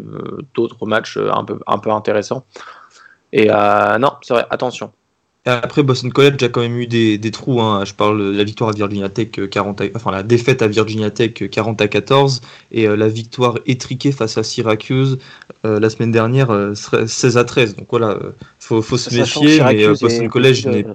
d'autres 0.53 0.85
matchs 0.85 1.17
un 1.17 1.43
peu, 1.43 1.59
un 1.65 1.79
peu 1.79 1.91
intéressants. 1.91 2.45
Et 3.31 3.47
non, 3.47 4.13
c'est 4.21 4.33
vrai, 4.33 4.45
attention. 4.49 4.93
Après, 5.45 5.83
Boston 5.83 6.11
College 6.11 6.41
a 6.41 6.47
quand 6.47 6.61
même 6.61 6.77
eu 6.77 6.87
des, 6.87 7.17
des 7.17 7.31
trous. 7.31 7.59
Hein. 7.59 7.83
Je 7.83 7.93
parle 7.93 8.31
de 8.33 8.37
la 8.37 8.45
victoire 8.45 8.69
à 8.69 8.73
Virginia 8.73 9.09
Tech 9.09 9.31
40 9.51 9.81
euh, 9.81 9.89
enfin 9.93 10.11
la 10.11 10.23
défaite 10.23 10.61
à 10.61 10.67
Virginia 10.67 11.11
Tech 11.11 11.33
40 11.33 11.81
euh, 11.81 11.83
à 11.83 11.87
14 11.89 12.41
et 12.71 12.87
euh, 12.87 12.95
la 12.95 13.09
victoire 13.09 13.59
étriquée 13.65 14.13
face 14.13 14.37
à 14.37 14.43
Syracuse 14.43 15.17
la 15.65 15.89
semaine 15.89 16.11
dernière 16.11 16.71
16 16.75 17.37
à 17.37 17.43
13. 17.43 17.75
Donc 17.75 17.87
voilà, 17.89 18.17
faut, 18.59 18.81
faut 18.81 18.97
se 18.97 19.13
méfier. 19.15 19.61
Mais 19.63 19.87
Boston 19.87 20.29
College 20.29 20.65
n'est 20.67 20.85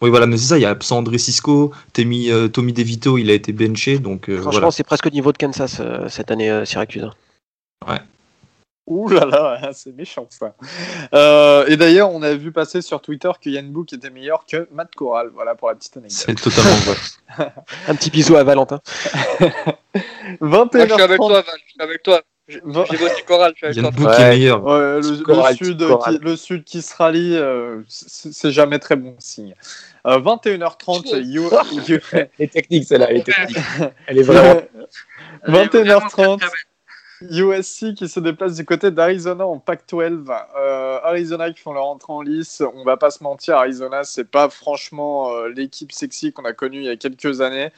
Oui, 0.00 0.10
voilà, 0.10 0.26
mais 0.26 0.36
c'est 0.36 0.46
ça, 0.46 0.58
il 0.58 0.62
y 0.62 0.64
a 0.64 0.70
absent 0.70 0.98
André 0.98 1.18
Cisco, 1.18 1.72
Tommy, 1.92 2.30
Tommy 2.52 2.72
DeVito, 2.72 3.18
il 3.18 3.30
a 3.30 3.34
été 3.34 3.52
benché, 3.52 3.98
donc 3.98 4.30
Franchement, 4.30 4.50
voilà. 4.52 4.70
c'est 4.70 4.84
presque 4.84 5.06
au 5.06 5.10
niveau 5.10 5.32
de 5.32 5.38
Kansas 5.38 5.80
cette 6.08 6.30
année, 6.30 6.62
Syracuse. 6.64 7.10
Ouh 8.88 9.08
là 9.08 9.24
là, 9.26 9.70
c'est 9.72 9.94
méchant 9.94 10.26
ça. 10.30 10.54
Euh, 11.14 11.64
et 11.68 11.76
d'ailleurs, 11.76 12.10
on 12.10 12.20
a 12.22 12.34
vu 12.34 12.50
passer 12.50 12.82
sur 12.82 13.00
Twitter 13.00 13.30
que 13.40 13.48
Yann 13.48 13.70
Book 13.70 13.92
était 13.92 14.10
meilleur 14.10 14.44
que 14.44 14.66
Matt 14.72 14.92
Corral. 14.94 15.30
Voilà 15.32 15.54
pour 15.54 15.68
la 15.68 15.76
petite 15.76 15.96
anecdote. 15.96 16.18
C'est 16.26 16.34
totalement 16.34 16.70
vrai. 16.76 17.52
Un 17.88 17.94
petit 17.94 18.10
bisou 18.10 18.34
à 18.36 18.42
Valentin. 18.44 18.80
Moi, 20.40 20.68
je 20.72 20.78
suis 20.78 21.02
avec 21.02 21.20
21h30. 21.20 21.28
toi, 21.28 21.42
Val. 21.42 21.44
Je 21.64 21.70
suis 21.70 21.80
avec 21.80 22.02
toi. 22.02 22.20
J'ai 22.48 22.60
voté 22.60 23.22
Coral, 23.24 23.52
je 23.56 23.66
suis 23.66 23.76
Yann 23.76 23.86
avec 23.86 23.96
toi. 24.00 24.08
Book 24.10 24.18
Ouais. 24.18 24.24
est 24.24 24.28
meilleur. 24.30 24.64
Ouais, 24.64 25.00
le, 25.00 25.10
le 25.16 25.22
Corral, 25.22 25.56
sud 25.56 25.86
Corral. 25.86 26.18
qui, 26.18 26.24
le 26.24 26.36
sud 26.36 26.64
qui 26.64 26.82
se 26.82 26.96
rallie, 26.96 27.36
euh, 27.36 27.82
c'est 27.88 28.32
c'est 28.32 28.50
jamais 28.50 28.80
très 28.80 28.96
bon 28.96 29.14
signe. 29.20 29.54
Euh, 30.06 30.18
21h30, 30.18 31.16
you- 31.22 31.48
you- 31.86 32.00
Elle 32.12 32.28
est 32.40 32.52
technique, 32.52 32.84
celle-là, 32.88 33.06
elle 33.10 33.18
est 33.18 33.22
technique. 33.22 33.56
Elle 34.08 34.18
est 34.18 34.22
vraiment. 34.22 34.60
21h30. 35.46 36.40
USC 37.30 37.94
qui 37.94 38.08
se 38.08 38.20
déplace 38.20 38.56
du 38.56 38.64
côté 38.64 38.90
d'Arizona 38.90 39.46
en 39.46 39.58
Pac-12. 39.58 40.26
Euh, 40.56 41.00
Arizona 41.02 41.52
qui 41.52 41.60
font 41.60 41.72
leur 41.72 41.86
entrée 41.86 42.12
en 42.12 42.22
lice. 42.22 42.62
On 42.74 42.84
va 42.84 42.96
pas 42.96 43.10
se 43.10 43.22
mentir, 43.22 43.56
Arizona, 43.56 44.04
c'est 44.04 44.30
pas 44.30 44.48
franchement 44.48 45.32
euh, 45.32 45.48
l'équipe 45.48 45.92
sexy 45.92 46.32
qu'on 46.32 46.44
a 46.44 46.52
connue 46.52 46.78
il 46.78 46.84
y 46.84 46.88
a 46.88 46.96
quelques 46.96 47.40
années. 47.40 47.70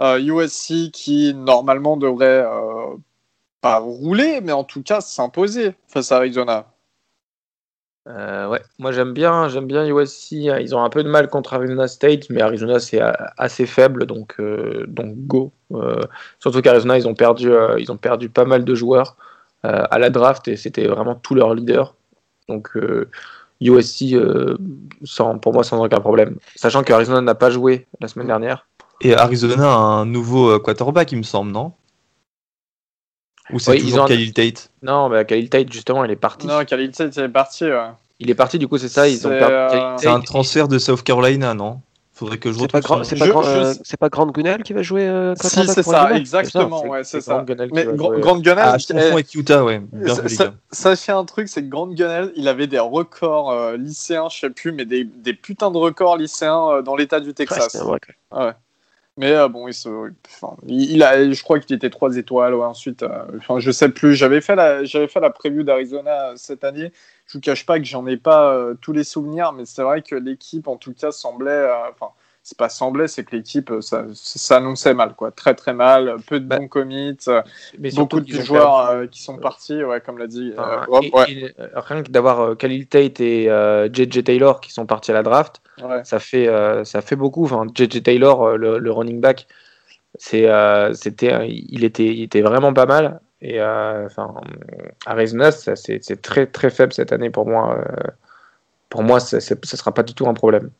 Euh, 0.00 0.18
USC 0.18 0.90
qui 0.92 1.34
normalement 1.34 1.96
devrait 1.96 2.44
euh, 2.44 2.96
pas 3.60 3.78
rouler, 3.78 4.40
mais 4.42 4.52
en 4.52 4.64
tout 4.64 4.82
cas 4.82 5.00
s'imposer 5.00 5.74
face 5.88 6.12
à 6.12 6.16
Arizona. 6.16 6.73
Euh, 8.06 8.48
ouais, 8.48 8.60
moi 8.78 8.92
j'aime 8.92 9.14
bien, 9.14 9.48
j'aime 9.48 9.66
bien 9.66 9.86
USC. 9.86 10.48
hein. 10.48 10.58
Ils 10.60 10.74
ont 10.74 10.82
un 10.82 10.90
peu 10.90 11.02
de 11.02 11.08
mal 11.08 11.28
contre 11.28 11.54
Arizona 11.54 11.88
State, 11.88 12.28
mais 12.28 12.42
Arizona 12.42 12.78
c'est 12.78 13.00
assez 13.38 13.66
faible, 13.66 14.06
donc 14.06 14.34
euh, 14.40 14.84
donc 14.86 15.14
go. 15.26 15.52
Euh, 15.72 16.00
surtout 16.38 16.60
qu'Arizona 16.60 16.98
ils 16.98 17.08
ont 17.08 17.14
perdu, 17.14 17.50
ils 17.78 17.90
ont 17.90 17.96
perdu 17.96 18.28
pas 18.28 18.44
mal 18.44 18.64
de 18.64 18.74
joueurs 18.74 19.16
à 19.62 19.98
la 19.98 20.10
draft 20.10 20.46
et 20.48 20.56
c'était 20.56 20.86
vraiment 20.86 21.14
tous 21.14 21.34
leurs 21.34 21.54
leaders. 21.54 21.94
Donc 22.50 22.72
USC 23.62 24.14
sans, 25.04 25.38
pour 25.38 25.54
moi 25.54 25.64
sans 25.64 25.82
aucun 25.82 26.00
problème. 26.00 26.36
Sachant 26.54 26.82
qu'Arizona 26.82 27.22
n'a 27.22 27.34
pas 27.34 27.48
joué 27.48 27.86
la 28.00 28.08
semaine 28.08 28.26
dernière. 28.26 28.66
Et 29.00 29.14
Arizona 29.14 29.72
a 29.72 29.76
un 29.76 30.04
nouveau 30.04 30.60
quarterback, 30.60 31.12
il 31.12 31.18
me 31.18 31.22
semble, 31.22 31.50
non? 31.50 31.72
Ou 33.54 33.58
c'est 33.58 33.70
Oui, 33.70 33.78
ils 33.78 33.84
toujours 33.90 34.04
ont 34.04 34.08
Khalil 34.08 34.32
Tate 34.32 34.70
Non, 34.82 35.08
mais 35.08 35.24
Khalil 35.24 35.48
Tate 35.48 35.72
justement, 35.72 36.04
il 36.04 36.10
est 36.10 36.16
parti. 36.16 36.46
Non, 36.46 36.64
Khalil 36.64 36.90
Tate 36.90 37.16
est 37.16 37.28
parti. 37.28 37.64
ouais. 37.64 37.88
Il 38.20 38.30
est 38.30 38.34
parti, 38.34 38.58
du 38.58 38.68
coup 38.68 38.78
c'est 38.78 38.88
ça. 38.88 39.08
Ils 39.08 39.26
ont 39.26 39.30
euh, 39.30 39.96
C'est 39.98 40.06
un 40.08 40.20
transfert 40.20 40.68
de 40.68 40.78
South 40.78 41.02
Carolina, 41.02 41.54
non? 41.54 41.80
Faudrait 42.16 42.38
que 42.38 42.52
je 42.52 42.58
C'est 42.60 42.68
pas, 42.70 42.80
Grand- 42.80 42.98
son- 42.98 43.02
c'est 43.04 43.18
pas, 43.18 43.26
Grand- 43.26 43.44
euh, 43.44 43.74
c'est 43.82 43.96
pas 43.98 44.08
Grant 44.08 44.26
Gunnell 44.28 44.62
qui 44.62 44.72
va 44.72 44.82
jouer 44.82 45.02
euh, 45.08 45.34
Si, 45.34 45.66
c'est 45.66 45.82
ça, 45.82 46.12
exactement. 46.16 46.80
C'est- 46.82 46.88
ouais, 46.88 47.02
c'est 47.02 47.20
ça. 47.20 47.42
Gunnell 47.44 47.68
qui 47.70 47.74
Mais. 47.74 47.86
Grant 47.92 48.38
Gunnell, 48.38 48.58
Ah, 48.60 48.78
je 48.78 48.86
confonds 48.92 49.12
avec 49.14 49.34
Utah, 49.34 49.64
ouais. 49.64 49.82
Sachez 50.70 51.10
un 51.12 51.24
truc, 51.24 51.48
c'est 51.48 51.62
que 51.62 51.68
Grant 51.68 51.88
Gunnell, 51.88 52.32
il 52.36 52.46
avait 52.48 52.68
des 52.68 52.78
records 52.78 53.50
euh, 53.50 53.76
lycéens, 53.76 54.28
je 54.30 54.38
sais 54.38 54.50
plus, 54.50 54.70
mais 54.70 54.84
des, 54.84 55.02
des 55.04 55.34
putains 55.34 55.72
de 55.72 55.76
records 55.78 56.16
lycéens 56.16 56.68
euh, 56.70 56.82
dans 56.82 56.94
l'état 56.94 57.18
du 57.20 57.28
Ouais, 57.28 57.34
Texas. 57.34 57.68
c'est 57.72 57.78
vrai 57.82 57.98
que- 58.00 58.12
mais 59.16 59.30
euh, 59.32 59.48
bon, 59.48 59.68
il, 60.66 61.02
a, 61.04 61.30
je 61.32 61.42
crois 61.42 61.60
qu'il 61.60 61.76
était 61.76 61.90
3 61.90 62.16
étoiles. 62.16 62.54
Ouais, 62.54 62.64
ensuite, 62.64 63.04
euh, 63.04 63.24
enfin, 63.36 63.60
je 63.60 63.70
sais 63.70 63.88
plus. 63.88 64.14
J'avais 64.14 64.40
fait 64.40 64.56
la, 64.56 64.84
j'avais 64.84 65.06
fait 65.06 65.20
la 65.20 65.30
preview 65.30 65.62
d'Arizona 65.62 66.30
euh, 66.30 66.36
cette 66.36 66.64
année. 66.64 66.92
Je 67.26 67.34
vous 67.38 67.40
cache 67.40 67.64
pas 67.64 67.78
que 67.78 67.84
j'en 67.84 68.06
ai 68.08 68.16
pas 68.16 68.52
euh, 68.52 68.74
tous 68.80 68.92
les 68.92 69.04
souvenirs, 69.04 69.52
mais 69.52 69.66
c'est 69.66 69.82
vrai 69.82 70.02
que 70.02 70.16
l'équipe, 70.16 70.66
en 70.66 70.76
tout 70.76 70.92
cas, 70.94 71.12
semblait, 71.12 71.70
enfin, 71.92 72.12
c'est 72.46 72.58
pas 72.58 72.68
semblait, 72.68 73.08
c'est 73.08 73.24
que 73.24 73.34
l'équipe, 73.34 73.70
euh, 73.70 73.80
ça, 73.80 74.04
ça 74.12 74.58
annonçait 74.58 74.92
mal, 74.92 75.14
quoi, 75.14 75.30
très 75.30 75.54
très 75.54 75.72
mal, 75.72 76.16
peu 76.28 76.38
de 76.38 76.44
Bah, 76.44 76.58
bons 76.58 76.68
commits, 76.68 77.16
euh, 77.26 77.40
Mais 77.78 77.90
beaucoup 77.90 78.20
de 78.20 78.30
joueurs 78.42 78.86
perdu- 78.88 79.04
euh, 79.04 79.06
qui 79.06 79.22
sont 79.22 79.38
partis, 79.38 79.82
ouais, 79.82 80.02
comme 80.02 80.18
l'a 80.18 80.26
dit. 80.26 80.52
Enfin, 80.52 80.70
euh, 80.70 80.84
Rob, 80.86 81.04
et- 81.04 81.10
ouais, 81.14 81.32
et, 81.32 81.54
rien 81.74 82.02
que 82.02 82.10
d'avoir 82.10 82.40
euh, 82.40 82.54
Khalil 82.54 82.86
Tate 82.86 83.20
et 83.20 83.48
euh, 83.48 83.88
JJ 83.90 84.22
Taylor 84.24 84.60
qui 84.60 84.72
sont 84.74 84.84
partis 84.84 85.10
à 85.10 85.14
la 85.14 85.22
draft, 85.22 85.62
ouais. 85.82 86.04
ça 86.04 86.18
fait, 86.18 86.46
euh, 86.46 86.84
ça 86.84 87.00
fait 87.00 87.16
beaucoup. 87.16 87.44
Enfin, 87.46 87.66
JJ 87.74 88.02
Taylor, 88.02 88.42
euh, 88.42 88.56
le, 88.58 88.78
le 88.78 88.92
running 88.92 89.22
back, 89.22 89.46
c'est, 90.18 90.46
euh, 90.46 90.92
c'était, 90.92 91.32
euh, 91.32 91.46
il, 91.46 91.82
était, 91.82 92.04
il 92.14 92.22
était 92.24 92.42
vraiment 92.42 92.74
pas 92.74 92.84
mal. 92.86 93.20
Et 93.40 93.58
euh, 93.58 94.04
enfin, 94.04 94.34
Arizona, 95.06 95.50
ça, 95.50 95.76
c'est, 95.76 96.04
c'est 96.04 96.20
très 96.20 96.46
très 96.46 96.68
faible 96.68 96.92
cette 96.92 97.12
année 97.12 97.30
pour 97.30 97.46
moi. 97.46 97.78
euh, 97.78 98.10
pour 98.90 99.02
moi, 99.02 99.18
ça 99.18 99.38
ne 99.38 99.40
sera 99.66 99.92
pas 99.92 100.02
du 100.02 100.12
tout 100.14 100.28
un 100.28 100.34
problème. 100.34 100.70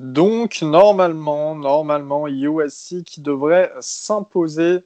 Donc 0.00 0.60
normalement, 0.62 1.54
normalement, 1.54 2.26
USC 2.26 3.04
qui 3.04 3.20
devrait 3.20 3.72
s'imposer 3.80 4.84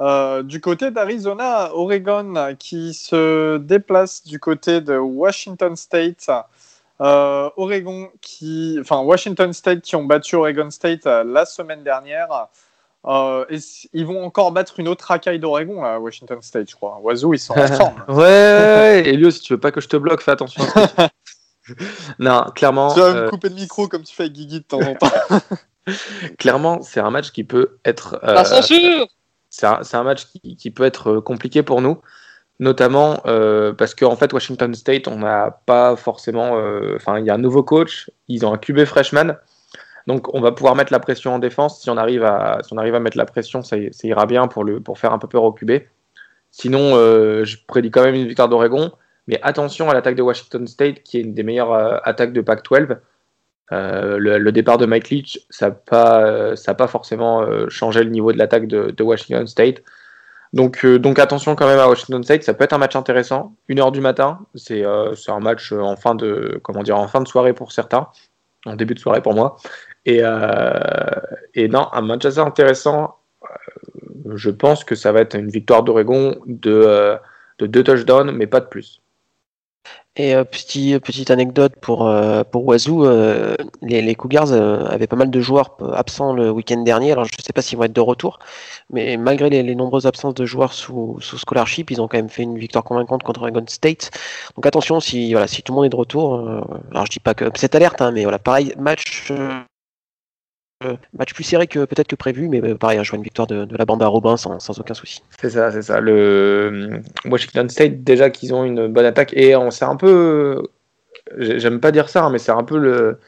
euh, 0.00 0.42
du 0.42 0.60
côté 0.60 0.90
d'Arizona, 0.90 1.74
Oregon 1.74 2.54
qui 2.58 2.92
se 2.92 3.56
déplace 3.58 4.24
du 4.24 4.38
côté 4.38 4.80
de 4.80 4.96
Washington 4.96 5.76
State. 5.76 6.28
Euh, 7.00 7.50
Oregon 7.56 8.10
qui, 8.20 8.76
enfin 8.80 9.00
Washington 9.00 9.52
State 9.52 9.80
qui 9.80 9.96
ont 9.96 10.04
battu 10.04 10.36
Oregon 10.36 10.70
State 10.70 11.06
euh, 11.06 11.24
la 11.24 11.44
semaine 11.44 11.82
dernière. 11.82 12.48
Et 13.50 13.58
ils 13.92 14.06
vont 14.06 14.24
encore 14.24 14.52
battre 14.52 14.78
une 14.78 14.86
autre 14.86 15.06
racaille 15.06 15.40
d'Oregon, 15.40 15.82
là, 15.82 15.98
Washington 15.98 16.40
State, 16.42 16.70
je 16.70 16.76
crois. 16.76 17.00
Oiseau, 17.02 17.34
ils 17.34 17.38
sont 17.38 17.54
en 17.58 17.66
forme. 17.66 18.04
Ouais, 18.08 18.24
ouais, 18.24 19.02
Elio, 19.06 19.30
si 19.30 19.40
tu 19.40 19.54
veux 19.54 19.60
pas 19.60 19.72
que 19.72 19.80
je 19.80 19.88
te 19.88 19.96
bloque, 19.96 20.20
fais 20.20 20.30
attention. 20.30 20.62
non, 22.18 22.44
clairement. 22.54 22.92
Tu 22.94 23.00
vas 23.00 23.06
euh, 23.06 23.24
me 23.24 23.30
couper 23.30 23.48
le 23.48 23.54
micro 23.54 23.88
comme 23.88 24.02
tu 24.02 24.14
fais 24.14 24.24
avec 24.24 24.32
Guigui 24.34 24.60
de 24.60 24.64
temps 24.64 24.80
en 24.80 24.94
temps. 24.94 25.10
clairement, 26.38 26.80
c'est 26.82 27.00
un 27.00 27.10
match 27.10 27.30
qui 27.32 27.44
peut 27.44 27.78
être. 27.84 28.18
euh, 28.24 28.34
La 28.34 28.44
censure 28.44 29.06
c'est 29.54 29.66
un, 29.66 30.02
match 30.02 30.26
qui, 30.28 30.56
qui 30.56 30.70
peut 30.70 30.84
être 30.84 31.10
euh, 31.16 31.20
compliqué 31.20 31.62
pour 31.62 31.82
nous, 31.82 32.00
notamment 32.58 33.20
euh, 33.26 33.74
parce 33.74 33.94
qu'en 33.94 34.16
fait, 34.16 34.32
Washington 34.32 34.72
State, 34.74 35.08
on 35.08 35.18
n'a 35.18 35.50
pas 35.66 35.94
forcément. 35.94 36.56
euh, 36.56 36.94
Enfin, 36.96 37.18
il 37.18 37.26
y 37.26 37.30
a 37.30 37.34
un 37.34 37.38
nouveau 37.38 37.62
coach, 37.62 38.10
ils 38.28 38.46
ont 38.46 38.54
un 38.54 38.56
QB 38.56 38.86
freshman, 38.86 39.36
donc 40.06 40.32
on 40.34 40.40
va 40.40 40.52
pouvoir 40.52 40.74
mettre 40.74 40.90
la 40.90 41.00
pression 41.00 41.34
en 41.34 41.38
défense. 41.38 41.82
Si 41.82 41.90
on 41.90 41.98
arrive 41.98 42.24
à, 42.24 42.60
si 42.62 42.72
on 42.72 42.78
arrive 42.78 42.94
à 42.94 43.00
mettre 43.00 43.18
la 43.18 43.26
pression, 43.26 43.62
ça, 43.62 43.76
ça 43.90 44.08
ira 44.08 44.24
bien 44.24 44.48
pour, 44.48 44.64
le, 44.64 44.80
pour 44.80 44.98
faire 44.98 45.12
un 45.12 45.18
peu 45.18 45.28
peur 45.28 45.42
au 45.44 45.52
QB. 45.52 45.72
Sinon, 46.50 46.96
euh, 46.96 47.44
je 47.44 47.58
prédis 47.66 47.90
quand 47.90 48.02
même 48.04 48.14
une 48.14 48.26
victoire 48.26 48.48
d'Oregon, 48.48 48.90
mais 49.26 49.38
attention 49.42 49.88
à 49.88 49.94
l'attaque 49.94 50.16
de 50.16 50.22
Washington 50.22 50.66
State, 50.66 51.02
qui 51.02 51.18
est 51.18 51.20
une 51.20 51.34
des 51.34 51.42
meilleures 51.42 51.72
euh, 51.72 51.98
attaques 52.04 52.32
de 52.32 52.40
Pac-12. 52.40 52.98
Euh, 53.70 54.18
le, 54.18 54.52
départ 54.52 54.76
de 54.76 54.84
Mike 54.84 55.08
Leach, 55.08 55.46
ça 55.48 55.68
n'a 55.68 55.74
pas, 55.74 56.22
euh, 56.26 56.54
pas 56.76 56.88
forcément 56.88 57.46
changé 57.68 58.04
le 58.04 58.10
niveau 58.10 58.32
de 58.32 58.38
l'attaque 58.38 58.66
de, 58.66 59.02
Washington 59.02 59.46
State. 59.46 59.82
Donc, 60.52 60.84
donc 60.84 61.18
attention 61.18 61.54
quand 61.54 61.66
même 61.66 61.78
à 61.78 61.88
Washington 61.88 62.22
State, 62.22 62.42
ça 62.42 62.52
peut 62.52 62.64
être 62.64 62.74
un 62.74 62.78
match 62.78 62.96
intéressant. 62.96 63.54
Une 63.68 63.80
heure 63.80 63.92
du 63.92 64.02
matin, 64.02 64.40
c'est 64.54 64.84
un 64.84 65.40
match 65.40 65.72
en 65.72 65.96
fin 65.96 66.14
de 66.14 66.60
comment 66.62 66.82
dire 66.82 66.98
en 66.98 67.08
fin 67.08 67.22
de 67.22 67.28
soirée 67.28 67.54
pour 67.54 67.72
certains, 67.72 68.08
en 68.66 68.76
début 68.76 68.92
de 68.92 68.98
soirée 68.98 69.22
pour 69.22 69.32
moi. 69.32 69.56
Et, 70.04 70.20
et 71.54 71.68
non, 71.68 71.88
un 71.92 72.02
match 72.02 72.26
assez 72.26 72.40
intéressant. 72.40 73.16
Je 74.34 74.50
pense 74.50 74.84
que 74.84 74.94
ça 74.94 75.12
va 75.12 75.20
être 75.20 75.34
une 75.34 75.48
victoire 75.48 75.82
d'Oregon 75.82 76.36
de, 76.46 77.16
de 77.58 77.66
deux 77.66 77.82
touchdowns, 77.82 78.32
mais 78.32 78.46
pas 78.46 78.60
de 78.60 78.66
plus. 78.66 79.01
Et 80.16 80.34
euh, 80.34 80.44
petit, 80.44 80.98
petite 81.00 81.30
anecdote 81.30 81.72
pour, 81.80 82.06
euh, 82.06 82.44
pour 82.44 82.66
Wazoo, 82.66 83.06
euh, 83.06 83.56
les, 83.80 84.02
les 84.02 84.14
Cougars 84.14 84.52
euh, 84.52 84.84
avaient 84.84 85.06
pas 85.06 85.16
mal 85.16 85.30
de 85.30 85.40
joueurs 85.40 85.74
euh, 85.80 85.92
absents 85.92 86.34
le 86.34 86.50
week-end 86.50 86.82
dernier. 86.82 87.12
Alors 87.12 87.24
je 87.24 87.30
sais 87.42 87.54
pas 87.54 87.62
s'ils 87.62 87.78
vont 87.78 87.84
être 87.84 87.94
de 87.94 88.00
retour, 88.02 88.38
mais 88.90 89.16
malgré 89.16 89.48
les, 89.48 89.74
nombreuses 89.74 90.06
absences 90.06 90.34
de 90.34 90.44
joueurs 90.44 90.74
sous, 90.74 91.16
sous 91.20 91.38
scholarship, 91.38 91.90
ils 91.90 92.02
ont 92.02 92.08
quand 92.08 92.18
même 92.18 92.28
fait 92.28 92.42
une 92.42 92.58
victoire 92.58 92.84
convaincante 92.84 93.22
contre 93.22 93.40
Oregon 93.40 93.64
State. 93.66 94.10
Donc 94.54 94.66
attention, 94.66 95.00
si, 95.00 95.32
voilà, 95.32 95.46
si 95.46 95.62
tout 95.62 95.72
le 95.72 95.76
monde 95.76 95.86
est 95.86 95.88
de 95.88 95.96
retour, 95.96 96.34
euh, 96.34 96.60
alors 96.90 97.06
je 97.06 97.12
dis 97.12 97.20
pas 97.20 97.32
que 97.32 97.46
c'est 97.54 97.74
alerte, 97.74 98.02
hein, 98.02 98.10
mais 98.12 98.24
voilà, 98.24 98.38
pareil, 98.38 98.74
match, 98.78 99.30
euh, 99.30 99.48
euh, 99.48 99.60
match 101.16 101.34
plus 101.34 101.44
serré 101.44 101.66
que 101.66 101.84
peut-être 101.84 102.08
que 102.08 102.16
prévu, 102.16 102.48
mais 102.48 102.62
euh, 102.62 102.74
pareil, 102.76 103.00
je 103.02 103.10
vois 103.10 103.16
une 103.16 103.22
victoire 103.24 103.46
de, 103.46 103.66
la 103.76 103.84
bande 103.84 104.02
à 104.02 104.06
Robin 104.06 104.36
sans, 104.36 104.78
aucun 104.78 104.94
souci. 104.94 105.22
C'est 105.40 105.50
ça, 105.50 105.70
c'est 105.70 105.82
ça. 105.82 106.00
Le 106.00 106.12
euh, 106.12 106.98
Washington 107.24 107.68
State, 107.68 108.02
déjà 108.04 108.30
qu'ils 108.30 108.54
ont 108.54 108.64
une 108.64 108.88
bonne 108.88 109.04
attaque, 109.04 109.32
et 109.34 109.56
on 109.56 109.70
c'est 109.70 109.84
un 109.84 109.96
peu. 109.96 110.62
j'ai- 111.38 111.58
J'aime 111.60 111.80
pas 111.80 111.92
dire 111.92 112.08
ça, 112.08 112.24
hein, 112.24 112.30
mais 112.30 112.38
c'est 112.38 112.52
un 112.52 112.64
peu 112.64 112.78
le. 112.78 113.18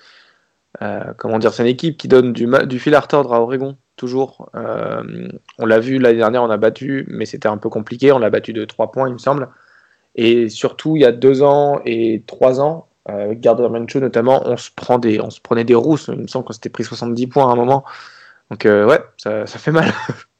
euh, 0.82 1.12
comment 1.16 1.38
dire, 1.38 1.52
c'est 1.52 1.62
une 1.62 1.68
équipe 1.68 1.96
qui 1.98 2.08
donne 2.08 2.32
du, 2.32 2.78
fil 2.78 2.94
à 2.94 3.00
retordre 3.00 3.32
à 3.32 3.40
Oregon, 3.40 3.76
toujours. 3.96 4.50
Euh, 4.56 5.28
on 5.58 5.66
l'a 5.66 5.80
vu 5.80 5.98
l'année 5.98 6.18
dernière, 6.18 6.42
on 6.42 6.50
a 6.50 6.56
battu, 6.56 7.06
mais 7.08 7.26
c'était 7.26 7.48
un 7.48 7.58
peu 7.58 7.68
compliqué. 7.68 8.12
On 8.12 8.18
l'a 8.18 8.30
battu 8.30 8.52
de 8.52 8.64
3 8.64 8.92
points, 8.92 9.08
il 9.08 9.14
me 9.14 9.18
semble. 9.18 9.48
Et 10.16 10.48
surtout, 10.48 10.96
il 10.96 11.02
y 11.02 11.04
a 11.04 11.12
deux 11.12 11.42
ans 11.42 11.80
et 11.84 12.22
trois 12.26 12.60
ans, 12.60 12.88
euh, 12.90 12.93
avec 13.06 13.40
Gardner 13.40 13.68
Minshew 13.68 14.00
notamment, 14.00 14.42
on 14.46 14.56
se, 14.56 14.70
prend 14.70 14.98
des, 14.98 15.20
on 15.20 15.30
se 15.30 15.40
prenait 15.40 15.64
des 15.64 15.74
rousses. 15.74 16.08
Il 16.08 16.22
me 16.22 16.26
semble 16.26 16.44
qu'on 16.44 16.52
s'était 16.52 16.70
pris 16.70 16.84
70 16.84 17.26
points 17.26 17.48
à 17.48 17.52
un 17.52 17.56
moment. 17.56 17.84
Donc, 18.50 18.66
euh, 18.66 18.86
ouais, 18.86 19.00
ça, 19.18 19.46
ça 19.46 19.58
fait 19.58 19.72
mal. 19.72 19.92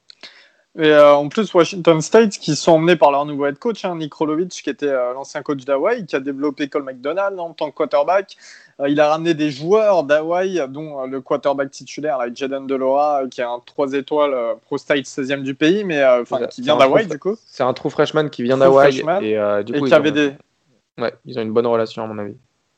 Et 0.77 0.91
euh, 0.91 1.15
en 1.15 1.29
plus, 1.29 1.55
Washington 1.55 2.01
State, 2.01 2.31
qui 2.31 2.57
sont 2.57 2.73
emmenés 2.73 2.97
par 2.97 3.13
leur 3.13 3.25
nouveau 3.27 3.47
head 3.47 3.59
coach, 3.61 3.85
hein, 3.85 3.95
Nick 3.97 4.13
Rolovich, 4.13 4.61
qui 4.61 4.71
était 4.71 4.89
euh, 4.89 5.13
l'ancien 5.13 5.41
coach 5.43 5.65
d'Hawaii, 5.65 6.05
qui 6.05 6.17
a 6.17 6.21
développé 6.21 6.69
Cole 6.69 6.83
McDonald 6.83 7.39
en 7.39 7.53
tant 7.53 7.71
que 7.71 7.77
quarterback. 7.77 8.37
Euh, 8.81 8.89
il 8.89 8.99
a 8.99 9.09
ramené 9.09 9.35
des 9.35 9.53
joueurs 9.53 10.03
d'Hawaii, 10.03 10.61
dont 10.69 11.07
le 11.07 11.21
quarterback 11.21 11.71
titulaire, 11.71 12.19
là, 12.19 12.27
Jaden 12.35 12.67
Delora, 12.67 13.23
qui 13.31 13.41
est 13.41 13.45
un 13.45 13.61
3 13.65 13.93
étoiles 13.93 14.35
Pro 14.63 14.77
State 14.77 15.05
16e 15.05 15.43
du 15.43 15.55
pays, 15.55 15.85
mais 15.85 16.03
qui 16.51 16.63
vient 16.63 16.77
d'Hawaï, 16.77 17.07
du 17.07 17.21
coup. 17.21 17.37
C'est 17.47 17.63
un 17.63 17.73
true 17.73 17.91
freshman 17.91 18.29
qui 18.29 18.43
vient 18.43 18.57
d'Hawaï. 18.57 18.99
Et, 19.23 19.65
du 19.65 19.79
coup, 19.79 19.87
qui 19.87 19.95
avait 19.95 20.13
des. 20.13 20.33
Ouais, 20.99 21.15
ils 21.25 21.39
ont 21.39 21.43
une 21.43 21.53
bonne 21.53 21.67
relation, 21.67 22.03
à 22.03 22.07
mon 22.09 22.19
avis. 22.19 22.37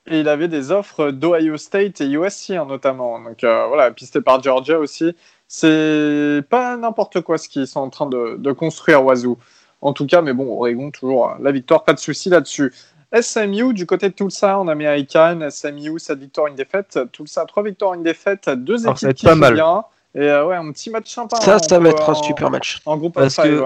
Et 0.09 0.21
il 0.21 0.29
avait 0.29 0.49
des 0.49 0.71
offres 0.71 1.11
d'Ohio 1.11 1.57
State 1.57 2.01
et 2.01 2.07
USC, 2.07 2.51
hein, 2.51 2.66
notamment. 2.66 3.21
Donc 3.21 3.38
voilà, 3.40 3.90
pisté 3.90 4.21
par 4.21 4.42
Georgia 4.42 4.79
aussi. 4.79 5.14
C'est 5.49 6.42
pas 6.49 6.77
n'importe 6.77 7.21
quoi 7.21 7.38
ce 7.38 7.49
qu'ils 7.49 7.66
sont 7.66 7.81
en 7.81 7.90
train 7.90 8.07
de, 8.07 8.37
de 8.38 8.53
construire, 8.53 9.05
Wazoo. 9.05 9.38
En 9.81 9.92
tout 9.92 10.07
cas, 10.07 10.23
mais 10.23 10.33
bon, 10.33 10.57
Oregon, 10.57 10.90
toujours 10.90 11.37
la 11.40 11.53
victoire, 11.53 11.85
pas 11.85 11.92
de 11.92 11.99
souci 11.99 12.31
là-dessus. 12.31 12.73
SMU, 13.21 13.73
du 13.73 13.87
côté 13.87 14.09
de 14.09 14.14
Tulsa 14.14 14.59
en 14.59 14.69
américaine, 14.69 15.49
SMU, 15.51 15.99
7 15.99 16.19
victoires, 16.19 16.49
une 16.49 16.57
défaite. 16.57 16.99
Tulsa, 17.12 17.45
3 17.45 17.62
victoires, 17.62 17.95
une 17.95 18.03
défaite. 18.03 18.49
Deux 18.49 18.87
équipes 18.88 19.14
qui 19.14 19.27
jouent 19.27 19.53
bien. 19.53 19.85
Et 20.14 20.23
euh, 20.23 20.47
ouais, 20.47 20.57
un 20.57 20.73
petit 20.73 20.90
match 20.90 21.12
sympa. 21.12 21.37
Ça, 21.40 21.57
hein, 21.57 21.59
ça 21.59 21.79
va 21.79 21.90
être 21.90 22.09
un 22.09 22.14
super 22.14 22.51
match. 22.51 22.81
En 22.87 22.97
groupe 22.97 23.14
Parce 23.14 23.37
que 23.37 23.62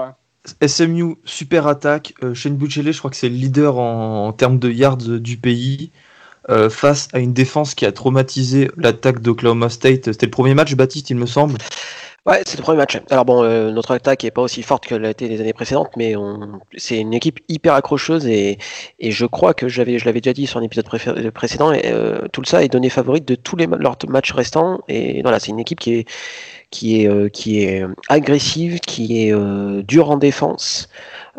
SMU, 0.65 1.15
super 1.23 1.67
attaque. 1.67 2.13
Euh, 2.23 2.33
Shane 2.33 2.55
Buchele, 2.55 2.91
je 2.91 2.99
crois 2.99 3.09
que 3.09 3.17
c'est 3.17 3.29
le 3.29 3.35
leader 3.35 3.77
en, 3.77 4.27
en 4.27 4.33
termes 4.33 4.59
de 4.59 4.69
yards 4.69 4.97
du 4.97 5.37
pays. 5.37 5.91
Euh, 6.49 6.71
face 6.71 7.07
à 7.13 7.19
une 7.19 7.33
défense 7.33 7.75
qui 7.75 7.85
a 7.85 7.91
traumatisé 7.91 8.71
l'attaque 8.75 9.21
d'Oklahoma 9.21 9.69
State. 9.69 10.05
C'était 10.05 10.25
le 10.25 10.31
premier 10.31 10.55
match, 10.55 10.73
Baptiste, 10.73 11.11
il 11.11 11.17
me 11.17 11.27
semble. 11.27 11.59
Ouais, 12.25 12.41
c'est 12.47 12.57
le 12.57 12.63
premier 12.63 12.77
match. 12.77 12.99
Alors 13.11 13.25
bon, 13.25 13.43
euh, 13.43 13.71
notre 13.71 13.91
attaque 13.91 14.23
est 14.23 14.31
pas 14.31 14.41
aussi 14.41 14.63
forte 14.63 14.85
qu'elle 14.85 15.05
a 15.05 15.11
été 15.11 15.27
les 15.27 15.39
années 15.39 15.53
précédentes, 15.53 15.91
mais 15.97 16.15
c'est 16.77 16.97
une 16.97 17.13
équipe 17.13 17.39
hyper 17.47 17.73
accrocheuse 17.75 18.25
et, 18.27 18.57
je 18.99 19.25
crois 19.25 19.53
que 19.53 19.67
j'avais, 19.67 19.99
je 19.99 20.05
l'avais 20.05 20.21
déjà 20.21 20.33
dit 20.33 20.47
sur 20.47 20.59
un 20.59 20.63
épisode 20.63 20.85
précédent, 21.33 21.73
et, 21.73 21.81
euh, 21.85 22.27
tout 22.31 22.43
ça 22.43 22.63
est 22.63 22.69
donné 22.69 22.89
favorite 22.89 23.27
de 23.27 23.35
tous 23.35 23.55
les 23.55 23.67
leurs 23.67 23.97
matchs 24.07 24.31
restants. 24.33 24.81
Et 24.87 25.21
voilà, 25.21 25.39
c'est 25.39 25.49
une 25.49 25.59
équipe 25.59 25.79
qui 25.79 25.93
est 25.93 26.07
qui 26.71 27.01
est 27.01 27.31
qui 27.31 27.63
est 27.63 27.85
agressive, 28.09 28.79
qui 28.79 29.27
est 29.27 29.83
dure 29.83 30.09
en 30.09 30.17
défense. 30.17 30.89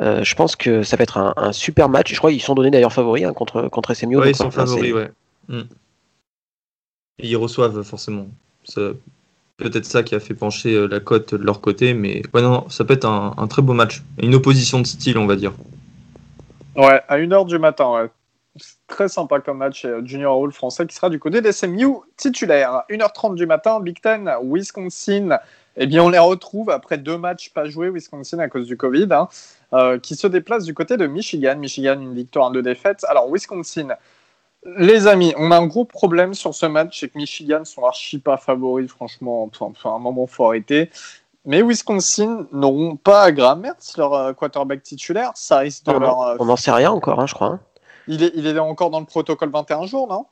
Euh, 0.00 0.24
je 0.24 0.34
pense 0.34 0.56
que 0.56 0.82
ça 0.82 0.96
va 0.96 1.02
être 1.02 1.18
un, 1.18 1.52
super 1.52 1.88
match. 1.88 2.12
Je 2.12 2.18
crois 2.18 2.30
qu'ils 2.30 2.42
sont 2.42 2.54
donnés 2.54 2.70
d'ailleurs 2.70 2.92
favoris 2.92 3.24
hein, 3.24 3.32
contre, 3.32 3.68
contre 3.68 3.94
SMU. 3.94 4.16
Oui, 4.16 4.30
ils 4.30 4.36
sont 4.36 4.50
favoris, 4.50 4.92
ouais. 4.92 5.10
Mm. 5.48 5.60
Et 7.18 7.28
ils 7.28 7.36
reçoivent 7.36 7.82
forcément. 7.82 8.26
Peut-être 9.58 9.84
ça 9.84 10.02
qui 10.02 10.14
a 10.14 10.20
fait 10.20 10.34
pencher 10.34 10.74
euh, 10.74 10.86
la 10.86 10.98
cote 10.98 11.34
de 11.34 11.44
leur 11.44 11.60
côté, 11.60 11.94
mais 11.94 12.22
ouais, 12.32 12.42
non, 12.42 12.68
ça 12.68 12.84
peut 12.84 12.94
être 12.94 13.04
un, 13.04 13.46
très 13.48 13.62
beau 13.62 13.74
match. 13.74 14.02
Une 14.18 14.34
opposition 14.34 14.80
de 14.80 14.86
style, 14.86 15.18
on 15.18 15.26
va 15.26 15.36
dire. 15.36 15.52
Ouais, 16.74 17.00
à 17.06 17.18
1h 17.18 17.46
du 17.46 17.58
matin, 17.58 17.90
ouais. 17.92 18.10
Très 18.92 19.08
sympa 19.08 19.40
comme 19.40 19.56
match. 19.56 19.86
Euh, 19.86 20.02
Junior 20.04 20.38
Hall 20.38 20.52
français 20.52 20.86
qui 20.86 20.94
sera 20.94 21.08
du 21.08 21.18
côté 21.18 21.40
des 21.40 21.52
SMU 21.52 21.96
titulaire. 22.18 22.82
1h30 22.90 23.36
du 23.36 23.46
matin, 23.46 23.80
Big 23.80 24.02
Ten, 24.02 24.30
Wisconsin. 24.42 25.38
Eh 25.78 25.86
bien, 25.86 26.04
on 26.04 26.10
les 26.10 26.18
retrouve 26.18 26.68
après 26.68 26.98
deux 26.98 27.16
matchs 27.16 27.54
pas 27.54 27.64
joués, 27.64 27.88
Wisconsin 27.88 28.38
à 28.38 28.48
cause 28.48 28.66
du 28.66 28.76
Covid. 28.76 29.08
Hein. 29.10 29.28
Euh, 29.72 29.98
qui 29.98 30.14
se 30.14 30.26
déplace 30.26 30.64
du 30.64 30.74
côté 30.74 30.98
de 30.98 31.06
Michigan. 31.06 31.56
Michigan, 31.56 31.98
une 31.98 32.12
victoire, 32.12 32.50
deux 32.50 32.60
défaites. 32.60 33.06
Alors, 33.08 33.32
Wisconsin, 33.32 33.96
les 34.76 35.06
amis, 35.06 35.32
on 35.38 35.50
a 35.50 35.56
un 35.56 35.66
gros 35.66 35.86
problème 35.86 36.34
sur 36.34 36.54
ce 36.54 36.66
match, 36.66 37.00
c'est 37.00 37.08
que 37.08 37.16
Michigan 37.16 37.64
sont 37.64 37.86
archi 37.86 38.18
pas 38.18 38.36
favoris, 38.36 38.90
franchement. 38.90 39.50
Enfin, 39.58 39.94
un 39.94 39.98
moment, 40.00 40.26
faut 40.26 40.44
arrêter. 40.44 40.90
Mais 41.46 41.62
Wisconsin 41.62 42.46
n'auront 42.52 42.96
pas 42.96 43.32
Graham 43.32 43.60
Mertz, 43.62 43.96
leur 43.96 44.12
euh, 44.12 44.32
quarterback 44.34 44.82
titulaire. 44.82 45.32
Ça 45.34 45.58
risque 45.60 45.86
de 45.86 45.92
leur. 45.92 46.20
Euh, 46.20 46.36
on 46.38 46.44
n'en 46.44 46.56
sait 46.56 46.70
rien 46.70 46.90
encore, 46.90 47.18
hein, 47.18 47.26
je 47.26 47.34
crois. 47.34 47.58
Il, 48.08 48.22
est, 48.22 48.32
il 48.34 48.46
est 48.46 48.58
encore 48.58 48.90
dans 48.90 49.00
le 49.00 49.06
protocole 49.06 49.50
21 49.50 49.86
jours, 49.86 50.08
non? 50.08 50.26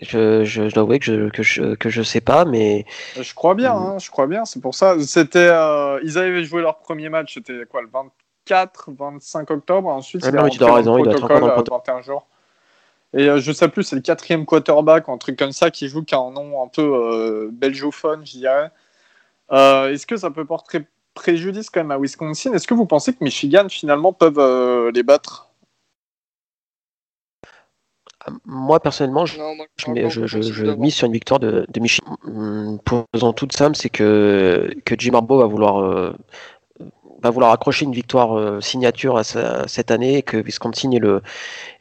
Je, 0.00 0.44
je, 0.44 0.62
dois 0.72 0.84
avouer 0.84 0.98
que 0.98 1.04
je, 1.04 1.28
que 1.28 1.42
je, 1.42 1.74
que 1.74 1.90
je 1.90 2.02
sais 2.02 2.22
pas, 2.22 2.46
mais. 2.46 2.86
Je 3.20 3.34
crois 3.34 3.54
bien, 3.54 3.74
mm. 3.74 3.82
hein, 3.82 3.98
je 3.98 4.10
crois 4.10 4.26
bien. 4.26 4.44
C'est 4.46 4.60
pour 4.60 4.74
ça. 4.74 4.98
C'était, 5.00 5.38
euh, 5.38 6.00
ils 6.02 6.16
avaient 6.16 6.44
joué 6.44 6.62
leur 6.62 6.78
premier 6.78 7.10
match, 7.10 7.34
c'était 7.34 7.66
quoi, 7.68 7.82
le 7.82 7.88
24, 7.92 8.92
25 8.92 9.50
octobre. 9.50 9.88
Ensuite, 9.88 10.24
ah, 10.24 10.32
non, 10.32 10.48
tu 10.48 10.62
raison, 10.64 10.96
il 10.96 11.04
doit 11.04 11.12
être 11.12 11.24
encore 11.24 11.40
dans 11.40 11.46
le 11.48 11.52
protocole. 11.52 11.80
21 11.86 12.02
jours. 12.02 12.26
Et 13.12 13.28
euh, 13.28 13.38
je 13.40 13.52
sais 13.52 13.68
plus, 13.68 13.82
c'est 13.82 13.96
le 13.96 14.02
quatrième 14.02 14.46
quarterback, 14.46 15.08
un 15.08 15.18
truc 15.18 15.38
comme 15.38 15.52
ça, 15.52 15.70
qui 15.70 15.88
joue 15.88 16.04
qui 16.04 16.14
a 16.14 16.18
un 16.18 16.30
nom 16.30 16.62
un 16.62 16.68
peu 16.68 16.82
euh, 16.82 17.50
belgiophone, 17.52 18.24
je 18.24 18.38
dirais. 18.38 18.70
Euh, 19.52 19.92
est-ce 19.92 20.06
que 20.06 20.16
ça 20.16 20.30
peut 20.30 20.44
porter 20.44 20.82
préjudice 21.14 21.70
quand 21.70 21.80
même 21.80 21.90
à 21.90 21.98
Wisconsin? 21.98 22.52
Est-ce 22.52 22.68
que 22.68 22.74
vous 22.74 22.86
pensez 22.86 23.12
que 23.12 23.24
Michigan 23.24 23.66
finalement 23.68 24.12
peuvent 24.12 24.90
les 24.94 25.02
battre? 25.02 25.49
Moi, 28.44 28.80
personnellement, 28.80 29.26
je, 29.26 29.38
je, 29.76 30.70
mise 30.72 30.94
sur 30.94 31.06
une 31.06 31.12
victoire 31.12 31.40
de, 31.40 31.66
de 31.68 31.80
Michigan. 31.80 32.16
Hum, 32.24 32.78
pour 32.84 33.06
raison 33.14 33.32
toute 33.32 33.56
simple, 33.56 33.76
c'est 33.76 33.88
que, 33.88 34.74
que 34.84 34.94
Jim 34.98 35.14
Harbaugh 35.14 35.38
va 35.38 35.46
vouloir, 35.46 35.78
euh, 35.80 36.12
va 37.22 37.30
vouloir 37.30 37.52
accrocher 37.52 37.84
une 37.86 37.92
victoire 37.92 38.38
euh, 38.38 38.60
signature 38.60 39.16
à, 39.16 39.24
cette 39.24 39.90
année 39.90 40.18
et 40.18 40.22
que 40.22 40.36
Wisconsin 40.36 40.90
est, 40.92 40.98
le, 40.98 41.22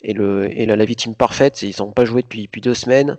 est, 0.04 0.14
le, 0.14 0.58
est 0.58 0.66
la, 0.66 0.76
la, 0.76 0.86
victime 0.86 1.16
parfaite. 1.16 1.62
Ils 1.62 1.76
n'ont 1.80 1.92
pas 1.92 2.06
joué 2.06 2.22
depuis, 2.22 2.44
depuis 2.44 2.62
deux 2.62 2.74
semaines. 2.76 3.18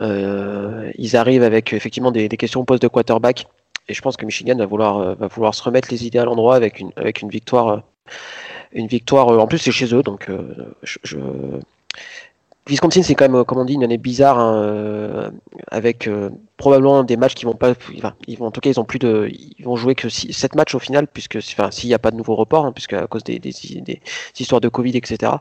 Euh, 0.00 0.90
ils 0.96 1.16
arrivent 1.16 1.42
avec 1.42 1.72
effectivement 1.72 2.12
des, 2.12 2.28
des, 2.28 2.36
questions 2.36 2.60
au 2.60 2.64
poste 2.64 2.82
de 2.82 2.88
quarterback. 2.88 3.46
Et 3.88 3.94
je 3.94 4.02
pense 4.02 4.16
que 4.16 4.24
Michigan 4.24 4.56
va 4.56 4.66
vouloir, 4.66 5.16
va 5.16 5.26
vouloir 5.28 5.54
se 5.54 5.62
remettre 5.62 5.88
les 5.90 6.06
idées 6.06 6.18
à 6.18 6.24
l'endroit 6.24 6.56
avec 6.56 6.78
une, 6.78 6.92
avec 6.96 7.22
une 7.22 7.30
victoire. 7.30 7.82
Une 8.72 8.86
victoire, 8.86 9.28
en 9.28 9.46
plus 9.46 9.56
c'est 9.56 9.72
chez 9.72 9.94
eux, 9.94 10.02
donc 10.02 10.28
je 10.82 11.16
Wisconsin, 12.68 13.02
c'est 13.02 13.14
quand 13.14 13.28
même, 13.28 13.44
comme 13.44 13.58
on 13.58 13.64
dit, 13.64 13.74
une 13.74 13.84
année 13.84 13.96
bizarre, 13.98 14.38
hein, 14.38 14.62
euh, 14.62 15.30
avec 15.70 16.06
euh, 16.06 16.30
probablement 16.58 17.02
des 17.02 17.16
matchs 17.16 17.34
qui 17.34 17.46
vont 17.46 17.54
pas. 17.54 17.72
ils 18.26 18.38
vont, 18.38 18.46
en 18.46 18.50
tout 18.50 18.60
cas, 18.60 18.70
ils 18.70 18.78
ont 18.78 18.84
plus 18.84 18.98
de, 18.98 19.30
ils 19.30 19.64
vont 19.64 19.76
jouer 19.76 19.94
que 19.94 20.08
7 20.08 20.54
matchs 20.54 20.74
au 20.74 20.78
final, 20.78 21.06
puisque, 21.06 21.36
enfin, 21.36 21.70
s'il 21.70 21.88
n'y 21.88 21.94
a 21.94 21.98
pas 21.98 22.10
de 22.10 22.16
nouveau 22.16 22.34
report, 22.34 22.66
hein, 22.66 22.72
puisque 22.72 22.92
à 22.92 23.06
cause 23.06 23.24
des, 23.24 23.40
histoires 24.38 24.60
de 24.60 24.68
Covid, 24.68 24.96
etc. 24.96 25.32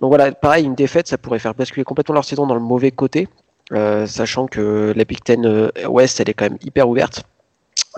Donc 0.00 0.10
voilà, 0.10 0.32
pareil, 0.32 0.64
une 0.64 0.74
défaite, 0.74 1.08
ça 1.08 1.18
pourrait 1.18 1.38
faire 1.38 1.54
basculer 1.54 1.84
complètement 1.84 2.14
leur 2.14 2.24
saison 2.24 2.46
dans 2.46 2.54
le 2.54 2.60
mauvais 2.60 2.90
côté, 2.90 3.28
euh, 3.72 4.06
sachant 4.06 4.46
que 4.46 4.92
la 4.94 5.04
Big 5.04 5.22
Ten 5.22 5.70
West, 5.88 6.20
elle 6.20 6.28
est 6.28 6.34
quand 6.34 6.46
même 6.50 6.58
hyper 6.62 6.88
ouverte. 6.88 7.24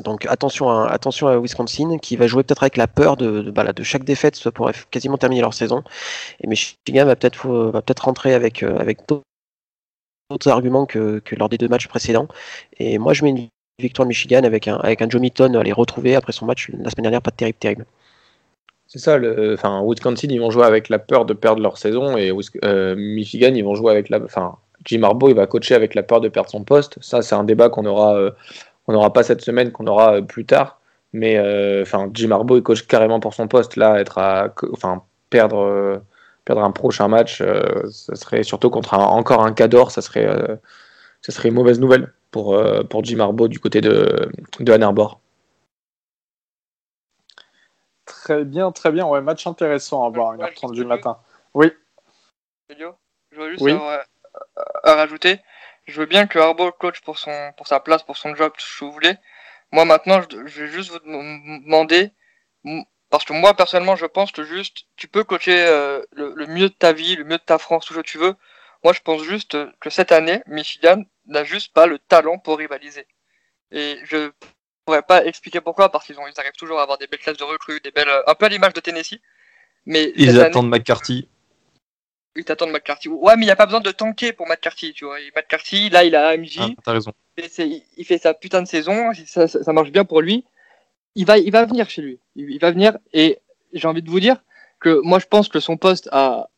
Donc 0.04 0.26
attention 0.26 0.68
à, 0.68 1.38
Wisconsin 1.38 1.98
qui 1.98 2.16
va 2.16 2.26
jouer 2.26 2.42
peut-être 2.42 2.62
avec 2.62 2.76
la 2.76 2.87
peur 2.87 3.16
de, 3.16 3.42
de, 3.42 3.50
bah, 3.50 3.72
de 3.72 3.82
chaque 3.82 4.04
défaite, 4.04 4.37
ça 4.37 4.52
pourrait 4.52 4.74
quasiment 4.90 5.16
terminer 5.16 5.40
leur 5.40 5.54
saison. 5.54 5.82
Et 6.40 6.46
Michigan 6.46 7.06
va 7.06 7.16
peut-être 7.16 7.48
va 7.48 7.82
peut-être 7.82 8.04
rentrer 8.04 8.35
avec 8.35 8.62
euh, 8.62 8.78
avec 8.78 9.00
d'autres 9.09 10.50
arguments 10.50 10.87
que, 10.87 11.20
que, 11.20 11.35
lors 11.37 11.48
des 11.48 11.59
deux 11.59 11.68
matchs 11.68 11.88
précédents. 11.88 12.28
Et 12.78 12.98
moi 12.98 13.14
je 13.14 13.24
mets 13.24 13.30
une 13.30 13.48
victoire 13.78 14.06
de 14.06 14.09
Michigan 14.09 14.44
avec 14.44 14.68
un 14.68 14.76
avec 14.76 15.00
un 15.02 15.09
Joe 15.09 15.20
Mitton 15.20 15.54
à 15.54 15.62
les 15.62 15.72
retrouver 15.72 16.14
après 16.14 16.32
son 16.32 16.46
match 16.46 16.70
la 16.70 16.90
semaine 16.90 17.04
dernière, 17.04 17.22
pas 17.22 17.30
terrible 17.30 17.59
terrible. 17.59 17.87
C'est 18.88 18.98
ça, 19.00 19.18
enfin 19.52 19.82
Wisconsin 19.85 20.28
ils 20.30 20.40
vont 20.40 20.50
jouer 20.50 20.64
avec 20.64 20.88
la 20.88 20.98
peur 20.98 21.24
de 21.24 21.35
perdre 21.35 21.61
leur 21.61 21.76
saison 21.76 22.16
et 22.16 22.32
euh, 22.64 22.94
Michigan 22.96 23.52
ils 23.54 23.64
vont 23.64 23.74
jouer 23.74 23.90
avec 23.90 24.11
la, 24.11 24.22
enfin 24.22 24.56
Jim 24.85 25.02
Harbaugh 25.02 25.30
il 25.30 25.35
va 25.35 25.46
coacher 25.48 25.74
avec 25.74 25.94
la 25.94 26.04
peur 26.04 26.20
de 26.20 26.28
perdre 26.28 26.50
son 26.50 26.62
poste. 26.62 26.98
Ça 27.02 27.22
c'est 27.22 27.35
un 27.35 27.44
débat 27.44 27.68
qu'on 27.68 27.87
aura 27.87 28.14
euh, 28.14 28.30
on 28.87 28.92
n'aura 28.92 29.12
pas 29.12 29.22
cette 29.22 29.42
semaine, 29.42 29.72
qu'on 29.72 29.87
aura 29.87 30.16
euh, 30.16 30.22
plus 30.22 30.44
tard. 30.44 30.81
Mais 31.12 31.38
euh, 31.38 31.83
enfin, 31.83 32.11
Jim 32.12 32.31
Harbaugh, 32.31 32.57
il 32.57 32.62
coach 32.62 32.87
carrément 32.87 33.20
pour 33.20 33.35
son 33.35 33.49
poste. 33.49 33.77
Là, 33.77 33.99
être 34.01 34.18
à, 34.18 34.55
enfin, 34.72 35.03
perdre, 35.31 35.59
euh, 35.59 35.99
perdre 36.44 36.62
un 36.62 36.70
prochain 36.70 37.09
match, 37.09 37.42
ça 37.90 38.14
serait 38.16 38.42
surtout 38.42 38.70
contre 38.70 38.94
encore 38.94 39.44
un 39.44 39.53
cador, 39.53 39.90
ça 39.90 40.03
serait, 40.03 40.29
ça 41.22 41.33
serait 41.33 41.49
une 41.49 41.55
mauvaise 41.55 41.81
nouvelle 41.81 42.12
pour, 42.31 42.57
pour 42.88 43.05
Jim 43.05 43.18
Harbaugh 43.18 43.49
du 43.49 43.59
côté 43.59 43.81
de, 43.81 44.31
de 44.61 44.72
Ann 44.72 44.83
Arbor. 44.83 45.20
Très 48.05 48.44
bien, 48.44 48.70
très 48.70 48.92
bien. 48.92 49.07
Ouais, 49.07 49.20
match 49.20 49.47
intéressant 49.47 50.05
à 50.05 50.11
voir, 50.11 50.37
1h30 50.37 50.72
du 50.72 50.84
matin. 50.84 51.18
Oui. 51.55 51.72
Je 52.68 52.84
veux 53.37 53.51
juste 53.51 53.62
oui. 53.62 53.72
à 54.84 54.95
rajouter 54.95 55.41
je 55.87 56.01
veux 56.01 56.07
bien 56.07 56.26
que 56.26 56.39
Harbaugh 56.39 56.72
coach 56.72 57.01
pour 57.01 57.18
son 57.18 57.53
pour 57.57 57.66
sa 57.66 57.80
place, 57.80 58.03
pour 58.03 58.16
son 58.16 58.34
job, 58.34 58.53
tout 58.57 58.64
ce 58.64 58.80
que 58.80 58.84
vous 58.84 58.93
voulez. 58.93 59.14
Moi 59.72 59.84
maintenant, 59.84 60.20
je, 60.30 60.62
vais 60.62 60.68
juste 60.68 60.91
vous 60.91 60.99
demander 60.99 62.12
parce 63.11 63.24
que 63.24 63.32
moi 63.32 63.55
personnellement, 63.55 63.97
je 63.97 64.07
pense 64.07 64.32
que 64.32 64.45
juste 64.45 64.84
tu 64.97 65.09
peux 65.09 65.24
coacher 65.24 65.64
euh, 65.66 66.03
le, 66.12 66.47
mieux 66.47 66.68
de 66.68 66.74
ta 66.74 66.93
vie, 66.93 67.16
le 67.16 67.24
mieux 67.24 67.39
de 67.39 67.43
ta 67.43 67.59
France, 67.59 67.87
tout 67.87 67.95
ce 67.95 68.01
que 68.01 68.05
tu 68.05 68.18
veux. 68.18 68.34
Moi, 68.84 68.93
je 68.93 69.01
pense 69.01 69.22
juste 69.22 69.57
que 69.80 69.91
cette 69.91 70.12
année, 70.12 70.43
Michigan 70.47 71.03
n'a 71.26 71.45
juste 71.45 71.72
pas 71.72 71.87
le 71.87 71.99
talent 71.99 72.39
pour 72.39 72.59
rivaliser. 72.59 73.07
Et 73.72 73.99
je 74.05 74.30
pourrais 74.84 75.03
pas 75.03 75.24
expliquer 75.24 75.61
pourquoi, 75.61 75.91
parce 75.91 76.07
qu'ils 76.07 76.18
ont 76.20 76.26
ils 76.26 76.39
arrivent 76.39 76.53
toujours 76.53 76.78
à 76.78 76.82
avoir 76.82 76.99
des 76.99 77.07
belles 77.07 77.20
classes 77.20 77.37
de 77.37 77.45
recrues, 77.45 77.80
des 77.80 77.91
belles, 77.91 78.11
un 78.26 78.34
peu 78.34 78.47
à 78.47 78.49
l'image 78.49 78.74
de 78.74 78.80
Tennessee. 78.80 79.20
Mais 79.87 80.12
ils 80.16 80.41
attendent 80.41 80.68
McCarthy 80.68 81.28
il 82.37 82.45
t'attend 82.45 82.66
de 82.66 82.72
McCarthy. 82.72 83.09
Ouais, 83.09 83.34
mais 83.37 83.43
il 83.43 83.47
n'y 83.47 83.51
a 83.51 83.57
pas 83.57 83.66
besoin 83.66 83.80
de 83.80 83.91
tanker 83.91 84.32
pour 84.32 84.47
McCarthy, 84.47 84.93
tu 84.93 85.05
vois. 85.05 85.16
McCarthy, 85.34 85.91
là, 85.91 86.05
il 86.05 86.14
a 86.14 86.28
AMJ. 86.28 86.59
Ah, 86.61 86.68
t'as 86.84 86.93
raison. 86.93 87.12
Il 87.39 88.05
fait 88.05 88.18
sa 88.18 88.34
putain 88.34 88.62
de 88.62 88.66
saison, 88.68 89.11
ça, 89.26 89.47
marche 89.72 89.91
bien 89.91 90.05
pour 90.05 90.20
lui. 90.22 90.45
il 91.14 91.26
va, 91.26 91.39
il 91.39 91.51
va 91.53 91.64
venir 91.66 91.89
chez 91.91 92.03
lui. 92.03 92.18
Il, 92.34 92.51
il 92.51 92.59
va 92.61 92.70
venir 92.70 92.99
et 93.12 93.39
j'ai 93.72 93.89
envie 93.89 94.03
de 94.03 94.11
vous 94.11 94.20
dire 94.20 94.37
que 94.80 95.01
moi 95.03 95.18
je 95.18 95.26
pense 95.26 95.49
que 95.49 95.61
son 95.61 95.76
poste 95.76 96.09
à, 96.12 96.49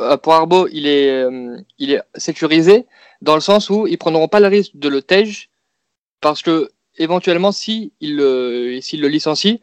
à- 0.00 0.18
pour 0.18 0.34
Arbo, 0.34 0.68
il 0.72 0.86
est, 0.86 1.10
euh, 1.10 1.56
il 1.78 1.92
est 1.92 2.02
sécurisé 2.14 2.86
dans 3.22 3.34
le 3.34 3.40
sens 3.40 3.70
où 3.70 3.86
ils 3.86 3.98
prendront 3.98 4.28
pas 4.28 4.40
le 4.40 4.46
risque 4.48 4.72
de 4.76 4.88
le 4.88 5.02
tège 5.02 5.50
parce 6.20 6.42
que 6.42 6.70
éventuellement 6.98 7.52
si 7.52 7.92
il 8.00 8.78
s'il 8.82 9.00
le 9.00 9.08
licencie, 9.08 9.60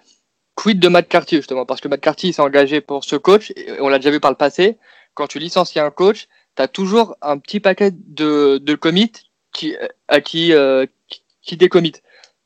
quid 0.57 0.79
de 0.79 0.89
Matt 0.89 1.07
Carty 1.07 1.37
justement? 1.37 1.65
Parce 1.65 1.81
que 1.81 1.87
Matt 1.87 2.01
Carty 2.01 2.33
s'est 2.33 2.41
engagé 2.41 2.81
pour 2.81 3.05
ce 3.05 3.15
coach 3.15 3.51
et 3.55 3.79
on 3.79 3.89
l'a 3.89 3.99
déjà 3.99 4.11
vu 4.11 4.19
par 4.19 4.31
le 4.31 4.37
passé. 4.37 4.77
Quand 5.13 5.27
tu 5.27 5.39
licencies 5.39 5.79
un 5.79 5.91
coach, 5.91 6.27
tu 6.55 6.61
as 6.63 6.67
toujours 6.67 7.15
un 7.21 7.37
petit 7.37 7.59
paquet 7.59 7.91
de, 7.93 8.57
de 8.57 8.75
commits 8.75 9.13
qui, 9.53 9.75
à 10.07 10.19
qui, 10.19 10.53
euh, 10.53 10.85
qui, 11.09 11.21
qui 11.41 11.57
décommit. 11.57 11.93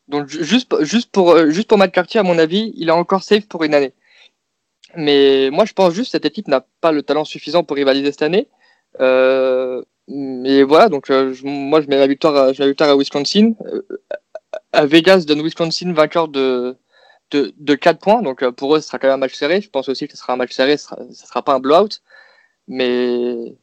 Donc 0.08 0.28
ju- 0.28 0.44
juste, 0.44 0.68
juste 0.84 1.10
pour, 1.12 1.32
euh, 1.32 1.50
juste 1.50 1.68
pour 1.70 1.78
Matt 1.78 1.94
Carty, 1.94 2.18
à 2.18 2.24
mon 2.24 2.38
avis, 2.38 2.74
il 2.76 2.90
est 2.90 2.98
encore 3.04 3.24
safe 3.24 3.48
pour 3.48 3.64
une 3.64 3.74
année. 3.74 3.94
Mais 4.96 5.50
moi, 5.52 5.64
je 5.66 5.74
pense 5.74 5.94
juste 5.94 6.08
que 6.08 6.12
cette 6.12 6.26
équipe 6.26 6.50
n'a 6.50 6.66
pas 6.82 6.92
le 6.92 7.02
talent 7.02 7.24
suffisant 7.24 7.64
pour 7.64 7.78
rivaliser 7.78 8.12
cette 8.12 8.24
année. 8.24 8.50
Euh, 9.00 9.82
mais 10.10 10.64
voilà, 10.64 10.90
donc 10.90 11.10
euh, 11.10 11.34
moi, 11.44 11.80
je 11.82 11.88
mets 11.88 11.98
la 11.98 12.08
victoire, 12.08 12.36
à, 12.36 12.50
à 12.50 12.96
Wisconsin. 12.98 13.54
Euh, 13.66 13.82
à 14.74 14.86
Vegas 14.86 15.24
donne 15.26 15.42
Wisconsin 15.42 15.94
vainqueur 15.94 16.28
de, 16.28 16.76
de, 17.32 17.54
de 17.58 17.76
4 17.76 18.00
points. 18.00 18.22
Donc 18.22 18.44
euh, 18.44 18.52
pour 18.52 18.76
eux, 18.76 18.82
ce 18.82 18.88
sera 18.88 19.00
quand 19.00 19.08
même 19.08 19.16
un 19.16 19.18
match 19.18 19.34
serré. 19.36 19.62
Je 19.62 19.70
pense 19.70 19.90
aussi 19.90 20.08
que 20.08 20.14
ce 20.14 20.20
sera 20.20 20.34
un 20.34 20.38
match 20.38 20.54
serré, 20.54 20.78
ce 20.78 20.86
sera, 20.86 20.98
sera 21.14 21.42
pas 21.44 21.54
un 21.54 21.60
blowout. 21.60 22.02
Mais 22.68 23.56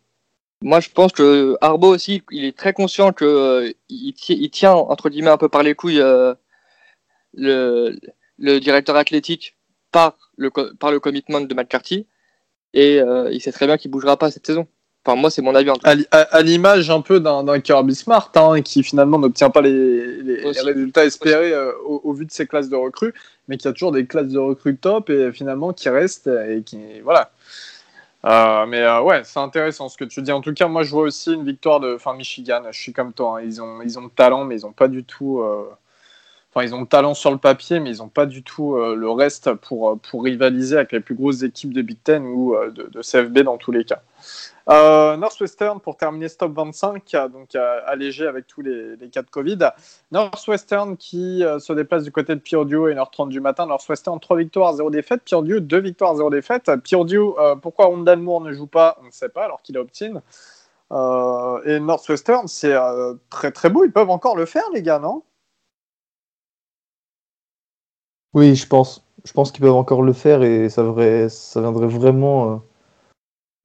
moi, 0.62 0.80
je 0.80 0.88
pense 0.90 1.12
que 1.12 1.56
Arbo 1.60 1.88
aussi, 1.94 2.22
il 2.30 2.44
est 2.44 2.56
très 2.56 2.72
conscient 2.72 3.12
que 3.12 3.24
euh, 3.24 3.72
il, 3.88 4.12
ti- 4.14 4.38
il 4.40 4.50
tient 4.50 4.72
entre 4.74 5.08
guillemets 5.10 5.30
un 5.30 5.38
peu 5.38 5.48
par 5.48 5.62
les 5.62 5.74
couilles 5.74 6.00
euh, 6.00 6.34
le, 7.34 7.98
directeur 8.60 8.96
athlétique 8.96 9.56
par 9.92 10.18
le 10.36 10.50
par 10.50 10.90
le 10.90 11.00
commitment 11.00 11.40
de 11.40 11.54
McCarthy 11.54 12.06
et 12.74 12.98
il 13.32 13.40
sait 13.40 13.52
très 13.52 13.66
bien 13.66 13.76
qu'il 13.78 13.90
bougera 13.90 14.16
pas 14.16 14.30
cette 14.30 14.46
saison. 14.46 14.66
Enfin, 15.08 15.18
moi, 15.18 15.30
c'est 15.30 15.40
mon 15.40 15.54
avis 15.54 15.70
en 15.70 15.74
tout 15.74 15.80
cas. 15.80 15.90
À, 15.90 15.94
li- 15.94 16.06
à- 16.10 16.18
à 16.36 16.42
l'image 16.42 16.90
un 16.90 17.00
peu 17.00 17.18
d'un 17.18 17.60
Kirby 17.60 17.94
Smart, 17.94 18.30
hein, 18.34 18.60
qui 18.60 18.82
finalement 18.82 19.18
n'obtient 19.18 19.48
pas 19.48 19.62
les, 19.62 19.72
les- 20.22 20.36
les 20.36 20.44
Aussi. 20.44 20.60
résultats 20.60 21.06
espérés 21.06 21.52
euh, 21.54 21.72
au, 21.86 22.02
au 22.04 22.12
vu 22.12 22.26
de 22.26 22.30
ses 22.30 22.46
classes 22.46 22.68
de 22.68 22.76
recrues, 22.76 23.14
mais 23.48 23.56
qui 23.56 23.66
a 23.68 23.72
toujours 23.72 23.92
des 23.92 24.04
classes 24.04 24.28
de 24.28 24.38
recrues 24.38 24.76
top 24.76 25.08
et 25.08 25.32
finalement 25.32 25.72
qui 25.72 25.88
restent 25.88 26.26
et 26.26 26.62
qui 26.62 27.00
voilà. 27.02 27.30
Euh, 28.26 28.66
mais 28.66 28.82
euh, 28.82 29.00
ouais, 29.00 29.22
c'est 29.24 29.38
intéressant 29.38 29.88
ce 29.88 29.96
que 29.96 30.04
tu 30.04 30.20
dis. 30.20 30.32
En 30.32 30.42
tout 30.42 30.52
cas, 30.52 30.68
moi, 30.68 30.82
je 30.82 30.90
vois 30.90 31.04
aussi 31.04 31.32
une 31.32 31.44
victoire 31.44 31.80
de, 31.80 31.94
enfin, 31.94 32.12
Michigan. 32.14 32.60
Je 32.70 32.78
suis 32.78 32.92
comme 32.92 33.14
toi. 33.14 33.38
hein. 33.38 33.42
Ils 33.46 33.62
ont, 33.62 33.80
ils 33.82 33.98
ont 33.98 34.02
le 34.02 34.10
talent, 34.10 34.44
mais 34.44 34.56
ils 34.56 34.66
ont 34.66 34.72
pas 34.72 34.88
du 34.88 35.04
tout. 35.04 35.40
Ils 36.64 36.74
ont 36.74 36.80
le 36.80 36.86
talent 36.86 37.14
sur 37.14 37.30
le 37.30 37.38
papier, 37.38 37.80
mais 37.80 37.90
ils 37.90 37.98
n'ont 37.98 38.08
pas 38.08 38.26
du 38.26 38.42
tout 38.42 38.76
euh, 38.76 38.94
le 38.94 39.10
reste 39.10 39.52
pour, 39.54 39.90
euh, 39.90 39.96
pour 39.96 40.24
rivaliser 40.24 40.76
avec 40.76 40.92
les 40.92 41.00
plus 41.00 41.14
grosses 41.14 41.42
équipes 41.42 41.72
de 41.72 41.82
Big 41.82 41.98
Ten 42.02 42.24
ou 42.26 42.54
euh, 42.54 42.70
de, 42.70 43.00
CFB 43.00 43.40
dans 43.40 43.58
tous 43.58 43.72
les 43.72 43.84
cas. 43.84 44.00
Northwestern, 44.68 45.80
pour 45.80 45.96
terminer 45.96 46.28
ce 46.28 46.36
top 46.36 46.52
25, 46.52 47.14
euh, 47.14 47.28
donc 47.28 47.54
allégé 47.86 48.26
avec 48.26 48.46
tous 48.46 48.60
les, 48.60 48.96
les 48.96 49.08
cas 49.08 49.22
de 49.22 49.30
Covid. 49.30 49.58
Northwestern 50.12 50.96
qui 50.96 51.42
se 51.58 51.72
déplace 51.72 52.04
du 52.04 52.12
côté 52.12 52.34
de 52.34 52.40
Purdue 52.40 52.92
à 52.92 52.94
1h30 52.94 53.28
du 53.28 53.40
matin. 53.40 53.66
Northwestern, 53.66 54.20
3 54.20 54.36
victoires, 54.36 54.74
0 54.74 54.90
défaites. 54.90 55.22
Purdue, 55.24 55.60
2 55.60 55.80
victoires, 55.80 56.16
0 56.16 56.30
défaites. 56.30 56.70
Purdue, 56.84 57.30
pourquoi 57.62 57.86
Rondal 57.86 58.18
Moore 58.18 58.42
ne 58.42 58.52
joue 58.52 58.66
pas? 58.66 58.98
On 59.02 59.06
ne 59.06 59.10
sait 59.10 59.30
pas, 59.30 59.44
alors 59.44 59.62
qu'il 59.62 59.76
est 59.76 59.80
opt-in. 59.80 60.20
Et 61.64 61.80
Northwestern, 61.80 62.46
c'est 62.46 62.76
très 63.30 63.50
très 63.50 63.70
beau. 63.70 63.84
Ils 63.84 63.92
peuvent 63.92 64.10
encore 64.10 64.36
le 64.36 64.44
faire, 64.44 64.64
les 64.74 64.82
gars, 64.82 64.98
non? 64.98 65.22
Oui, 68.34 68.54
je 68.54 68.66
pense. 68.66 69.04
Je 69.24 69.32
pense 69.32 69.52
qu'ils 69.52 69.62
peuvent 69.62 69.74
encore 69.74 70.02
le 70.02 70.12
faire 70.12 70.42
et 70.42 70.68
ça, 70.68 70.82
viendrait 70.82 71.86
vraiment 71.86 72.52
euh, 72.52 72.56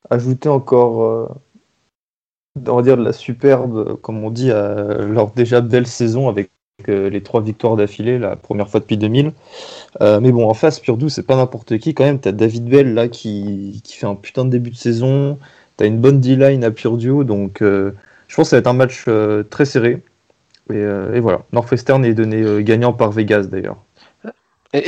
ajouter 0.10 0.50
encore, 0.50 1.04
euh, 1.04 2.82
dire, 2.82 2.98
de 2.98 3.04
la 3.04 3.14
superbe, 3.14 4.00
comme 4.02 4.24
on 4.24 4.32
dit, 4.32 4.52
à 4.52 4.76
leur 5.02 5.32
déjà 5.32 5.62
belle 5.62 5.88
saison 5.88 6.30
avec 6.30 6.52
euh, 6.90 7.10
les 7.10 7.22
trois 7.22 7.42
victoires 7.42 7.76
d'affilée, 7.76 8.20
la 8.20 8.36
première 8.36 8.70
fois 8.70 8.80
depuis 8.80 8.98
2000. 8.98 9.32
Euh, 10.02 10.20
mais 10.20 10.32
bon, 10.32 10.50
en 10.50 10.54
face, 10.54 10.80
Purdue, 10.80 11.10
c'est 11.10 11.24
pas 11.24 11.36
n'importe 11.36 11.78
qui 11.78 11.94
quand 11.94 12.06
même. 12.06 12.20
T'as 12.20 12.32
David 12.32 12.66
Bell 12.66 12.94
là 12.94 13.08
qui, 13.08 13.82
qui 13.84 13.98
fait 13.98 14.08
un 14.08 14.16
putain 14.16 14.46
de 14.46 14.50
début 14.50 14.72
de 14.72 14.76
saison. 14.76 15.38
T'as 15.78 15.88
une 15.88 16.00
bonne 16.00 16.20
D-line 16.20 16.64
à 16.64 16.72
Purdue, 16.72 17.26
donc 17.26 17.60
je 17.62 17.94
pense 18.36 18.46
que 18.48 18.50
ça 18.50 18.58
va 18.58 18.60
être 18.60 18.68
un 18.68 18.74
match 18.74 19.06
très 19.50 19.66
serré. 19.66 20.02
Et, 20.72 21.20
voilà, 21.20 21.42
Northwestern 21.52 22.06
est 22.06 22.14
donné 22.14 22.64
gagnant 22.64 22.94
par 22.94 23.12
Vegas 23.12 23.44
d'ailleurs. 23.44 23.83
Et, 24.76 24.80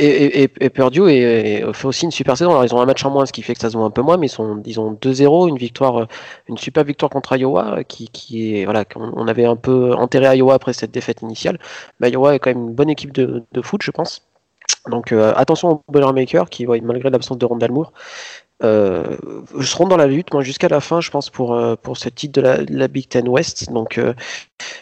et, 0.42 0.50
et, 0.60 0.70
Purdue 0.70 1.08
est- 1.10 1.60
est- 1.60 1.72
fait 1.72 1.86
aussi 1.86 2.06
une 2.06 2.10
super 2.10 2.36
saison. 2.36 2.50
Alors, 2.50 2.64
ils 2.64 2.74
ont 2.74 2.80
un 2.80 2.86
match 2.86 3.04
en 3.04 3.10
moins, 3.10 3.24
ce 3.24 3.32
qui 3.32 3.42
fait 3.42 3.54
que 3.54 3.60
ça 3.60 3.70
se 3.70 3.76
voit 3.76 3.86
un 3.86 3.90
peu 3.90 4.02
moins, 4.02 4.16
mais 4.16 4.26
ils, 4.26 4.30
sont, 4.30 4.60
ils 4.66 4.80
ont 4.80 4.92
2-0, 4.92 5.46
une 5.48 5.56
victoire, 5.58 5.98
euh, 6.02 6.06
une 6.48 6.58
super 6.58 6.82
victoire 6.82 7.08
contre 7.10 7.36
Iowa, 7.36 7.78
euh, 7.78 7.82
qui, 7.84 8.08
qui 8.08 8.56
est, 8.58 8.64
voilà, 8.64 8.84
on 8.96 9.28
avait 9.28 9.44
un 9.44 9.54
peu 9.54 9.94
enterré 9.94 10.36
Iowa 10.38 10.54
après 10.54 10.72
cette 10.72 10.90
défaite 10.90 11.22
initiale. 11.22 11.60
Mais 12.00 12.10
Iowa 12.10 12.34
est 12.34 12.40
quand 12.40 12.50
même 12.50 12.64
une 12.68 12.74
bonne 12.74 12.90
équipe 12.90 13.12
de, 13.12 13.44
de 13.52 13.62
foot, 13.62 13.80
je 13.82 13.92
pense. 13.92 14.22
Donc, 14.90 15.12
euh, 15.12 15.32
attention 15.36 15.70
aux 15.70 15.82
Boilermakers, 15.92 16.50
qui, 16.50 16.66
ouais, 16.66 16.80
malgré 16.80 17.10
l'absence 17.10 17.38
de 17.38 17.46
Rondal 17.46 17.72
Moore, 17.72 17.92
euh, 18.62 19.16
seront 19.62 19.86
dans 19.86 19.96
la 19.96 20.06
lutte, 20.06 20.32
moi, 20.32 20.42
jusqu'à 20.42 20.68
la 20.68 20.80
fin, 20.80 21.00
je 21.00 21.10
pense, 21.10 21.30
pour, 21.30 21.54
euh, 21.54 21.76
pour 21.76 21.96
ce 21.96 22.08
titre 22.08 22.40
de 22.40 22.66
la, 22.70 22.88
Big 22.88 23.08
Ten 23.08 23.28
West. 23.28 23.70
Donc, 23.70 23.98
euh, 23.98 24.14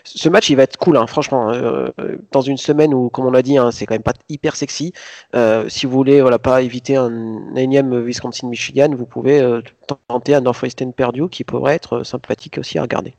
ce 0.04 0.28
match, 0.28 0.48
il 0.50 0.56
va 0.56 0.62
être 0.62 0.76
cool, 0.76 0.96
hein, 0.96 1.06
franchement. 1.06 1.50
euh, 1.50 1.88
dans 2.30 2.40
une 2.40 2.56
semaine 2.56 2.94
où, 2.94 3.10
comme 3.10 3.26
on 3.26 3.30
l'a 3.30 3.42
dit, 3.42 3.58
hein, 3.58 3.70
c'est 3.72 3.86
quand 3.86 3.94
même 3.94 4.02
pas 4.02 4.14
hyper 4.28 4.56
sexy. 4.56 4.92
Si 5.68 5.86
vous 5.86 5.92
voulez, 5.92 6.20
voilà, 6.20 6.38
pas 6.38 6.62
éviter 6.62 6.96
un 6.96 7.54
énième 7.56 8.04
Wisconsin-Michigan, 8.04 8.90
vous 8.94 9.06
pouvez 9.06 9.60
tenter 10.08 10.34
un 10.34 10.40
Northwestern 10.42 10.92
Purdue 10.92 11.28
qui 11.28 11.44
pourrait 11.44 11.74
être 11.74 12.02
sympathique 12.04 12.58
aussi 12.58 12.78
à 12.78 12.82
regarder. 12.82 13.14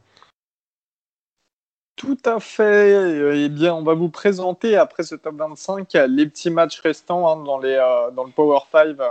Tout 1.96 2.18
à 2.26 2.42
fait. 2.42 3.46
Eh 3.46 3.50
bien, 3.50 3.74
on 3.74 3.82
va 3.82 3.94
vous 3.94 4.10
présenter 4.10 4.76
après 4.76 5.04
ce 5.04 5.16
top 5.16 5.36
25 5.36 5.88
les 6.10 6.26
petits 6.28 6.50
matchs 6.50 6.82
restants 6.82 7.28
hein, 7.28 7.44
dans, 7.44 7.58
les, 7.58 7.76
dans 8.14 8.26
le 8.26 8.32
Power 8.32 8.60
5 8.72 9.00
euh, 9.00 9.10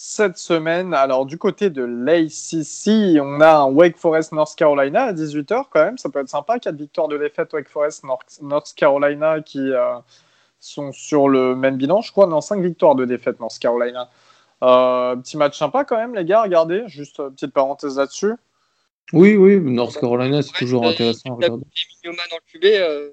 cette 0.00 0.38
semaine. 0.38 0.94
Alors, 0.94 1.26
du 1.26 1.38
côté 1.38 1.70
de 1.70 1.82
l'ACC, 1.82 3.20
on 3.20 3.40
a 3.40 3.56
un 3.56 3.64
Wake 3.64 3.96
Forest 3.96 4.30
North 4.30 4.54
Carolina 4.54 5.06
à 5.06 5.12
18h 5.12 5.64
quand 5.70 5.82
même. 5.82 5.98
Ça 5.98 6.08
peut 6.08 6.20
être 6.20 6.28
sympa. 6.28 6.60
4 6.60 6.76
victoires 6.76 7.08
de 7.08 7.18
défaite 7.18 7.52
Wake 7.52 7.68
Forest 7.68 8.04
North, 8.04 8.38
North 8.40 8.72
Carolina 8.76 9.40
qui 9.40 9.58
euh, 9.58 9.98
sont 10.60 10.92
sur 10.92 11.28
le 11.28 11.56
même 11.56 11.76
bilan, 11.76 12.00
je 12.00 12.12
crois. 12.12 12.28
Non, 12.28 12.40
5 12.40 12.62
victoires 12.62 12.94
de 12.94 13.06
défaite 13.06 13.40
North 13.40 13.58
Carolina. 13.58 14.08
Euh, 14.62 15.16
petit 15.16 15.36
match 15.36 15.58
sympa 15.58 15.84
quand 15.84 15.96
même, 15.96 16.14
les 16.14 16.24
gars. 16.24 16.42
Regardez, 16.42 16.84
juste 16.86 17.18
euh, 17.18 17.30
petite 17.30 17.52
parenthèse 17.52 17.98
là-dessus. 17.98 18.34
Oui, 19.12 19.36
oui, 19.36 19.58
North 19.60 19.98
Carolina, 19.98 20.42
c'est 20.42 20.52
Ouais, 20.52 20.58
toujours 20.60 20.86
intéressant 20.86 21.34
regarder. 21.34 21.64
QB, 22.52 22.64
euh, 22.66 23.10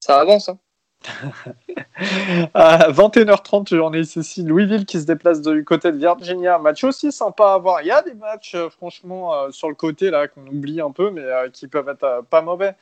ça 0.00 0.18
avance. 0.18 0.48
Hein. 0.48 0.58
À 2.54 2.90
21h30, 2.90 3.76
j'en 3.76 3.92
ai 3.92 4.00
ici 4.00 4.42
Louisville 4.42 4.84
qui 4.86 5.00
se 5.00 5.06
déplace 5.06 5.40
du 5.40 5.64
côté 5.64 5.92
de 5.92 5.98
Virginia. 5.98 6.58
Match 6.58 6.84
aussi 6.84 7.12
sympa 7.12 7.52
à 7.54 7.58
voir. 7.58 7.82
Il 7.82 7.88
y 7.88 7.90
a 7.90 8.02
des 8.02 8.14
matchs, 8.14 8.54
euh, 8.54 8.68
franchement, 8.70 9.34
euh, 9.34 9.50
sur 9.50 9.68
le 9.68 9.74
côté 9.74 10.10
là 10.10 10.28
qu'on 10.28 10.46
oublie 10.46 10.80
un 10.80 10.90
peu, 10.90 11.10
mais 11.10 11.22
euh, 11.22 11.50
qui 11.50 11.68
peuvent 11.68 11.88
être 11.88 12.24
pas 12.30 12.42
mauvais. 12.42 12.74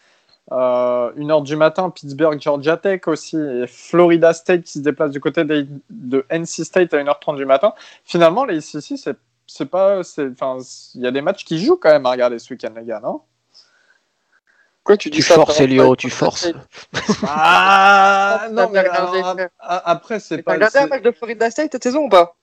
Euh, 0.50 1.12
une 1.16 1.30
heure 1.30 1.42
du 1.42 1.56
matin, 1.56 1.90
Pittsburgh, 1.90 2.40
Georgia 2.40 2.76
Tech 2.76 3.06
aussi, 3.06 3.36
et 3.36 3.66
Florida 3.66 4.32
State 4.32 4.62
qui 4.62 4.72
se 4.72 4.78
déplace 4.80 5.12
du 5.12 5.20
côté 5.20 5.44
de, 5.44 6.26
NC 6.30 6.64
State 6.64 6.92
à 6.94 7.02
1h30 7.02 7.36
du 7.36 7.46
matin. 7.46 7.74
Finalement, 8.04 8.44
les 8.44 8.58
ICC, 8.58 9.16
c'est 9.46 9.66
pas, 9.66 10.00
il 10.94 11.00
y 11.00 11.06
a 11.06 11.10
des 11.10 11.22
matchs 11.22 11.44
qui 11.44 11.64
jouent 11.64 11.76
quand 11.76 11.90
même 11.90 12.06
à 12.06 12.10
regarder 12.10 12.38
ce 12.38 12.52
week-end, 12.52 12.72
les 12.76 12.84
gars, 12.84 13.00
non? 13.00 13.20
Quoi, 14.84 14.96
tu 14.96 15.10
dis 15.10 15.18
Tu 15.18 15.22
ça 15.22 15.34
forces, 15.36 15.60
Elio, 15.60 15.94
tu 15.94 16.10
forces. 16.10 16.52
Ah 17.26 18.46
non, 18.52 18.68
mais 18.72 18.82
T'as 18.82 18.88
regardé- 19.06 19.18
alors, 19.20 19.36
a- 19.60 19.90
après 19.90 20.18
c'est 20.20 20.38
T'as 20.38 20.42
pas. 20.42 20.52
regardé 20.54 20.78
un 20.78 20.86
match 20.88 21.02
de 21.02 21.10
Florida 21.12 21.50
State 21.50 21.68
cette 21.72 21.82
saison 21.84 22.06
ou 22.06 22.08
pas? 22.08 22.34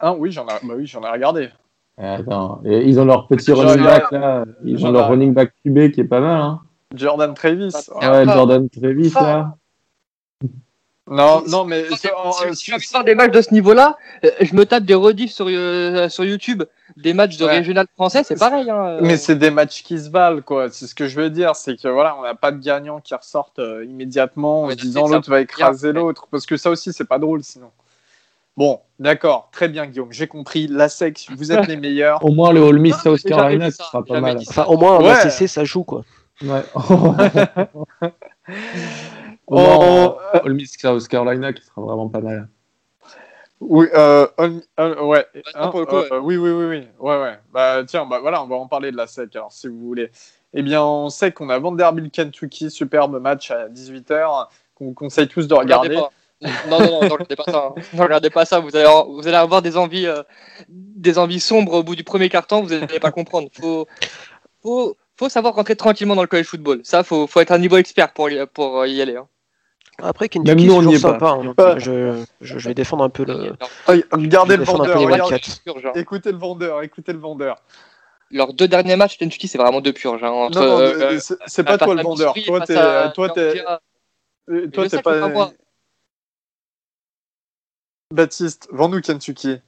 Ah 0.00 0.12
oui, 0.14 0.32
j'en 0.32 0.44
ai, 0.46 0.54
bah 0.64 0.74
oui, 0.76 0.86
j'en 0.86 1.02
ai 1.02 1.08
regardé. 1.10 1.50
Attends, 1.98 2.60
et 2.64 2.80
ils 2.82 2.98
ont 2.98 3.04
leur 3.04 3.28
petit 3.28 3.52
running 3.52 3.84
back 3.84 4.10
là, 4.10 4.44
ils 4.64 4.84
ont 4.84 4.90
leur 4.90 5.08
running 5.08 5.32
back 5.34 5.52
QB 5.64 5.92
qui 5.92 6.00
est 6.00 6.04
pas 6.04 6.20
mal. 6.20 6.40
Hein. 6.40 6.60
Jordan 6.94 7.32
Travis. 7.34 7.72
Ah, 8.00 8.10
Ouais. 8.12 8.24
Jordan 8.24 8.68
Travis 8.68 9.12
là. 9.14 9.54
Non, 11.08 11.42
non, 11.48 11.64
mais 11.64 11.84
Si 11.96 12.08
envie 12.12 12.52
de 12.76 12.80
faire 12.82 13.04
des 13.04 13.14
matchs 13.14 13.32
de 13.32 13.42
ce 13.42 13.52
niveau-là, 13.52 13.96
euh, 14.24 14.30
je 14.40 14.54
me 14.54 14.64
tape 14.64 14.84
des 14.84 14.94
rediffs 14.94 15.32
sur, 15.32 15.46
euh, 15.48 16.08
sur 16.08 16.24
YouTube, 16.24 16.62
des 16.96 17.14
matchs 17.14 17.36
de 17.36 17.44
Ouais. 17.44 17.58
régional 17.58 17.86
français, 17.94 18.22
c'est 18.24 18.38
pareil. 18.38 18.68
Hein, 18.70 18.84
euh. 18.84 19.00
mais 19.02 19.16
c'est 19.16 19.36
des 19.36 19.50
matchs 19.50 19.82
qui 19.82 19.98
se 19.98 20.10
valent, 20.10 20.42
quoi. 20.42 20.68
C'est 20.70 20.86
ce 20.86 20.94
que 20.94 21.06
je 21.08 21.20
veux 21.20 21.30
dire, 21.30 21.56
c'est 21.56 21.76
que 21.80 21.88
voilà, 21.88 22.16
on 22.18 22.22
n'a 22.22 22.34
pas 22.34 22.52
de 22.52 22.62
gagnant 22.62 23.00
qui 23.00 23.14
ressortent 23.14 23.58
euh, 23.58 23.84
immédiatement 23.84 24.64
en 24.64 24.70
se 24.70 24.74
disant 24.76 25.08
l'autre 25.08 25.30
va 25.30 25.40
écraser 25.40 25.92
l'autre, 25.92 26.26
parce 26.30 26.46
que 26.46 26.56
ça 26.56 26.70
aussi 26.70 26.92
c'est 26.92 27.04
pas 27.04 27.18
drôle 27.18 27.42
sinon. 27.42 27.70
Bon, 28.56 28.80
d'accord, 28.98 29.48
très 29.50 29.68
bien 29.68 29.86
Guillaume, 29.86 30.12
j'ai 30.12 30.26
compris. 30.26 30.66
La 30.66 30.88
sec, 30.90 31.26
vous 31.36 31.52
êtes 31.52 31.66
les 31.68 31.76
meilleurs. 31.76 32.22
Au 32.24 32.32
moins 32.32 32.52
le 32.52 32.60
Ole 32.60 32.78
Miss 32.80 32.96
South 32.98 33.22
Carolina, 33.22 33.70
ça, 33.70 33.84
sera 33.84 34.04
pas 34.04 34.20
mal. 34.20 34.38
Enfin, 34.46 34.64
au 34.64 34.76
moins, 34.76 34.96
en 34.98 35.02
Ouais. 35.02 35.10
ACC, 35.12 35.48
ça 35.48 35.64
joue, 35.64 35.84
quoi. 35.84 36.02
Ouais. 36.42 36.62
Oh, 39.46 40.16
Ole 40.44 40.54
Miss 40.54 40.76
South 40.78 41.06
Carolina 41.08 41.52
qui 41.52 41.62
sera 41.62 41.82
vraiment 41.82 42.08
pas 42.08 42.20
mal. 42.20 42.48
Oui, 43.64 43.86
euh, 43.94 44.26
ouais. 44.38 45.24
hein, 45.54 45.66
le 45.66 45.70
coup, 45.70 45.78
euh, 46.12 46.18
oui, 46.20 46.36
oui, 46.36 46.50
oui, 46.50 46.64
oui. 46.64 46.88
Ouais, 46.98 47.20
ouais. 47.20 47.38
Bah, 47.52 47.82
tiens, 47.86 48.04
bah, 48.06 48.18
voilà, 48.20 48.42
on 48.42 48.46
va 48.48 48.56
en 48.56 48.66
parler 48.66 48.90
de 48.90 48.96
la 48.96 49.06
SEC, 49.06 49.36
alors, 49.36 49.52
si 49.52 49.68
vous 49.68 49.78
voulez. 49.78 50.10
Eh 50.52 50.62
bien, 50.62 50.82
on 50.82 51.08
sait 51.10 51.30
qu'on 51.32 51.48
a 51.48 51.58
Vanderbilt, 51.58 52.12
Kentucky, 52.12 52.70
superbe 52.70 53.20
match 53.20 53.50
à 53.52 53.68
18h, 53.68 54.48
qu'on 54.74 54.86
vous 54.86 54.94
conseille 54.94 55.28
tous 55.28 55.46
de 55.46 55.54
regarder. 55.54 55.96
Non, 56.68 56.80
non, 56.80 56.80
non, 56.80 57.02
ne 57.04 57.08
regardez 57.12 57.36
pas 57.36 57.44
ça. 57.44 57.66
hein. 57.68 57.74
Ne 57.92 58.02
regardez 58.02 58.30
pas 58.30 58.44
ça. 58.44 58.58
Vous 58.58 58.74
allez, 58.74 58.84
avoir- 58.84 59.06
vous 59.08 59.26
allez 59.28 59.36
avoir 59.36 59.62
des 59.62 59.76
envies, 59.76 60.06
euh, 60.08 60.22
des 60.68 61.16
envies 61.18 61.38
sombres 61.40 61.74
au 61.74 61.82
bout 61.84 61.94
du 61.94 62.02
premier 62.04 62.28
carton. 62.28 62.62
Vous 62.62 62.70
n'allez 62.70 62.98
pas 63.00 63.12
comprendre. 63.12 63.48
Faut, 63.52 63.86
faut, 64.62 64.96
faut 65.16 65.28
savoir 65.28 65.54
rentrer 65.54 65.76
tranquillement 65.76 66.16
dans 66.16 66.22
le 66.22 66.28
college 66.28 66.46
football. 66.46 66.80
Ça, 66.82 67.04
faut, 67.04 67.26
faut 67.28 67.38
être 67.40 67.52
un 67.52 67.58
niveau 67.58 67.76
expert 67.76 68.12
pour 68.12 68.28
y, 68.28 68.44
pour 68.46 68.84
y 68.86 69.00
aller. 69.00 69.16
hein. 69.16 69.28
Après, 69.98 70.24
Même 70.34 70.44
Kentucky, 70.44 70.66
nous, 70.66 70.72
n'y 70.72 70.78
toujours 70.78 70.94
est 70.94 71.00
pas. 71.00 71.12
sympa. 71.12 71.30
hein. 71.30 71.54
Pas- 71.54 71.78
Je, 71.78 72.24
je, 72.40 72.58
je 72.58 72.68
vais 72.68 72.74
défendre 72.74 73.04
un 73.04 73.10
peu 73.10 73.24
le. 73.24 73.52
Ah, 73.60 73.92
regardez 74.12 74.54
Je 74.54 74.60
le 74.60 74.64
vendeur, 74.64 75.00
regardez- 75.12 75.34
hein. 75.34 75.92
écoutez 75.94 76.32
le 76.32 76.38
vendeur, 76.38 76.82
écoutez 76.82 77.12
le 77.12 77.18
vendeur. 77.18 77.56
Leurs 78.30 78.54
deux 78.54 78.66
derniers 78.66 78.96
matchs, 78.96 79.18
Kentucky, 79.18 79.46
c'est 79.48 79.58
vraiment 79.58 79.82
deux 79.82 79.92
purges. 79.92 80.24
hein, 80.24 80.30
entre, 80.30 80.58
non, 80.60 80.66
non, 80.66 80.78
euh, 80.80 81.18
c'est- 81.20 81.36
pas 81.64 81.76
toi 81.78 81.94
le 81.94 82.02
vendeur. 82.02 82.34
Et 82.36 82.42
Toi, 82.44 82.60
t'es, 82.62 82.74
toi, 83.12 83.28
t'es, 83.28 83.62
euh, 84.50 84.66
toi, 84.68 84.84
t'es 84.88 85.02
pas. 85.02 85.20
Baptiste, 88.12 88.68
vends-nous 88.72 89.00
Kentucky. 89.00 89.60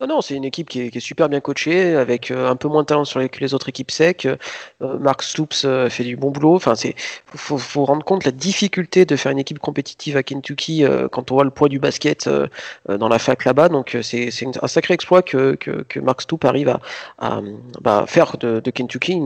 Non, 0.00 0.06
non, 0.06 0.20
c'est 0.20 0.34
une 0.34 0.44
équipe 0.44 0.68
qui 0.68 0.80
est, 0.80 1.00
super 1.00 1.28
bien 1.28 1.40
coachée, 1.40 1.94
avec 1.94 2.30
euh, 2.30 2.48
un 2.48 2.56
peu 2.56 2.68
moins 2.68 2.82
de 2.82 2.86
talent 2.86 3.04
sur 3.04 3.20
les, 3.20 3.28
que 3.28 3.40
les 3.40 3.54
autres 3.54 3.68
équipes 3.68 3.90
sec. 3.90 4.26
Euh, 4.26 4.36
Mark 4.98 5.22
Stoops 5.22 5.64
euh, 5.64 5.88
fait 5.90 6.04
du 6.04 6.16
bon 6.16 6.30
boulot. 6.30 6.54
Enfin, 6.54 6.74
c'est 6.74 6.94
faut, 7.34 7.58
faut 7.58 7.84
rendre 7.84 8.04
compte 8.04 8.24
la 8.24 8.30
difficulté 8.32 9.04
de 9.04 9.16
faire 9.16 9.32
une 9.32 9.38
équipe 9.38 9.58
compétitive 9.58 10.16
à 10.16 10.22
Kentucky 10.22 10.84
quand 11.12 11.30
on 11.30 11.34
voit 11.34 11.44
le 11.44 11.50
poids 11.50 11.68
du 11.68 11.78
basket 11.78 12.28
dans 12.88 13.08
la 13.08 13.18
fac 13.18 13.44
là-bas. 13.44 13.68
Donc, 13.68 13.96
c'est 14.02 14.30
un 14.62 14.68
sacré 14.68 14.94
exploit 14.94 15.22
que, 15.22 15.54
que, 15.54 15.82
que 15.88 16.00
Mark 16.00 16.22
Stoops 16.22 16.44
arrive 16.44 16.76
à, 17.18 17.40
bah, 17.80 18.04
faire 18.06 18.36
de, 18.38 18.70
Kentucky 18.70 19.20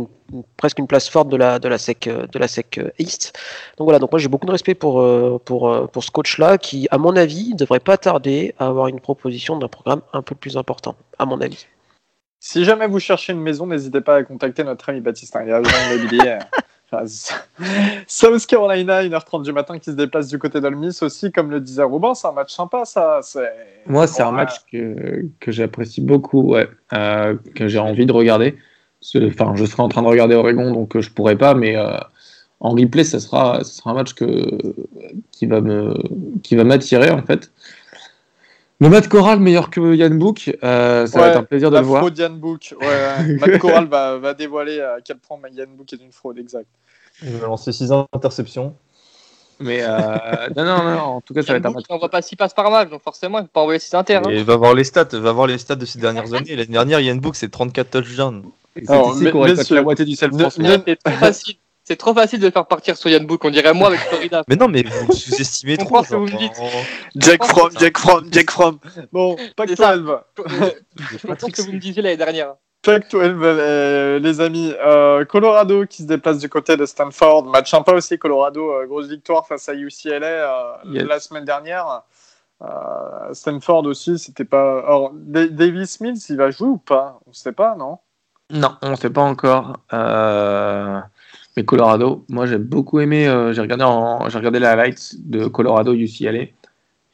presque 0.57 0.79
une 0.79 0.87
place 0.87 1.09
forte 1.09 1.29
de 1.29 1.37
la, 1.37 1.59
de 1.59 1.69
la 1.69 1.79
SEC, 1.79 2.09
de 2.09 2.39
la 2.39 2.49
SEC 2.49 2.81
East. 2.99 3.39
Donc 3.79 3.87
voilà, 3.87 3.99
donc 3.99 4.11
moi 4.11 4.19
j'ai 4.19 4.29
beaucoup 4.29 4.47
de 4.47 4.53
respect 4.53 4.75
pour, 4.75 5.05
pour, 5.45 5.91
pour 5.91 6.05
ce 6.05 6.11
coach-là 6.11 6.59
qui, 6.59 6.89
à 6.91 6.99
mon 6.99 7.17
avis, 7.17 7.55
devrait 7.55 7.81
pas 7.81 7.97
tarder 7.97 8.55
à 8.59 8.67
avoir 8.67 8.89
une 8.89 9.01
proposition 9.01 9.57
d'un 9.59 9.69
programme 9.69 10.03
un 10.13 10.23
peu 10.23 10.35
plus 10.35 10.44
important, 10.57 10.97
à 11.19 11.27
mon 11.27 11.41
avis. 11.41 11.67
Si 12.41 12.65
jamais 12.65 12.87
vous 12.87 12.99
cherchez 13.01 13.33
une 13.33 13.41
maison, 13.41 13.67
n'hésitez 13.67 14.01
pas 14.03 14.17
à 14.17 14.23
contacter 14.23 14.65
notre 14.65 14.89
ami 14.91 15.01
Baptiste. 15.01 15.35
Il 15.43 15.49
y 15.49 15.53
a 15.53 15.61
besoin 15.61 15.79
d'immobilier. 15.97 16.39
Enfin, 16.93 17.07
c'est- 17.07 17.35
South 18.07 18.45
Carolina, 18.47 19.03
1h30 19.03 19.43
du 19.43 19.53
matin, 19.53 19.79
qui 19.79 19.87
se 19.87 19.97
déplace 19.97 20.29
du 20.29 20.39
côté 20.39 20.61
d'Ole 20.61 20.77
Miss 20.77 21.03
aussi, 21.03 21.33
comme 21.33 21.51
le 21.51 21.59
disait 21.59 21.83
Robin. 21.83 22.15
C'est 22.15 22.29
un 22.29 22.33
match 22.33 22.53
sympa, 22.55 22.85
ça. 22.85 23.21
Moi, 23.87 24.07
c'est 24.07 24.23
un 24.23 24.31
match 24.33 24.57
que, 24.71 25.25
que 25.41 25.51
j'apprécie 25.51 26.03
beaucoup, 26.03 26.43
ouais, 26.53 26.69
euh, 26.93 27.35
que 27.55 27.67
j'ai 27.69 27.79
envie 27.79 28.05
de 28.07 28.13
regarder. 28.13 28.57
Ce- 29.01 29.19
Enfin, 29.27 29.55
je 29.57 29.65
serai 29.65 29.83
en 29.83 29.89
train 29.89 30.03
de 30.03 30.07
regarder 30.07 30.35
Oregon, 30.35 30.73
donc 30.73 30.95
euh, 30.95 31.01
je 31.01 31.11
pourrais 31.11 31.37
pas, 31.37 31.55
mais 31.55 31.75
euh, 31.75 31.97
en 32.61 32.71
replay, 32.75 33.03
ça 33.03 33.19
sera, 33.19 33.65
ça 33.65 33.73
sera 33.73 33.91
un 33.91 33.95
match 33.95 34.13
que, 34.13 34.75
qui 35.33 35.47
va 35.47 35.61
me, 35.63 35.95
qui 36.43 36.55
va 36.55 36.65
m'attirer 36.65 37.11
en 37.11 37.23
fait. 37.23 37.51
Le 38.85 38.91
Matt 38.91 39.09
Corral 39.09 39.41
meilleur 39.41 39.71
que 39.71 39.95
Yann 39.95 40.19
Book, 40.19 40.55
euh, 40.63 41.07
ça 41.07 41.19
va 41.19 41.29
être 41.29 41.39
un 41.39 41.43
plaisir 41.43 41.71
de 41.71 41.75
La 41.77 41.81
le 41.81 41.87
voir. 41.87 42.03
fraude 42.03 42.19
Yann 42.19 42.39
Book. 42.39 42.75
Ouais. 42.79 43.35
Matt 43.41 43.59
Corral 43.59 43.87
va, 43.87 44.19
va 44.19 44.35
dévoiler 44.35 44.79
à 44.79 44.99
quel 45.03 45.17
point 45.17 45.39
Yann 45.55 45.71
Book 45.75 45.91
est 45.95 46.05
une 46.05 46.13
fraude, 46.13 46.37
exact. 46.37 46.67
Il 47.23 47.31
va 47.31 47.47
lancer 47.47 47.73
6 47.73 47.91
interceptions. 48.13 48.77
Mais 49.59 49.79
euh, 49.83 49.97
non, 50.55 50.65
non, 50.67 50.85
non, 50.85 51.01
en 51.01 51.21
tout 51.23 51.33
cas, 51.33 51.41
ça 51.41 51.53
va 51.53 51.59
être 51.61 51.65
un 51.67 51.71
match. 51.71 51.85
On 51.89 51.97
voit 51.97 52.11
pas 52.11 52.21
s'il 52.21 52.37
passe 52.37 52.53
par 52.53 52.71
match, 52.71 52.91
donc 52.91 53.01
forcément, 53.03 53.39
il 53.39 53.43
ne 53.43 53.47
faut 53.47 53.53
pas 53.55 53.61
envoyer 53.63 53.79
ses 53.79 53.97
inter. 53.97 54.17
hein. 54.17 54.23
Et 54.29 54.43
va 54.43 54.57
voir 54.57 54.75
les 54.75 54.85
stats, 54.85 55.09
va 55.13 55.33
voir 55.33 55.47
les 55.47 55.57
stats 55.57 55.77
de 55.77 55.87
ces 55.87 55.99
dernières 55.99 56.35
années. 56.35 56.55
L'année 56.55 56.67
dernière, 56.67 57.01
Yann 57.01 57.19
Book, 57.21 57.37
c'est 57.37 57.49
34 57.51 57.89
touchdowns. 57.89 58.43
C'est 58.77 58.83
ici 58.83 59.31
qu'on 59.31 59.41
récolte 59.41 59.71
la 59.71 59.83
moitié 59.83 60.05
du 60.05 60.15
sel 60.15 60.31
français. 60.31 60.61
C'est 60.87 60.97
trop 61.03 61.15
facile. 61.15 61.55
C'est 61.87 61.97
trop 61.97 62.15
facile 62.15 62.41
de 62.41 62.49
faire 62.51 62.67
partir 62.67 62.97
sur 62.97 63.11
Yann 63.11 63.27
Book. 63.27 63.45
On 63.45 63.51
dirait 63.51 63.75
moi 63.75 63.89
avec 63.89 64.01
Florida. 64.01 64.43
Mais 64.49 64.57
non, 64.57 64.69
mais 64.69 64.83
vous 64.83 65.13
sous-estimez 65.13 65.77
trop. 65.77 66.03
ce 66.03 66.11
que 66.11 66.15
vous 66.17 66.25
me 66.25 66.39
dites. 66.39 66.53
Jack 67.15 67.41
pense 67.41 67.49
From, 67.51 67.69
que 67.75 67.79
Jack 67.79 67.99
From, 67.99 68.29
Jack 68.33 68.51
From. 68.51 68.79
Bon, 69.13 69.37
Pac 69.55 69.69
C'est 69.69 69.77
ça. 69.77 69.95
12. 69.97 70.17
Je 71.13 71.17
ce 71.19 71.47
que 71.53 71.63
vous 71.63 71.73
me 71.73 71.79
disiez 71.79 72.01
l'année 72.01 72.17
dernière. 72.17 72.55
Pac 72.83 73.11
12, 73.11 73.21
euh, 73.43 74.19
les 74.19 74.41
amis. 74.41 74.73
Euh, 74.83 75.27
Colorado 75.27 75.85
qui 75.87 76.03
se 76.03 76.07
déplace 76.09 76.39
du 76.39 76.49
côté 76.49 76.77
de 76.79 76.87
Stanford. 76.87 77.45
Match 77.45 77.71
sympa 77.71 77.93
aussi, 77.93 78.19
Colorado. 78.19 78.71
euh, 78.73 78.87
grosse 78.87 79.09
victoire 79.09 79.47
face 79.47 79.69
à 79.69 79.75
UCLA 79.75 80.27
euh, 80.27 80.73
Yes. 80.87 81.05
la 81.05 81.21
semaine 81.21 81.45
dernière. 81.45 82.01
Euh, 82.63 82.67
Stanford 83.35 83.85
aussi, 83.85 84.19
c'était 84.19 84.45
pas. 84.47 84.79
Alors, 84.79 85.11
Da- 85.13 85.49
Davis 85.49 86.01
Mills, 86.01 86.17
il 86.31 86.37
va 86.39 86.51
jouer 86.51 86.69
ou 86.69 86.79
pas? 86.79 87.19
On 87.27 87.33
sait 87.35 87.53
pas, 87.53 87.75
non? 87.77 87.99
Non, 88.51 88.77
on 88.83 88.91
ne 88.91 88.97
sait 88.97 89.11
pas 89.11 89.23
encore. 89.23 89.77
Mais 91.57 91.65
Colorado, 91.65 92.25
moi 92.29 92.47
j'ai 92.47 92.59
beaucoup 92.59 93.01
aimé. 93.01 93.29
euh, 93.29 93.53
j'ai 93.53 93.61
regardé, 93.61 93.85
les 94.61 94.67
highlights 94.67 95.15
de 95.29 95.47
Colorado 95.47 95.95
UCLA 95.95 96.45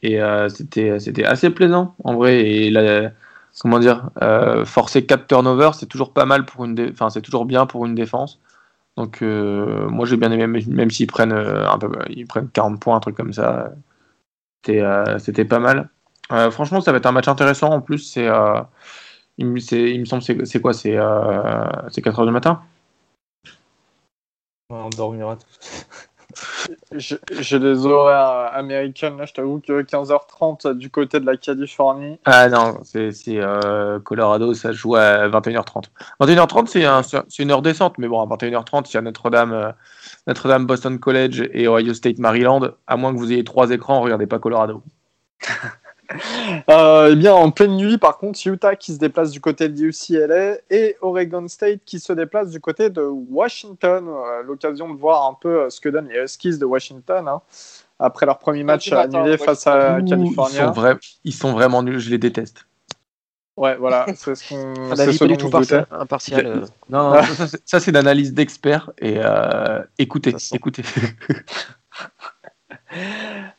et 0.03 0.21
euh, 0.23 0.49
c'était 0.49 1.25
assez 1.25 1.51
plaisant 1.51 1.95
en 2.05 2.15
vrai. 2.15 2.41
Et 2.47 2.71
la- 2.71 3.13
comment 3.61 3.79
dire, 3.79 4.11
euh, 4.23 4.65
forcer 4.65 5.05
4 5.07 5.27
turnovers, 5.27 5.75
c'est 5.75 5.87
toujours 5.87 6.13
pas 6.15 6.25
mal 6.25 6.47
pour 6.47 6.65
une, 6.65 6.91
enfin 6.93 7.11
c'est 7.11 7.21
toujours 7.23 7.45
bien 7.47 7.67
pour 7.67 7.85
une 7.87 7.95
défense. 7.95 8.41
Donc 8.97 9.23
moi 9.91 10.07
j'ai 10.07 10.17
bien 10.19 10.33
aimé, 10.33 10.47
même, 10.69 10.91
s'ils 10.91 11.07
prennent 11.09 11.35
prennent 12.29 12.49
40 12.51 12.81
points, 12.81 12.97
un 12.97 13.01
truc 13.01 13.17
comme 13.17 13.33
ça. 13.33 13.73
C'était 15.19 15.45
pas 15.45 15.59
mal. 15.59 15.91
Franchement, 16.51 16.81
ça 16.81 16.93
va 16.93 16.99
être 16.99 17.07
un 17.07 17.13
match 17.13 17.29
intéressant. 17.29 17.71
En 17.73 17.81
plus, 17.81 17.99
c'est 17.99 18.29
il, 19.39 19.47
me- 19.47 20.05
semble 20.05 20.23
c'est 20.23 20.61
quoi 20.61 20.73
C'est 20.73 20.97
c'est 21.91 22.03
4 22.03 22.19
heures 22.21 22.27
du 22.27 22.33
matin? 22.33 22.63
On 24.71 24.89
dormira 24.89 25.37
tous. 25.37 25.87
J'ai 26.93 27.17
j'ai 27.41 27.59
les 27.59 27.85
horaires 27.87 28.53
américaines, 28.55 29.17
là, 29.19 29.27
je 29.27 29.33
t'avoue 29.33 29.59
que 29.61 29.83
15h30 29.83 30.75
du 30.75 30.89
côté 30.89 31.19
de 31.19 31.27
la 31.27 31.37
Californie. 31.37 32.21
Ah 32.25 32.49
non, 32.49 32.79
c'est 32.85 33.11
euh, 33.29 33.99
Colorado, 33.99 34.55
ça 34.55 34.71
joue 34.73 34.95
à 34.95 35.29
21h30. 35.29 35.87
21h30, 36.21 36.67
c'est 36.69 36.85
un- 36.85 37.03
c'est 37.03 37.43
une 37.43 37.51
heure 37.51 37.63
décente, 37.63 37.99
mais 37.99 38.07
bon, 38.07 38.21
à 38.23 38.27
21h30, 38.27 38.89
il 38.93 38.95
y 38.95 38.97
a 38.99 39.01
Notre-Dame, 39.03 39.53
euh, 39.53 39.73
Notre-Dame, 40.29 40.67
Boston 40.67 41.01
College 41.01 41.49
et 41.53 41.67
Ohio 41.67 41.93
State, 41.95 42.19
Maryland. 42.19 42.61
À 42.87 42.97
moins 42.97 43.13
que 43.13 43.19
vous 43.19 43.33
ayez 43.33 43.43
trois 43.43 43.71
écrans, 43.71 44.01
regardez 44.01 44.29
pas 44.29 44.39
Colorado. 44.39 44.83
Euh, 46.69 47.11
eh 47.13 47.17
bien, 47.17 47.33
en 47.35 47.51
pleine 47.51 47.77
nuit, 47.77 47.97
par 47.99 48.19
contre, 48.19 48.39
Utah 48.47 48.75
qui 48.77 48.93
se 48.95 48.99
déplace 48.99 49.31
du 49.31 49.41
côté 49.41 49.69
de 49.69 49.81
UCLA 49.85 50.57
et 50.71 50.97
Oregon 51.01 51.47
State 51.49 51.81
qui 51.87 52.01
se 52.01 52.13
déplace 52.13 52.51
du 52.51 52.61
côté 52.61 52.91
de 52.91 53.03
Washington. 53.03 54.09
Euh, 54.09 54.43
L'occasion 54.43 54.93
de 54.93 54.99
voir 54.99 55.27
un 55.29 55.37
peu 55.41 55.63
euh, 55.63 55.71
ce 55.71 55.81
que 55.81 55.89
donnent 55.89 56.09
les 56.09 56.21
Huskies 56.23 56.59
de 56.59 56.65
Washington 56.65 57.29
hein, 57.29 57.41
après 57.99 58.27
leur 58.27 58.39
premier 58.39 58.65
match 58.65 58.91
matin, 58.91 59.19
annulé 59.21 59.33
ouais. 59.33 59.39
face 59.39 59.67
à 59.67 59.97
Ouh, 59.97 59.99
ils, 60.01 60.05
California. 60.11 60.67
sont 60.75 60.81
vra- 60.81 61.17
ils 61.25 61.35
sont 61.35 61.53
vraiment 61.53 61.83
nuls, 61.83 61.99
je 62.01 62.11
les 62.11 62.19
déteste. 62.19 62.67
Ouais, 63.57 63.77
voilà, 63.77 64.07
c'est 64.17 64.35
ce 64.35 64.49
qu'on. 64.49 64.75
Ce 64.97 65.19
pas 65.19 65.27
du 65.27 65.37
tout 65.37 65.51
parfait, 65.51 65.85
impartial. 65.91 66.47
euh, 66.47 66.61
Non, 66.89 67.11
non, 67.15 67.23
ça, 67.23 67.47
c'est- 67.47 67.63
ça, 67.65 67.81
c'est 67.81 67.93
l'analyse 67.93 68.33
d'experts 68.33 68.91
et 68.99 69.15
euh, 69.19 69.81
écoutez, 69.99 70.35
écoutez. 70.53 70.83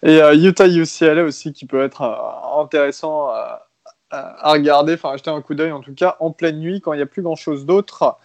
Et 0.04 0.22
euh, 0.22 0.36
Utah 0.36 0.68
UCLA 0.68 1.24
aussi 1.24 1.54
qui 1.54 1.66
peut 1.66 1.82
être 1.84 2.02
euh, 2.02 2.62
intéressant 2.62 3.30
euh, 3.30 3.34
à 3.34 4.48
à 4.50 4.52
regarder, 4.52 4.96
enfin 4.96 5.12
à 5.12 5.18
jeter 5.18 5.30
un 5.30 5.42
coup 5.42 5.56
d'œil 5.56 5.72
en 5.72 5.80
tout 5.80 5.94
cas 5.94 6.18
en 6.20 6.32
pleine 6.32 6.60
nuit 6.60 6.82
quand 6.82 6.92
il 6.92 6.98
n'y 6.98 7.02
a 7.02 7.06
plus 7.06 7.22
grand 7.22 7.38
chose 7.38 7.66
d'autre. 7.66 8.18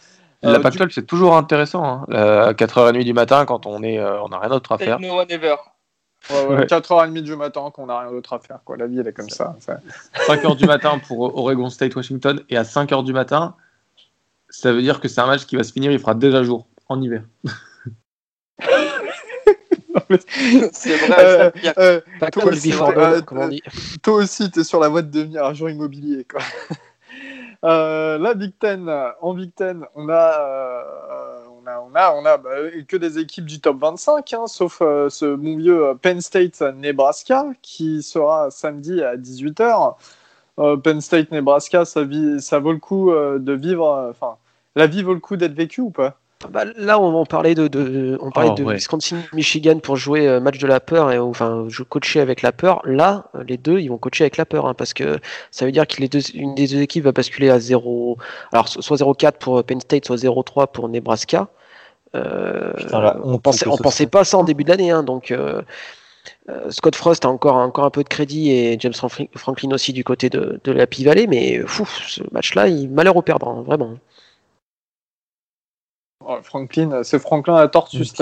La 0.42 0.50
Euh, 0.58 0.58
Pac-12, 0.60 0.90
c'est 0.90 1.06
toujours 1.06 1.36
intéressant. 1.36 1.84
Hein. 1.84 2.06
Euh, 2.10 2.48
À 2.48 2.52
4h30 2.54 3.04
du 3.04 3.12
matin, 3.12 3.46
quand 3.46 3.66
on 3.66 3.82
est, 3.84 3.98
euh, 3.98 4.20
on 4.22 4.28
n'a 4.28 4.38
rien 4.40 4.50
d'autre 4.50 4.72
à 4.72 4.78
faire. 4.78 4.98
No 4.98 5.20
one 5.20 5.30
ever. 5.30 5.54
Ouais, 6.30 6.46
ouais, 6.46 6.56
Ouais. 6.56 6.66
4h30 6.66 7.20
du 7.22 7.36
matin 7.36 7.70
qu'on 7.72 7.86
n'a 7.86 8.00
rien 8.00 8.10
d'autre 8.10 8.32
à 8.32 8.40
faire. 8.40 8.58
Quoi. 8.64 8.76
La 8.76 8.86
vie, 8.88 8.98
elle 8.98 9.06
est 9.06 9.12
comme 9.12 9.30
ça. 9.30 9.54
ça. 9.60 9.78
5h 10.26 10.56
du 10.56 10.66
matin 10.66 10.98
pour 11.06 11.36
Oregon 11.38 11.70
State 11.70 11.94
Washington 11.94 12.42
et 12.50 12.56
à 12.56 12.64
5h 12.64 13.04
du 13.04 13.12
matin, 13.12 13.54
ça 14.48 14.72
veut 14.72 14.82
dire 14.82 15.00
que 15.00 15.06
c'est 15.06 15.20
un 15.20 15.26
match 15.26 15.46
qui 15.46 15.54
va 15.54 15.62
se 15.62 15.72
finir, 15.72 15.92
il 15.92 15.98
fera 16.00 16.14
déjà 16.14 16.42
jour 16.42 16.66
en 16.88 17.00
hiver. 17.00 17.22
C'est 20.72 20.96
vrai. 20.96 21.16
Euh, 21.20 21.38
ça 21.44 21.50
pire. 21.50 21.74
euh, 21.78 22.00
Pas 22.20 22.30
Toi 22.30 22.44
aussi, 22.46 22.72
euh, 22.72 23.20
comme 23.22 23.38
on 23.38 23.48
dit. 23.48 23.62
toi 24.02 24.14
aussi, 24.14 24.50
tu 24.50 24.60
es 24.60 24.64
sur 24.64 24.80
la 24.80 24.88
voie 24.88 25.02
de 25.02 25.10
devenir 25.10 25.44
agent 25.44 25.68
immobilier. 25.68 26.24
Quoi. 26.30 26.40
Euh, 27.64 28.18
la 28.18 28.34
Big 28.34 28.52
Ten, 28.58 28.88
en 29.22 29.34
Big 29.34 29.52
Ten, 29.54 29.86
on 29.96 30.08
a, 30.10 30.38
euh, 30.38 30.82
on 31.62 31.66
a, 31.66 31.80
on 31.80 31.94
a, 31.94 32.12
on 32.14 32.24
a 32.26 32.36
bah, 32.36 32.50
que 32.86 32.96
des 32.96 33.18
équipes 33.18 33.46
du 33.46 33.60
top 33.60 33.78
25, 33.80 34.34
hein, 34.34 34.46
sauf 34.46 34.78
euh, 34.82 35.08
ce 35.08 35.34
bon 35.34 35.56
vieux 35.56 35.86
euh, 35.86 35.94
Penn 35.94 36.20
State-Nebraska 36.20 37.46
qui 37.62 38.02
sera 38.02 38.50
samedi 38.50 39.02
à 39.02 39.16
18h. 39.16 39.94
Euh, 40.58 40.76
Penn 40.76 41.00
State-Nebraska, 41.00 41.84
ça, 41.86 42.02
ça 42.40 42.58
vaut 42.60 42.72
le 42.72 42.78
coup 42.78 43.10
euh, 43.10 43.38
de 43.38 43.52
vivre. 43.54 43.90
euh, 43.90 44.10
Enfin, 44.10 44.36
la 44.76 44.86
vie 44.86 45.02
vaut 45.02 45.14
le 45.14 45.20
coup 45.20 45.36
d'être 45.36 45.54
vécue 45.54 45.80
ou 45.80 45.90
pas? 45.90 46.18
Bah, 46.50 46.64
là, 46.76 47.00
on, 47.00 47.14
on 47.18 47.24
parlait 47.24 47.54
de, 47.54 47.66
de- 47.66 48.18
on 48.20 48.30
parlait 48.30 48.50
Oh, 48.52 48.54
de 48.54 48.62
ouais. 48.62 48.74
Wisconsin-Michigan 48.74 49.78
pour 49.78 49.96
jouer 49.96 50.28
euh, 50.28 50.38
match 50.38 50.58
de 50.58 50.66
la 50.66 50.80
peur 50.80 51.10
et 51.10 51.18
enfin 51.18 51.64
je 51.68 51.82
coacher 51.82 52.20
avec 52.20 52.42
la 52.42 52.52
peur. 52.52 52.82
Là, 52.84 53.30
les 53.48 53.56
deux, 53.56 53.78
ils 53.80 53.88
vont 53.88 53.96
coacher 53.96 54.24
avec 54.24 54.36
la 54.36 54.44
peur 54.44 54.66
hein, 54.66 54.74
parce 54.74 54.92
que 54.92 55.18
ça 55.50 55.64
veut 55.64 55.72
dire 55.72 55.86
que 55.86 55.96
les 56.00 56.08
deux, 56.08 56.20
une 56.34 56.54
des 56.54 56.68
deux 56.68 56.80
équipes 56.82 57.04
va 57.04 57.12
basculer 57.12 57.48
à 57.48 57.58
0, 57.58 58.18
alors 58.52 58.68
so- 58.68 58.82
soit 58.82 58.98
0-4 58.98 59.32
pour 59.38 59.64
Penn 59.64 59.80
State, 59.80 60.04
soit 60.04 60.16
0-3 60.16 60.66
pour 60.66 60.88
Nebraska. 60.90 61.48
Euh, 62.14 62.72
Putain, 62.74 63.18
on 63.24 63.38
pensait, 63.38 63.66
on 63.68 63.76
pensait 63.78 64.06
pas 64.06 64.24
ça 64.24 64.36
en 64.38 64.44
début 64.44 64.64
d'année, 64.64 64.90
hein, 64.90 65.02
donc 65.02 65.30
euh, 65.30 65.62
Scott 66.70 66.94
Frost 66.96 67.24
a 67.24 67.28
encore, 67.28 67.56
encore 67.56 67.84
un 67.84 67.90
peu 67.90 68.02
de 68.02 68.08
crédit 68.08 68.50
et 68.52 68.76
James 68.78 68.92
Franklin- 68.94 69.72
aussi 69.72 69.92
du 69.92 70.04
côté 70.04 70.28
de, 70.30 70.60
de 70.62 70.72
la 70.72 70.86
Valley, 71.00 71.26
mais 71.26 71.60
fou, 71.66 71.86
ce 72.06 72.22
match-là, 72.32 72.68
il 72.68 72.90
malheur 72.90 73.16
au 73.16 73.22
perdant, 73.22 73.58
hein, 73.58 73.62
vraiment. 73.66 73.94
Oh, 76.28 76.38
Franklin, 76.42 77.04
c'est 77.04 77.20
Franklin 77.20 77.54
à 77.54 77.68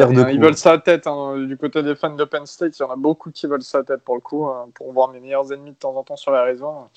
année, 0.03 0.17
de 0.17 0.21
hein. 0.21 0.31
Ils 0.31 0.41
veulent 0.41 0.57
sa 0.59 0.77
tête. 0.77 1.07
hein. 1.07 1.39
Du 1.49 1.57
côté 1.57 1.83
des 1.83 1.95
fans 1.97 2.15
de 2.15 2.25
Penn 2.25 2.45
State, 2.45 2.79
il 2.79 2.83
y 2.83 2.85
en 2.85 2.91
a 2.91 2.97
beaucoup 2.97 3.31
qui 3.31 3.47
veulent 3.47 3.63
sa 3.63 3.83
tête 3.83 4.03
pour 4.03 4.15
le 4.15 4.21
coup, 4.21 4.45
hein, 4.47 4.67
pour 4.75 4.93
voir 4.93 5.09
mes 5.09 5.21
meilleurs 5.21 5.51
ennemis 5.53 5.71
de 5.71 5.77
temps 5.77 5.97
en 5.97 6.03
temps 6.03 6.17
sur 6.17 6.31
la 6.31 6.43
raison. 6.43 6.89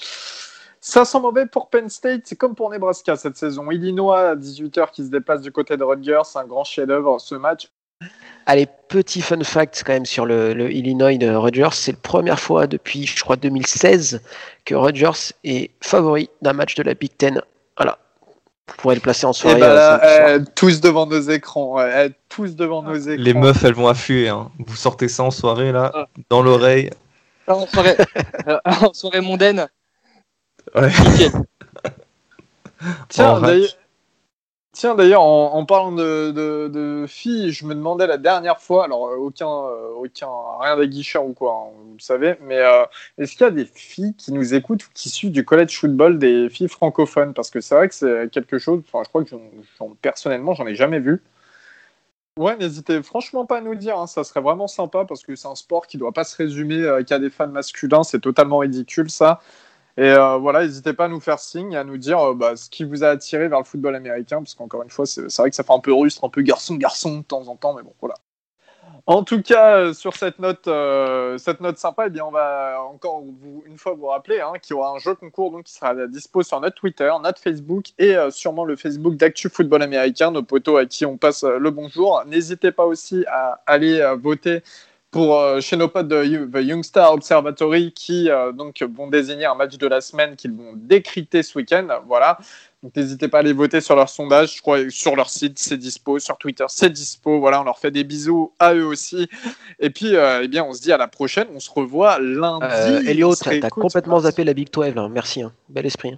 Ça 0.82 1.06
sent 1.06 1.20
mauvais 1.22 1.46
pour 1.46 1.70
Penn 1.70 1.88
State, 1.90 2.24
c'est 2.26 2.36
comme 2.36 2.56
pour 2.56 2.70
Nebraska 2.70 3.16
cette 3.16 3.38
saison. 3.38 3.72
Illinois 3.72 4.32
à 4.32 4.36
18h 4.36 4.92
qui 4.92 5.06
se 5.06 5.10
déplace 5.10 5.42
du 5.42 5.52
côté 5.52 5.78
de 5.78 5.84
Rutgers, 5.86 6.22
c'est 6.26 6.40
un 6.40 6.46
grand 6.46 6.66
chef-d'œuvre 6.66 7.20
ce 7.20 7.36
match. 7.36 7.72
Allez, 8.46 8.68
petit 8.90 9.22
fun 9.22 9.42
fact 9.44 9.84
quand 9.86 9.94
même 9.94 10.06
sur 10.06 10.26
le, 10.26 10.54
le 10.54 10.72
Illinois 10.72 11.18
de 11.18 11.30
Rutgers. 11.34 11.70
C'est 11.72 11.94
la 11.94 11.98
première 11.98 12.40
fois 12.40 12.68
depuis, 12.68 13.06
je 13.06 13.22
crois, 13.24 13.38
2016 13.38 14.22
que 14.66 14.76
Rutgers 14.76 15.34
est 15.44 15.72
favori 15.82 16.30
d'un 16.42 16.54
match 16.54 16.76
de 16.76 16.84
la 16.84 16.94
Big 16.94 17.16
Ten. 17.18 17.42
Voilà. 17.78 17.98
Vous 18.70 18.76
pourrez 18.78 18.96
le 18.96 19.02
placer 19.02 19.26
en 19.26 19.32
Et 19.32 19.34
soirée. 19.34 19.60
bah 19.60 19.70
euh, 19.70 19.76
là, 19.76 20.30
euh, 20.30 20.40
tous 20.56 20.82
devant 20.82 21.06
nos 21.08 21.22
écrans, 21.22 21.76
ouais, 21.76 21.84
euh, 21.94 22.10
tous 22.30 22.56
devant 22.56 22.82
nos 22.84 22.96
écrans. 22.96 23.24
Les 23.24 23.34
meufs, 23.34 23.64
elles 23.64 23.74
vont 23.74 23.88
affluer. 23.88 24.28
Hein. 24.30 24.52
Vous 24.60 24.76
sortez 24.76 25.08
ça 25.08 25.24
en 25.24 25.32
soirée, 25.32 25.72
là, 25.72 25.92
Ah. 25.96 26.08
dans 26.30 26.42
l'oreille. 26.42 26.90
En 27.48 27.66
soirée, 27.66 27.96
euh, 28.48 28.60
en 28.66 28.94
soirée 28.94 29.22
mondaine. 29.22 29.68
Ouais. 30.76 30.90
Nickel. 30.90 31.32
Tiens, 33.10 33.32
En 33.32 33.42
d'ailleurs. 33.42 33.70
Tiens, 34.78 34.96
d'ailleurs, 34.96 35.22
en, 35.22 35.54
en 35.56 35.66
parlant 35.66 35.92
de, 35.92 37.06
filles, 37.08 37.52
je 37.52 37.66
me 37.66 37.74
demandais 37.74 38.08
la 38.08 38.18
dernière 38.18 38.60
fois, 38.62 38.86
alors 38.86 39.08
euh, 39.08 39.16
aucun, 39.18 39.48
euh, 39.48 39.90
aucun, 39.96 40.30
rien 40.60 40.78
d'aguicheur 40.78 41.26
ou 41.26 41.34
quoi, 41.34 41.54
hein, 41.54 41.72
vous 41.76 41.94
le 41.96 42.00
savez, 42.00 42.38
mais 42.42 42.60
euh, 42.60 42.86
est-ce 43.18 43.34
qu'il 43.34 43.42
y 43.42 43.48
a 43.48 43.52
des 43.52 43.66
filles 43.66 44.14
qui 44.16 44.32
nous 44.34 44.54
écoutent 44.54 44.86
ou 44.86 44.90
qui 44.94 45.10
suivent 45.10 45.32
du 45.32 45.44
college 45.46 45.78
football, 45.78 46.20
des 46.20 46.50
filles 46.50 46.70
francophones? 46.70 47.34
Parce 47.34 47.50
que 47.50 47.60
c'est 47.62 47.76
vrai 47.76 47.90
que 47.90 47.96
c'est 47.96 48.30
quelque 48.32 48.60
chose, 48.60 48.82
enfin, 48.88 49.04
je 49.04 49.10
crois 49.10 49.24
que 49.24 49.30
j'en- 49.30 49.42
j'en- 49.80 49.96
personnellement, 50.02 50.54
j'en 50.54 50.68
ai 50.68 50.76
jamais 50.76 51.00
vu. 51.00 51.22
Ouais, 52.38 52.56
n'hésitez 52.56 53.02
franchement 53.02 53.46
pas 53.48 53.58
à 53.58 53.62
nous 53.62 53.74
dire, 53.74 53.98
hein, 53.98 54.06
ça 54.06 54.24
serait 54.24 54.42
vraiment 54.42 54.68
sympa 54.68 55.06
parce 55.06 55.24
que 55.24 55.36
c'est 55.36 55.48
un 55.48 55.56
sport 55.56 55.88
qui 55.88 55.98
doit 55.98 56.12
pas 56.12 56.24
se 56.24 56.36
résumer 56.38 56.86
qu'à 57.08 57.18
des 57.18 57.32
fans 57.32 57.48
masculins, 57.48 58.04
c'est 58.04 58.20
totalement 58.20 58.60
ridicule 58.60 59.10
ça. 59.10 59.42
Et 59.98 60.04
euh, 60.04 60.38
voilà, 60.38 60.62
n'hésitez 60.64 60.94
pas 60.94 61.06
à 61.06 61.08
nous 61.08 61.20
faire 61.20 61.40
signe 61.40 61.76
à 61.76 61.84
nous 61.84 61.98
dire 61.98 62.20
euh, 62.20 62.34
bah, 62.36 62.56
ce 62.56 62.70
qui 62.70 62.84
vous 62.84 63.04
a 63.04 63.10
attiré 63.10 63.48
vers 63.48 63.58
le 63.58 63.66
football 63.66 63.96
américain, 63.96 64.38
parce 64.38 64.54
qu'encore 64.54 64.84
une 64.84 64.92
fois, 64.92 65.08
c'est 65.08 65.36
vrai 65.38 65.50
que 65.50 65.56
ça 65.56 65.64
fait 65.64 65.74
un 65.74 65.80
peu 65.80 65.92
rustre, 65.92 66.24
un 66.24 66.30
peu 66.30 66.44
garçon-garçon 66.44 67.18
de 67.18 67.24
temps 67.24 67.48
en 67.48 67.56
temps, 67.56 67.74
mais 67.74 67.82
bon, 67.82 67.94
voilà. 68.00 68.14
En 69.08 69.24
tout 69.24 69.42
cas, 69.42 69.78
euh, 69.78 69.94
sur 69.94 70.16
cette 70.16 70.38
note, 70.38 70.70
cette 71.40 71.62
note 71.62 71.80
sympa, 71.80 72.08
eh 72.08 72.10
bien, 72.12 72.26
on 72.26 72.32
va 72.32 72.80
encore 72.92 73.24
une 73.66 73.78
fois 73.78 73.94
vous 73.94 74.06
rappeler 74.06 74.40
hein, 74.40 74.54
qu'il 74.62 74.76
y 74.76 74.78
aura 74.78 74.92
un 74.92 75.00
jeu 75.00 75.16
concours 75.16 75.50
donc, 75.50 75.64
qui 75.64 75.74
sera 75.74 75.96
dispo 76.08 76.44
sur 76.44 76.62
notre 76.62 76.76
Twitter, 76.76 77.10
notre 77.24 77.42
Facebook 77.42 77.88
et 77.98 78.16
sûrement 78.30 78.66
le 78.66 78.76
Facebook 78.76 79.16
d'Actu 79.16 79.50
Football 79.50 79.82
Américain, 79.82 80.30
nos 80.30 80.44
potos 80.44 80.78
à 80.78 80.86
qui 80.86 81.06
on 81.06 81.18
passe 81.18 81.44
le 81.44 81.72
bonjour. 81.72 82.22
N'hésitez 82.28 82.72
pas 82.72 82.86
aussi 82.86 83.24
à 83.28 83.62
aller 83.66 84.14
voter 84.20 84.62
pour 85.18 85.40
euh, 85.40 85.60
chez 85.62 85.76
nos 85.78 85.88
potes 85.88 86.08
de 86.08 86.24
You- 86.24 86.46
The 86.46 86.60
Young 86.64 86.84
Star 86.84 87.12
Observatory 87.12 87.92
qui 87.92 88.30
euh, 88.30 88.52
donc 88.52 88.84
vont 88.96 89.08
désigner 89.08 89.46
un 89.46 89.56
match 89.56 89.76
de 89.76 89.88
la 89.88 90.00
semaine 90.00 90.36
qu'ils 90.36 90.52
vont 90.52 90.74
décrypter 90.76 91.42
ce 91.42 91.58
week-end. 91.58 91.88
Voilà. 92.06 92.38
Donc 92.84 92.96
n'hésitez 92.96 93.28
pas 93.28 93.38
à 93.38 93.40
aller 93.40 93.52
voter 93.52 93.82
sur 93.82 93.96
leur 93.96 94.10
sondage. 94.10 94.58
Je 94.58 94.62
crois 94.62 94.78
sur 94.92 95.16
leur 95.16 95.32
site 95.32 95.58
c'est 95.58 95.78
dispo, 95.78 96.20
sur 96.20 96.38
Twitter 96.38 96.66
c'est 96.68 96.92
dispo. 96.92 97.40
Voilà, 97.40 97.62
on 97.62 97.64
leur 97.64 97.80
fait 97.80 97.90
des 97.90 98.04
bisous 98.04 98.54
à 98.60 98.76
eux 98.76 98.86
aussi. 98.86 99.28
Et 99.80 99.90
puis 99.90 100.16
euh, 100.16 100.42
eh 100.44 100.48
bien 100.48 100.64
on 100.64 100.74
se 100.74 100.82
dit 100.84 100.92
à 100.94 100.98
la 100.98 101.08
prochaine. 101.08 101.48
On 101.52 101.60
se 101.60 101.72
revoit 101.72 102.20
lundi. 102.20 102.66
Euh, 102.70 103.02
Elliot, 103.08 103.34
t'as 103.34 103.70
complètement 103.70 104.20
zappé 104.20 104.44
la 104.44 104.54
Big 104.54 104.72
12, 104.72 104.94
là. 104.94 105.10
merci. 105.10 105.42
hein. 105.42 105.52
Bel 105.68 105.88
esprit. 105.88 106.10
hein. 106.10 106.18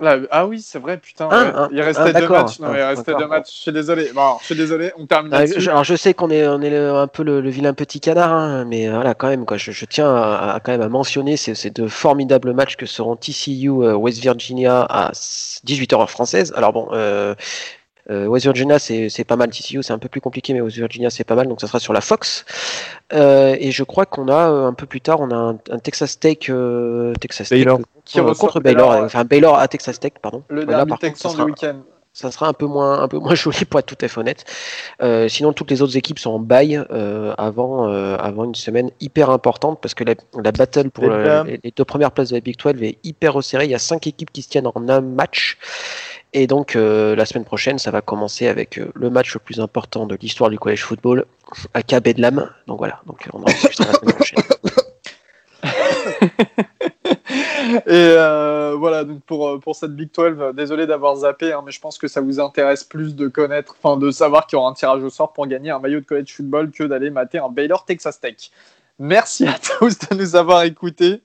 Là, 0.00 0.18
ah 0.32 0.44
oui, 0.46 0.60
c'est 0.60 0.80
vrai, 0.80 0.98
putain. 0.98 1.28
Ah, 1.30 1.42
ouais. 1.44 1.52
ah, 1.54 1.68
il 1.70 1.80
restait 1.80 2.02
ah, 2.02 2.12
deux 2.12 2.12
d'accord. 2.12 2.44
matchs. 2.44 2.58
Non, 2.58 2.68
Ah, 2.72 2.78
il 2.78 2.82
restait 2.82 3.12
d'accord. 3.12 3.20
deux 3.20 3.26
matchs. 3.28 3.50
Je 3.54 3.60
suis 3.62 3.72
désolé. 3.72 4.10
Bon, 4.12 4.36
je 4.40 4.44
suis 4.46 4.56
désolé. 4.56 4.92
On 4.98 5.06
termine 5.06 5.32
Euh, 5.32 5.38
là-dessus. 5.38 5.60
je- 5.60 5.70
alors 5.70 5.84
je 5.84 5.94
sais 5.94 6.14
qu'on 6.14 6.30
est, 6.30 6.46
on 6.48 6.60
est 6.62 6.70
le- 6.70 6.94
un 6.96 7.06
peu 7.06 7.22
le, 7.22 7.40
le 7.40 7.48
vilain 7.48 7.74
petit 7.74 8.00
canard, 8.00 8.32
hein, 8.32 8.64
mais 8.64 8.88
voilà 8.90 9.14
quand 9.14 9.28
même 9.28 9.46
quoi. 9.46 9.56
Je, 9.56 9.70
je 9.70 9.84
tiens 9.84 10.12
à, 10.12 10.54
à 10.54 10.60
quand 10.60 10.72
même 10.72 10.82
à 10.82 10.88
mentionner 10.88 11.36
ces, 11.36 11.54
ces 11.54 11.70
deux 11.70 11.86
formidables 11.88 12.52
matchs 12.54 12.74
que 12.76 12.86
seront 12.86 13.14
TCU 13.14 13.68
euh, 13.70 13.94
West 13.94 14.18
Virginia 14.20 14.82
à 14.82 15.12
18h 15.12 15.94
heure 16.00 16.10
française. 16.10 16.52
Alors 16.56 16.72
bon, 16.72 16.88
euh, 16.92 17.36
euh, 18.10 18.26
West 18.26 18.44
Virginia 18.44 18.78
c'est 18.78 19.08
c'est 19.08 19.24
pas 19.24 19.36
mal, 19.36 19.50
TCU 19.50 19.82
c'est 19.82 19.92
un 19.92 19.98
peu 19.98 20.08
plus 20.08 20.20
compliqué, 20.20 20.52
mais 20.54 20.60
West 20.60 20.76
Virginia 20.76 21.10
c'est 21.10 21.24
pas 21.24 21.34
mal, 21.34 21.48
donc 21.48 21.60
ça 21.60 21.66
sera 21.66 21.78
sur 21.80 21.92
la 21.92 22.00
Fox. 22.00 22.44
Euh, 23.12 23.56
et 23.58 23.70
je 23.70 23.84
crois 23.84 24.06
qu'on 24.06 24.28
a 24.28 24.50
euh, 24.50 24.66
un 24.66 24.72
peu 24.74 24.86
plus 24.86 25.00
tard, 25.00 25.20
on 25.20 25.30
a 25.30 25.36
un, 25.36 25.58
un 25.70 25.78
Texas 25.78 26.18
Tech, 26.18 26.38
euh, 26.50 27.12
Texas 27.20 27.48
Tech 27.48 27.58
Baylor. 27.58 27.76
contre, 27.78 27.88
Qui 28.04 28.18
contre 28.18 28.60
Baylor, 28.60 28.88
Baylor, 28.90 29.02
euh, 29.02 29.06
enfin 29.06 29.24
Baylor 29.24 29.58
à 29.58 29.68
Texas 29.68 29.98
Tech, 30.00 30.12
pardon. 30.20 30.42
Le 30.48 30.64
derby 30.64 30.90
par 30.90 30.98
texan 30.98 31.28
ça 31.30 31.34
du 31.34 31.36
sera- 31.36 31.44
week-end. 31.46 31.76
ça 32.12 32.30
sera 32.30 32.46
un 32.48 32.52
peu 32.52 32.66
moins 32.66 33.00
un 33.02 33.08
peu 33.08 33.18
moins 33.18 33.34
joli 33.34 33.64
pour 33.64 33.80
être 33.80 33.86
tout 33.86 33.98
à 34.04 34.08
fait 34.08 34.18
honnête. 34.20 34.44
Euh, 35.02 35.28
sinon 35.28 35.52
toutes 35.52 35.70
les 35.70 35.80
autres 35.82 35.96
équipes 35.96 36.18
sont 36.18 36.30
en 36.32 36.38
bail 36.38 36.82
euh, 36.90 37.34
avant 37.38 37.88
euh, 37.88 38.16
avant 38.18 38.44
une 38.44 38.54
semaine 38.54 38.90
hyper 39.00 39.30
importante 39.30 39.78
parce 39.80 39.94
que 39.94 40.04
la, 40.04 40.14
la 40.42 40.52
battle 40.52 40.90
pour 40.90 41.04
le- 41.08 41.42
les, 41.44 41.60
les 41.64 41.72
deux 41.74 41.84
premières 41.84 42.12
places 42.12 42.28
de 42.30 42.34
la 42.36 42.40
Big 42.40 42.56
12 42.58 42.82
est 42.82 42.98
hyper 43.02 43.32
resserrée. 43.34 43.64
Il 43.64 43.70
y 43.70 43.74
a 43.74 43.78
cinq 43.78 44.06
équipes 44.06 44.30
qui 44.32 44.42
se 44.42 44.48
tiennent 44.48 44.66
en 44.66 44.88
un 44.88 45.00
match. 45.00 45.58
Et 46.34 46.46
donc 46.46 46.76
euh, 46.76 47.16
la 47.16 47.24
semaine 47.24 47.44
prochaine, 47.44 47.78
ça 47.78 47.90
va 47.90 48.02
commencer 48.02 48.48
avec 48.48 48.78
euh, 48.78 48.90
le 48.94 49.08
match 49.08 49.32
le 49.34 49.40
plus 49.40 49.60
important 49.60 50.06
de 50.06 50.18
l'histoire 50.20 50.50
du 50.50 50.58
college 50.58 50.82
football, 50.82 51.24
à 51.72 52.00
Bedlam. 52.00 52.50
Donc 52.66 52.78
voilà, 52.78 53.00
donc 53.06 53.26
on 53.32 53.40
en 53.40 53.44
discutera 53.44 53.86
la 53.86 53.94
semaine 53.94 54.14
prochaine. 54.14 54.42
Et 57.86 57.90
euh, 57.90 58.76
voilà, 58.78 59.04
donc 59.04 59.22
pour, 59.22 59.58
pour 59.60 59.76
cette 59.76 59.94
Big 59.94 60.10
12, 60.14 60.36
euh, 60.38 60.52
désolé 60.52 60.86
d'avoir 60.86 61.16
zappé, 61.16 61.52
hein, 61.52 61.62
mais 61.64 61.72
je 61.72 61.80
pense 61.80 61.98
que 61.98 62.08
ça 62.08 62.20
vous 62.20 62.40
intéresse 62.40 62.84
plus 62.84 63.14
de 63.14 63.28
connaître, 63.28 63.76
enfin 63.82 63.96
de 63.98 64.10
savoir 64.10 64.46
qu'il 64.46 64.56
y 64.56 64.60
aura 64.60 64.70
un 64.70 64.74
tirage 64.74 65.02
au 65.02 65.10
sort 65.10 65.32
pour 65.32 65.46
gagner 65.46 65.70
un 65.70 65.78
maillot 65.78 66.00
de 66.00 66.06
college 66.06 66.34
football 66.34 66.70
que 66.70 66.84
d'aller 66.84 67.10
mater 67.10 67.38
un 67.38 67.48
Baylor 67.48 67.84
Texas 67.84 68.20
Tech. 68.20 68.50
Merci 68.98 69.46
à 69.46 69.54
tous 69.78 69.98
de 69.98 70.14
nous 70.14 70.36
avoir 70.36 70.62
écoutés. 70.62 71.22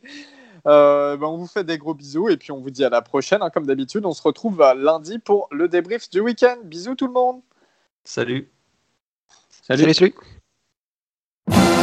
Euh, 0.69 1.17
ben, 1.17 1.25
on 1.25 1.37
vous 1.37 1.47
fait 1.47 1.63
des 1.63 1.79
gros 1.79 1.95
bisous 1.95 2.29
et 2.29 2.37
puis 2.37 2.51
on 2.51 2.59
vous 2.59 2.69
dit 2.69 2.85
à 2.85 2.89
la 2.89 3.01
prochaine. 3.01 3.41
hein, 3.41 3.49
comme 3.49 3.65
d'habitude, 3.65 4.05
on 4.05 4.13
se 4.13 4.21
retrouve 4.21 4.61
euh, 4.61 4.75
lundi 4.75 5.17
pour 5.17 5.47
le 5.51 5.67
débrief 5.67 6.09
du 6.09 6.19
week-end. 6.19 6.57
Bisous 6.63 6.95
tout 6.95 7.07
le 7.07 7.13
monde. 7.13 7.41
Salut. 8.03 8.51
Salut. 9.63 9.93
salut. 9.93 10.13
salut. 11.47 11.78